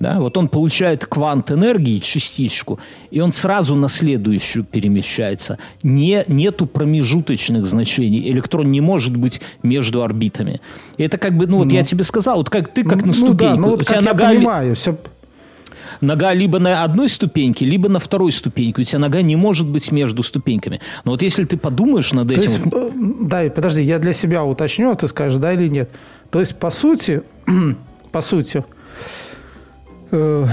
[0.00, 0.20] Да?
[0.20, 2.78] Вот он получает квант энергии, частичку,
[3.10, 5.58] и он сразу на следующую перемещается.
[5.82, 8.30] Не, нету промежуточных значений.
[8.30, 10.60] Электрон не может быть между орбитами.
[10.98, 13.08] И это как бы, ну вот ну, я тебе сказал, вот как ты как ну,
[13.08, 13.32] на ступеньку.
[13.32, 14.96] Ну, да, ну, вот У тебя нога я понимаю, все...
[16.00, 18.82] Нога либо на одной ступеньке, либо на второй ступеньке.
[18.82, 20.80] У тебя нога не может быть между ступеньками.
[21.04, 22.42] Но вот если ты подумаешь над этим...
[22.42, 22.90] Есть, э,
[23.22, 25.90] да, подожди, я для себя уточню, а ты скажешь, да или нет.
[26.30, 27.22] То есть, по сути,
[28.12, 28.64] по сути,
[30.10, 30.46] э,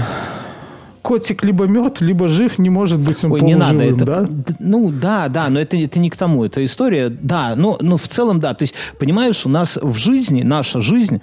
[1.02, 4.04] котик либо мертв, либо жив, не может быть он Ой, не надо это.
[4.04, 4.28] Да?
[4.58, 7.08] Ну да, да, но это, это не к тому, это история.
[7.08, 8.54] Да, но, но в целом да.
[8.54, 11.20] То есть, понимаешь, у нас в жизни, наша жизнь,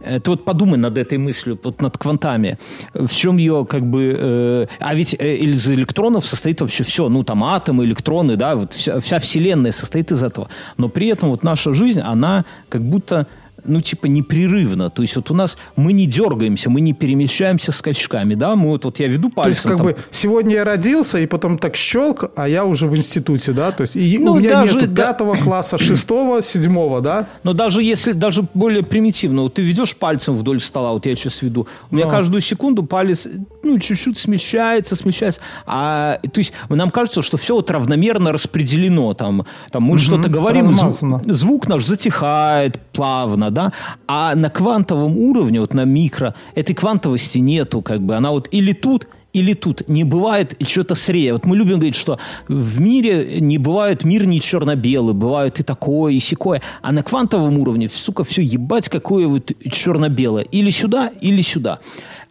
[0.00, 2.58] ты вот подумай над этой мыслью, вот над квантами.
[2.94, 4.16] В чем ее как бы...
[4.18, 7.08] Э, а ведь э, из электронов состоит вообще все.
[7.08, 10.48] Ну, там атомы, электроны, да, вот вся, вся Вселенная состоит из этого.
[10.78, 13.26] Но при этом вот наша жизнь, она как будто
[13.66, 14.90] ну, типа, непрерывно.
[14.90, 18.84] То есть вот у нас мы не дергаемся, мы не перемещаемся скачками, да, мы вот,
[18.84, 19.42] вот я веду пальцем.
[19.42, 19.86] То есть как там...
[19.86, 23.72] бы сегодня я родился, и потом так щелк, а я уже в институте, да?
[23.72, 25.42] То есть и ну, у меня даже, нет пятого да...
[25.42, 27.26] класса, шестого, седьмого, да?
[27.42, 31.42] Но даже если, даже более примитивно, вот ты ведешь пальцем вдоль стола, вот я сейчас
[31.42, 32.10] веду, у меня Но.
[32.10, 33.26] каждую секунду палец,
[33.62, 35.40] ну, чуть-чуть смещается, смещается.
[35.66, 40.28] А, то есть нам кажется, что все вот равномерно распределено, там, там мы угу, что-то
[40.28, 43.72] говорим, звук, звук наш затихает плавно, да,
[44.06, 48.74] а на квантовом уровне, вот на микро, этой квантовости нету, как бы, она вот или
[48.74, 51.32] тут, или тут не бывает что-то среднее.
[51.32, 52.18] Вот мы любим говорить, что
[52.48, 56.60] в мире не бывает мир не черно-белый, бывает и такое, и секое.
[56.82, 60.44] А на квантовом уровне, сука, все ебать, какое вот черно-белое.
[60.44, 61.78] Или сюда, или сюда.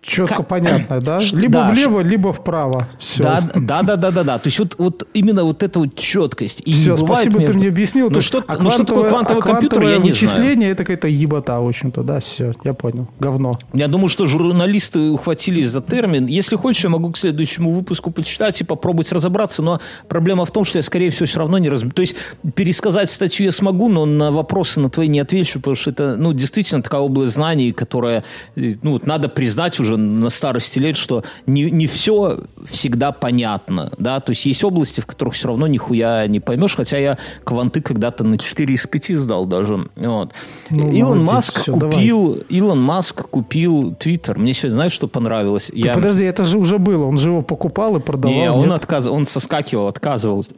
[0.05, 0.47] Четко как...
[0.47, 1.19] понятно, да?
[1.31, 2.87] Либо да, влево, либо вправо.
[2.99, 3.23] Все.
[3.23, 4.37] Да, да, да, да, да, да.
[4.37, 6.61] То есть вот, вот именно вот эта вот четкость.
[6.63, 7.53] И Все, спасибо, между...
[7.53, 8.11] ты мне объяснил.
[8.11, 11.59] Ну, что, а ну, что такое квантовый а компьютер, я не вычисление это какая-то ебота,
[11.59, 13.07] в общем-то, да, все, я понял.
[13.19, 13.53] Говно.
[13.73, 16.27] Я думаю, что журналисты ухватились за термин.
[16.27, 20.65] Если хочешь, я могу к следующему выпуску почитать и попробовать разобраться, но проблема в том,
[20.65, 21.93] что я, скорее всего, все равно не разберу.
[21.93, 22.15] То есть
[22.53, 26.31] пересказать статью я смогу, но на вопросы на твои не отвечу, потому что это, ну,
[26.31, 28.23] действительно такая область знаний, которая,
[28.55, 34.31] ну, надо признать уже на старости лет, что не, не все всегда понятно, да, то
[34.31, 38.37] есть есть области, в которых все равно нихуя не поймешь, хотя я кванты когда-то на
[38.37, 40.33] 4 из 5 сдал даже, вот.
[40.69, 42.45] Ну, Илон молодец, Маск все, купил, давай.
[42.49, 45.71] Илон Маск купил Твиттер, мне сегодня, знаешь, что понравилось?
[45.73, 45.93] Я...
[45.93, 49.07] Подожди, это же уже было, он же его покупал и продавал, Не, он, отказ...
[49.07, 50.51] он соскакивал, отказывался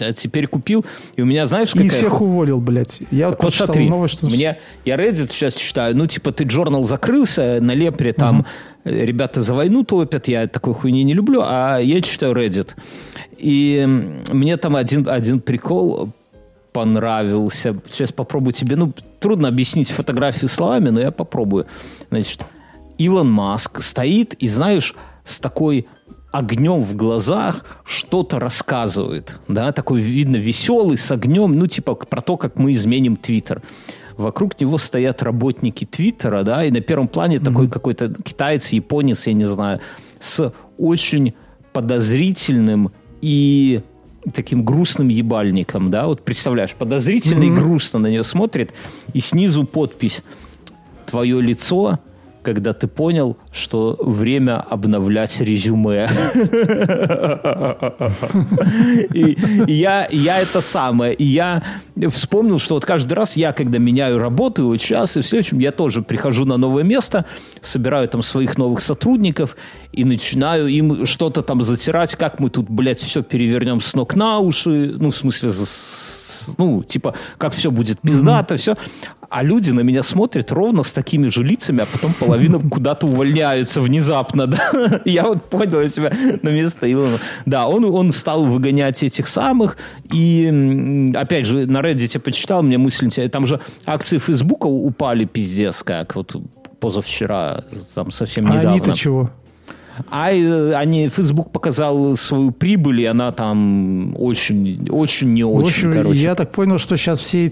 [0.00, 0.84] а теперь купил,
[1.16, 1.86] и у меня, знаешь, какая...
[1.86, 3.02] И всех уволил, блядь.
[3.10, 4.26] Я так вот смотри, новость, что...
[4.26, 8.46] мне, я Reddit сейчас читаю, ну, типа, ты журнал закрылся, на Лепре там угу.
[8.84, 12.70] ребята за войну топят, я такой хуйни не люблю, а я читаю Reddit.
[13.38, 13.84] И
[14.28, 16.10] мне там один, один прикол
[16.72, 17.76] понравился.
[17.90, 21.66] Сейчас попробую тебе, ну, трудно объяснить фотографию словами, но я попробую.
[22.10, 22.42] Значит,
[22.98, 24.94] Илон Маск стоит и, знаешь,
[25.24, 25.86] с такой
[26.32, 29.38] огнем в глазах что-то рассказывает.
[29.48, 33.62] Да, такой, видно, веселый, с огнем, ну, типа про то, как мы изменим Твиттер.
[34.16, 37.44] Вокруг него стоят работники Твиттера, да, и на первом плане mm-hmm.
[37.44, 39.80] такой какой-то китаец, японец, я не знаю,
[40.18, 41.34] с очень
[41.72, 42.92] подозрительным
[43.22, 43.82] и
[44.34, 47.56] таким грустным ебальником, да, вот представляешь, подозрительно mm-hmm.
[47.56, 48.74] и грустно на нее смотрит,
[49.14, 50.22] и снизу подпись
[51.06, 51.98] «Твое лицо
[52.42, 56.08] когда ты понял, что время обновлять резюме.
[59.14, 59.36] И
[59.66, 61.14] я, я это самое.
[61.14, 61.62] И я
[62.08, 65.72] вспомнил, что вот каждый раз я, когда меняю работу, вот сейчас и в следующем, я
[65.72, 67.24] тоже прихожу на новое место,
[67.60, 69.56] собираю там своих новых сотрудников
[69.92, 74.38] и начинаю им что-то там затирать, как мы тут, блядь, все перевернем с ног на
[74.38, 75.50] уши, ну, в смысле,
[76.58, 78.58] ну, типа, как все будет пиздато, mm-hmm.
[78.58, 78.76] все.
[79.28, 83.80] А люди на меня смотрят ровно с такими же лицами, а потом половина куда-то увольняются
[83.80, 85.00] внезапно, да.
[85.04, 86.12] Я вот понял себя
[86.42, 87.18] на место Илона.
[87.46, 89.76] Да, он, он стал выгонять этих самых,
[90.12, 95.82] и, опять же, на Reddit я почитал, мне мысль, там же акции Фейсбука упали пиздец
[95.82, 96.36] как, вот
[96.80, 97.62] позавчера,
[97.94, 98.70] там совсем недавно.
[98.70, 99.30] А они-то чего?
[100.10, 105.66] А э, они, Facebook показал свою прибыль, и она там очень, очень не очень, в
[105.66, 106.20] общем, короче.
[106.20, 107.48] Я так понял, что сейчас все эти